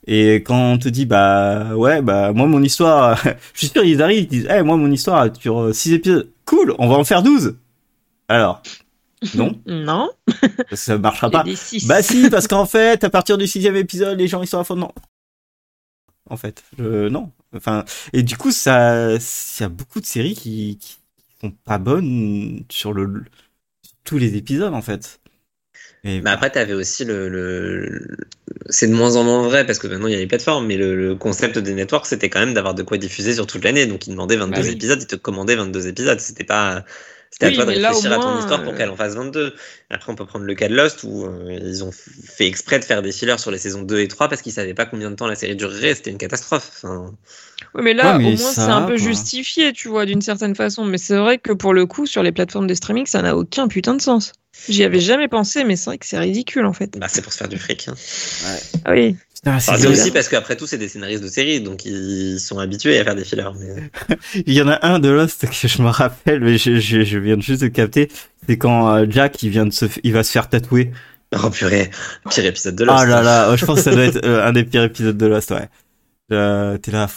Et 0.07 0.35
quand 0.37 0.57
on 0.73 0.77
te 0.77 0.89
dit 0.89 1.05
bah 1.05 1.75
ouais 1.75 2.01
bah 2.01 2.31
moi 2.33 2.47
mon 2.47 2.63
histoire 2.63 3.21
je 3.53 3.59
suis 3.59 3.67
sûr 3.67 3.83
ils 3.83 4.01
arrivent 4.01 4.23
ils 4.23 4.27
disent 4.27 4.47
"Eh 4.49 4.63
moi 4.63 4.77
mon 4.77 4.89
histoire 4.91 5.29
dure 5.29 5.73
6 5.73 5.93
épisodes. 5.93 6.29
Cool, 6.45 6.73
on 6.79 6.87
va 6.87 6.95
en 6.95 7.03
faire 7.03 7.21
12." 7.23 7.55
Alors, 8.27 8.63
non, 9.35 9.59
Non. 9.67 10.09
ça 10.71 10.97
marchera 10.97 11.29
pas. 11.29 11.43
Bah 11.87 12.01
si, 12.01 12.29
parce 12.29 12.47
qu'en 12.47 12.65
fait, 12.65 13.03
à 13.03 13.09
partir 13.09 13.37
du 13.37 13.45
sixième 13.45 13.75
épisode, 13.75 14.17
les 14.17 14.27
gens 14.27 14.41
ils 14.41 14.47
sont 14.47 14.59
à 14.59 14.63
fond. 14.63 14.75
Non. 14.75 14.91
En 16.29 16.37
fait, 16.37 16.63
non. 16.79 17.29
Enfin, 17.53 17.85
et 18.13 18.23
du 18.23 18.37
coup, 18.37 18.51
ça, 18.51 19.15
il 19.15 19.61
y 19.61 19.63
a 19.63 19.69
beaucoup 19.69 19.99
de 19.99 20.05
séries 20.05 20.35
qui, 20.35 20.77
qui 20.79 20.97
sont 21.41 21.51
pas 21.51 21.77
bonnes 21.79 22.63
sur 22.71 22.93
le 22.93 23.23
sur 23.83 23.95
tous 24.05 24.17
les 24.17 24.35
épisodes 24.37 24.73
en 24.73 24.81
fait. 24.81 25.21
Et 26.03 26.23
Mais 26.23 26.29
après, 26.29 26.51
t'avais 26.51 26.73
aussi 26.73 27.03
le, 27.03 27.29
le- 27.29 27.79
le- 27.87 28.17
c'est 28.69 28.87
de 28.87 28.93
moins 28.93 29.15
en 29.15 29.23
moins 29.23 29.41
vrai 29.43 29.65
parce 29.65 29.79
que 29.79 29.87
maintenant 29.87 30.07
il 30.07 30.11
y 30.13 30.15
a 30.15 30.19
les 30.19 30.27
plateformes, 30.27 30.67
mais 30.67 30.77
le, 30.77 30.95
le 30.95 31.15
concept 31.15 31.57
des 31.57 31.73
networks 31.73 32.05
c'était 32.05 32.29
quand 32.29 32.39
même 32.39 32.53
d'avoir 32.53 32.75
de 32.75 32.83
quoi 32.83 32.97
diffuser 32.97 33.33
sur 33.33 33.47
toute 33.47 33.63
l'année. 33.63 33.87
Donc 33.87 34.05
ils 34.07 34.11
demandaient 34.11 34.37
22 34.37 34.51
Bah 34.51 34.61
oui. 34.63 34.75
épisodes, 34.75 35.01
ils 35.01 35.07
te 35.07 35.15
commandaient 35.15 35.55
22 35.55 35.87
épisodes. 35.87 36.19
C'était 36.19 36.43
pas, 36.43 36.85
c'était 37.31 37.47
Oui, 37.47 37.53
à 37.53 37.55
toi 37.55 37.65
de 37.65 37.71
mais 37.71 37.79
là, 37.79 37.89
réfléchir 37.89 38.11
à 38.11 38.19
ton 38.19 38.29
moins, 38.29 38.39
histoire 38.39 38.63
pour 38.63 38.73
euh, 38.73 38.77
qu'elle 38.77 38.89
en 38.89 38.95
fasse 38.95 39.15
22. 39.15 39.55
Après, 39.89 40.11
on 40.11 40.15
peut 40.15 40.25
prendre 40.25 40.45
le 40.45 40.53
cas 40.55 40.67
de 40.67 40.75
Lost 40.75 41.03
où 41.03 41.25
euh, 41.25 41.59
ils 41.63 41.83
ont 41.83 41.91
fait 41.91 42.45
exprès 42.47 42.79
de 42.79 42.85
faire 42.85 43.01
des 43.01 43.11
fillers 43.11 43.37
sur 43.39 43.51
les 43.51 43.57
saisons 43.57 43.81
2 43.83 43.99
et 43.99 44.07
3 44.07 44.29
parce 44.29 44.41
qu'ils 44.41 44.51
savaient 44.51 44.73
pas 44.73 44.85
combien 44.85 45.09
de 45.09 45.15
temps 45.15 45.27
la 45.27 45.35
série 45.35 45.55
durerait. 45.55 45.95
C'était 45.95 46.11
une 46.11 46.17
catastrophe. 46.17 46.69
Enfin, 46.75 47.13
Ouais, 47.73 47.81
mais 47.81 47.93
là, 47.93 48.17
Ouais, 48.17 48.19
mais 48.19 48.25
au 48.33 48.37
moins, 48.37 48.51
c'est 48.51 48.61
un 48.61 48.81
peu 48.81 48.97
quoi. 48.97 49.05
justifié, 49.07 49.71
tu 49.73 49.87
vois, 49.87 50.05
d'une 50.05 50.21
certaine 50.21 50.55
façon. 50.55 50.83
Mais 50.85 50.97
c'est 50.97 51.15
vrai 51.17 51.37
que 51.37 51.53
pour 51.53 51.73
le 51.73 51.85
coup, 51.85 52.05
sur 52.05 52.23
les 52.23 52.31
plateformes 52.31 52.67
de 52.67 52.73
streaming, 52.73 53.05
ça 53.05 53.21
n'a 53.21 53.35
aucun 53.35 53.67
putain 53.67 53.95
de 53.95 54.01
sens. 54.01 54.33
J'y 54.67 54.83
avais 54.83 54.99
jamais 54.99 55.27
pensé, 55.27 55.63
mais 55.63 55.75
c'est 55.75 55.85
vrai 55.85 55.97
que 55.97 56.05
c'est 56.05 56.19
ridicule, 56.19 56.65
en 56.65 56.73
fait. 56.73 56.97
bah, 56.97 57.07
c'est 57.07 57.21
pour 57.21 57.31
se 57.33 57.37
faire 57.37 57.47
du 57.47 57.57
fric. 57.57 57.87
hein. 57.87 57.95
Ah 58.85 58.91
oui. 58.91 59.15
Putain, 59.43 59.59
c'est 59.59 59.71
Enfin, 59.71 59.81
génial. 59.81 59.99
aussi 59.99 60.11
parce 60.11 60.29
qu'après 60.29 60.55
tout, 60.55 60.67
c'est 60.67 60.77
des 60.77 60.87
scénaristes 60.87 61.23
de 61.23 61.27
série, 61.27 61.61
donc 61.61 61.83
ils 61.85 62.39
sont 62.39 62.59
habitués 62.59 62.99
à 62.99 63.03
faire 63.03 63.15
des 63.15 63.25
fillers. 63.25 63.49
Mais... 63.59 64.15
Il 64.45 64.53
y 64.53 64.61
en 64.61 64.67
a 64.67 64.85
un 64.85 64.99
de 64.99 65.09
Lost 65.09 65.47
que 65.47 65.67
je 65.67 65.81
me 65.81 65.89
rappelle, 65.89 66.41
mais 66.41 66.57
je, 66.59 66.79
je, 66.79 67.03
je 67.03 67.17
viens 67.17 67.39
juste 67.39 67.61
de 67.63 67.67
capter. 67.67 68.09
C'est 68.47 68.57
quand 68.57 68.93
euh, 68.95 69.05
Jack 69.09 69.41
il 69.43 69.49
vient 69.49 69.65
de 69.65 69.73
se, 69.73 69.85
il 70.03 70.13
va 70.13 70.23
se 70.23 70.31
faire 70.31 70.47
tatouer. 70.49 70.91
Oh 71.43 71.49
purée, 71.49 71.89
pire 72.29 72.45
épisode 72.45 72.75
de 72.75 72.83
Lost. 72.83 72.99
Ah 73.01 73.05
là 73.05 73.21
là, 73.23 73.49
oh, 73.51 73.55
je 73.57 73.65
pense 73.65 73.77
que 73.77 73.83
ça 73.85 73.91
doit 73.95 74.03
être 74.03 74.23
euh, 74.25 74.45
un 74.45 74.51
des 74.51 74.63
pires 74.63 74.83
épisodes 74.83 75.17
de 75.17 75.25
Lost, 75.25 75.51
ouais. 75.51 75.69
Euh, 76.31 76.77
T'es 76.77 76.91
là, 76.91 77.07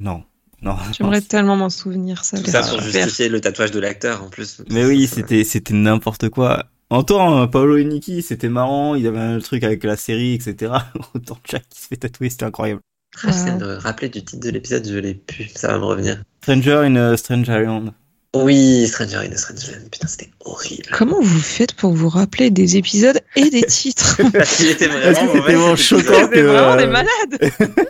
non, 0.00 0.22
non. 0.62 0.76
J'aimerais 0.96 1.22
tellement 1.22 1.56
m'en 1.56 1.70
souvenir, 1.70 2.24
ça. 2.24 2.38
Tout 2.38 2.50
ça 2.50 2.62
pour 2.62 2.80
justifier 2.80 3.28
le 3.28 3.40
tatouage 3.40 3.70
de 3.72 3.80
l'acteur 3.80 4.22
en 4.22 4.28
plus. 4.28 4.62
Mais 4.70 4.84
oui, 4.84 5.06
c'était 5.06 5.42
c'était 5.44 5.74
n'importe 5.74 6.28
quoi. 6.28 6.66
Autant 6.94 7.48
Paolo 7.48 7.76
et 7.76 7.84
Nikki, 7.84 8.22
c'était 8.22 8.48
marrant, 8.48 8.94
il 8.94 9.02
y 9.02 9.08
avait 9.08 9.18
un 9.18 9.40
truc 9.40 9.64
avec 9.64 9.82
la 9.82 9.96
série, 9.96 10.34
etc. 10.34 10.72
Autant 11.14 11.38
Jack 11.44 11.68
qui 11.68 11.80
se 11.80 11.88
fait 11.88 11.96
tatouer, 11.96 12.30
c'était 12.30 12.44
incroyable. 12.44 12.80
Ah, 13.24 13.50
de 13.50 13.64
me 13.64 13.76
rappeler 13.78 14.08
du 14.08 14.24
titre 14.24 14.44
de 14.46 14.50
l'épisode, 14.50 14.86
je 14.86 14.98
l'ai 14.98 15.14
pu, 15.14 15.48
ça 15.48 15.72
va 15.72 15.78
me 15.78 15.84
revenir. 15.84 16.22
Stranger 16.42 16.82
in 16.84 16.94
a 16.94 17.16
Strange 17.16 17.48
Island. 17.48 17.92
Oui, 18.34 18.86
Stranger 18.88 19.18
in 19.18 19.32
a 19.32 19.36
Strange 19.36 19.70
Land. 19.70 19.88
Putain, 19.90 20.08
c'était 20.08 20.30
horrible. 20.40 20.88
Comment 20.92 21.20
vous 21.20 21.38
faites 21.40 21.72
pour 21.74 21.92
vous 21.92 22.08
rappeler 22.08 22.50
des 22.50 22.76
épisodes 22.76 23.20
et 23.36 23.48
des 23.50 23.62
titres 23.62 24.20
Parce 24.32 24.56
qu'il 24.56 24.68
était 24.70 24.88
Parce 24.88 25.18
que 25.18 25.38
vraiment 25.38 25.76
choquant. 25.76 26.28
C'est 26.32 26.42
vraiment 26.42 26.76
des 26.76 26.86
malades 26.86 27.38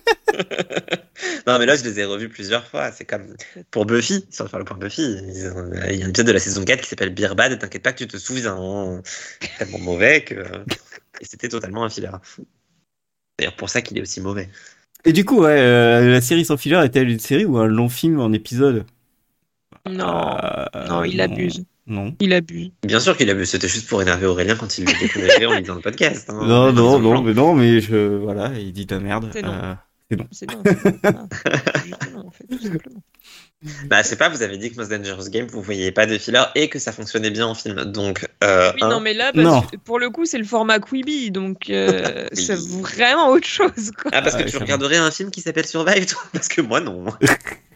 Non, 1.47 1.59
mais 1.59 1.66
là, 1.66 1.76
je 1.76 1.84
les 1.84 2.01
ai 2.01 2.05
revus 2.05 2.28
plusieurs 2.28 2.66
fois. 2.66 2.90
C'est 2.92 3.05
comme 3.05 3.34
pour 3.70 3.86
Buffy, 3.86 4.26
sans 4.30 4.47
faire 4.49 4.59
le 4.59 4.64
point 4.64 4.76
Buffy. 4.76 5.03
ont- 5.55 5.70
Il 5.90 5.99
y 5.99 6.03
a 6.03 6.07
un 6.07 6.09
épisode 6.11 6.26
de 6.26 6.32
la 6.32 6.38
saison 6.40 6.64
4 6.64 6.80
qui 6.82 6.88
s'appelle 6.88 7.14
Beer 7.14 7.34
Bad, 7.36 7.53
et 7.53 7.59
t'inquiète 7.59 7.82
pas 7.82 7.92
que 7.92 7.99
tu 7.99 8.07
te 8.09 8.16
souviens. 8.16 8.57
hein. 8.59 9.01
Tellement 9.59 9.78
mauvais 9.78 10.24
que. 10.24 10.34
Et 11.20 11.24
c'était 11.24 11.49
totalement 11.49 11.84
un 11.84 11.88
filler. 11.90 12.11
D'ailleurs, 13.38 13.55
pour 13.57 13.70
ça 13.70 13.80
qu'il 13.82 13.97
est 13.97 14.03
aussi 14.03 14.20
mauvais. 14.20 14.49
Et 15.05 15.12
du 15.12 15.24
coup, 15.24 15.42
ouais, 15.42 15.59
euh, 15.61 16.11
la 16.11 16.20
série 16.20 16.45
sans 16.45 16.57
filler 16.57 16.80
est-elle 16.84 17.09
une 17.09 17.20
série 17.20 17.45
ou 17.45 17.57
un 17.59 17.66
long 17.66 17.88
film 17.88 18.18
en 18.20 18.32
épisode? 18.32 18.84
Non, 19.91 20.37
Euh, 20.74 20.87
non, 20.89 21.05
il 21.05 21.20
abuse. 21.20 21.64
Non. 21.87 22.14
Il 22.20 22.32
abuse. 22.32 22.70
Bien 22.82 23.01
sûr 23.01 23.16
qu'il 23.16 23.28
a 23.28 23.35
vu, 23.35 23.45
c'était 23.45 23.68
juste 23.68 23.87
pour 23.89 24.01
énerver 24.01 24.26
Aurélien 24.26 24.57
quand 24.57 24.78
il 24.78 24.87
le 24.87 24.93
découvrait 24.99 25.45
en 25.47 25.53
lisant 25.59 25.74
le 25.74 25.80
podcast. 25.82 26.30
hein. 26.30 26.41
Non, 26.43 26.72
non, 26.72 26.99
non, 26.99 27.20
mais 27.22 27.35
non, 27.35 27.55
mais 27.55 27.80
je, 27.80 28.16
voilà, 28.16 28.51
il 28.59 28.72
dit 28.72 28.87
de 28.87 28.95
la 28.95 29.01
merde. 29.03 29.28
C'est 29.32 29.43
non. 29.43 29.53
Euh, 29.53 29.74
C'est 30.11 30.16
non. 30.16 30.26
c'est 30.32 30.47
non. 30.51 30.62
Ah, 31.45 31.80
juste 31.85 32.12
non, 32.14 32.26
en 32.26 32.30
fait, 32.30 32.45
tout 32.51 32.59
simplement. 32.59 33.03
Bah, 33.87 34.03
je 34.03 34.09
sais 34.09 34.16
pas, 34.16 34.28
vous 34.28 34.43
avez 34.43 34.57
dit 34.59 34.70
que 34.70 34.76
Most 34.76 34.91
Dangerous 34.91 35.28
Game, 35.30 35.47
vous 35.47 35.62
voyez 35.62 35.91
pas 35.93 36.05
de 36.07 36.16
filler 36.18 36.43
et 36.55 36.68
que 36.68 36.78
ça 36.78 36.93
fonctionnait 36.93 37.30
bien 37.30 37.47
en 37.47 37.55
film. 37.55 37.85
Donc, 37.85 38.26
euh, 38.43 38.72
Oui, 38.74 38.80
un, 38.82 38.89
non, 38.91 39.01
mais 39.01 39.14
là, 39.14 39.32
parce 39.35 39.45
Non. 39.47 39.62
que 39.62 39.76
pour 39.76 39.99
le 39.99 40.11
coup, 40.11 40.24
c'est 40.26 40.37
le 40.39 40.45
format 40.45 40.78
Quibi, 40.80 41.30
donc 41.30 41.68
euh, 41.70 42.26
Oui. 42.37 42.43
c'est 42.45 42.59
vraiment 42.59 43.28
autre 43.30 43.47
chose. 43.47 43.91
Quoi. 44.01 44.11
Ah, 44.14 44.20
parce 44.22 44.35
que 44.37 44.43
Ouais, 44.43 44.51
tu 44.51 44.57
regarderais 44.59 44.97
un 44.99 45.11
film 45.11 45.30
qui 45.30 45.41
s'appelle 45.43 45.66
Survive, 45.66 46.05
toi? 46.07 46.20
Parce 46.32 46.49
que 46.49 46.61
moi, 46.62 46.80
non. 46.80 47.05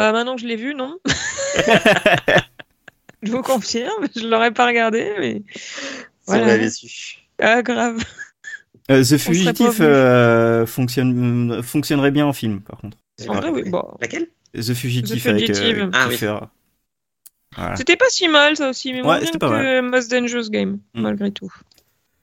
Bah 0.00 0.12
maintenant 0.12 0.34
que 0.34 0.40
je 0.40 0.46
l'ai 0.46 0.56
vu, 0.56 0.74
non 0.74 0.98
Je 3.22 3.32
vous 3.32 3.42
confirme, 3.42 4.06
je 4.16 4.26
l'aurais 4.26 4.50
pas 4.50 4.66
regardé, 4.66 5.12
mais 5.18 5.42
Si 5.54 5.60
Voilà. 6.26 6.42
on 6.44 6.46
l'avait 6.46 6.70
su. 6.70 7.18
ah 7.38 7.60
grave. 7.62 8.02
euh, 8.90 9.04
The 9.04 9.10
pas 9.10 9.18
Fugitive 9.18 9.76
euh, 9.82 10.64
fonctionne, 10.64 11.62
fonctionnerait 11.62 12.10
bien 12.12 12.24
en 12.26 12.32
film, 12.32 12.62
par 12.62 12.78
contre. 12.78 12.96
En 13.28 13.34
vrai, 13.34 13.50
oui, 13.50 13.68
bon. 13.68 13.84
Laquelle? 14.00 14.28
The 14.54 14.72
Fugitive, 14.72 15.22
The 15.22 15.26
avec 15.28 15.46
Fugitive. 15.54 15.78
euh, 15.82 15.90
Ah, 15.92 16.04
oui. 16.08 16.14
Kiefer. 16.14 16.38
Voilà. 17.56 17.76
C'était 17.76 17.96
pas 17.96 18.08
si 18.08 18.26
mal 18.28 18.56
ça 18.56 18.70
aussi, 18.70 18.92
mais 18.94 19.02
moins 19.02 19.16
bien 19.18 19.26
c'était 19.26 19.38
que 19.38 19.44
pas 19.44 19.50
mal. 19.50 19.82
Most 19.82 20.10
Dangerous 20.10 20.48
Game, 20.48 20.78
Mm. 20.94 21.02
malgré 21.02 21.30
tout. 21.30 21.52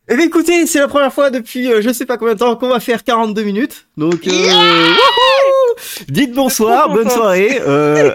Eh 0.10 0.16
bien, 0.16 0.26
écoutez, 0.26 0.66
c'est 0.66 0.80
la 0.80 0.88
première 0.88 1.14
fois 1.14 1.30
depuis 1.30 1.72
euh, 1.72 1.82
je 1.82 1.92
sais 1.94 2.06
pas 2.08 2.18
combien 2.18 2.34
de 2.34 2.40
temps 2.40 2.56
qu'on 2.56 2.70
va 2.70 2.80
faire 2.80 3.04
42 3.04 3.44
minutes. 3.44 3.88
Donc, 3.98 4.26
euh, 4.26 4.32
wouhou 4.32 5.67
Dites 6.08 6.34
bonsoir, 6.34 6.90
bonne 6.94 7.10
soirée. 7.10 7.60
Euh, 7.62 8.14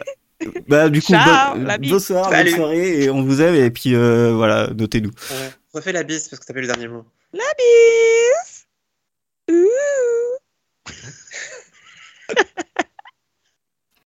bah, 0.69 0.89
du 0.89 1.01
coup, 1.01 1.13
bonsoir, 1.13 2.31
bonne 2.31 2.49
soirée, 2.49 3.05
et 3.05 3.11
on 3.11 3.23
vous 3.23 3.41
aime, 3.41 3.55
et 3.55 3.71
puis 3.71 3.95
euh, 3.95 4.33
voilà, 4.35 4.69
notez-nous. 4.77 5.13
Refais 5.73 5.93
la 5.93 6.03
bise, 6.03 6.29
parce 6.29 6.41
que 6.41 6.47
ça 6.47 6.53
fait 6.53 6.61
le 6.61 6.67
dernier 6.67 6.89
mot. 6.89 7.05
La 7.33 7.45
bise 7.59 8.67
Ouh 9.51 10.39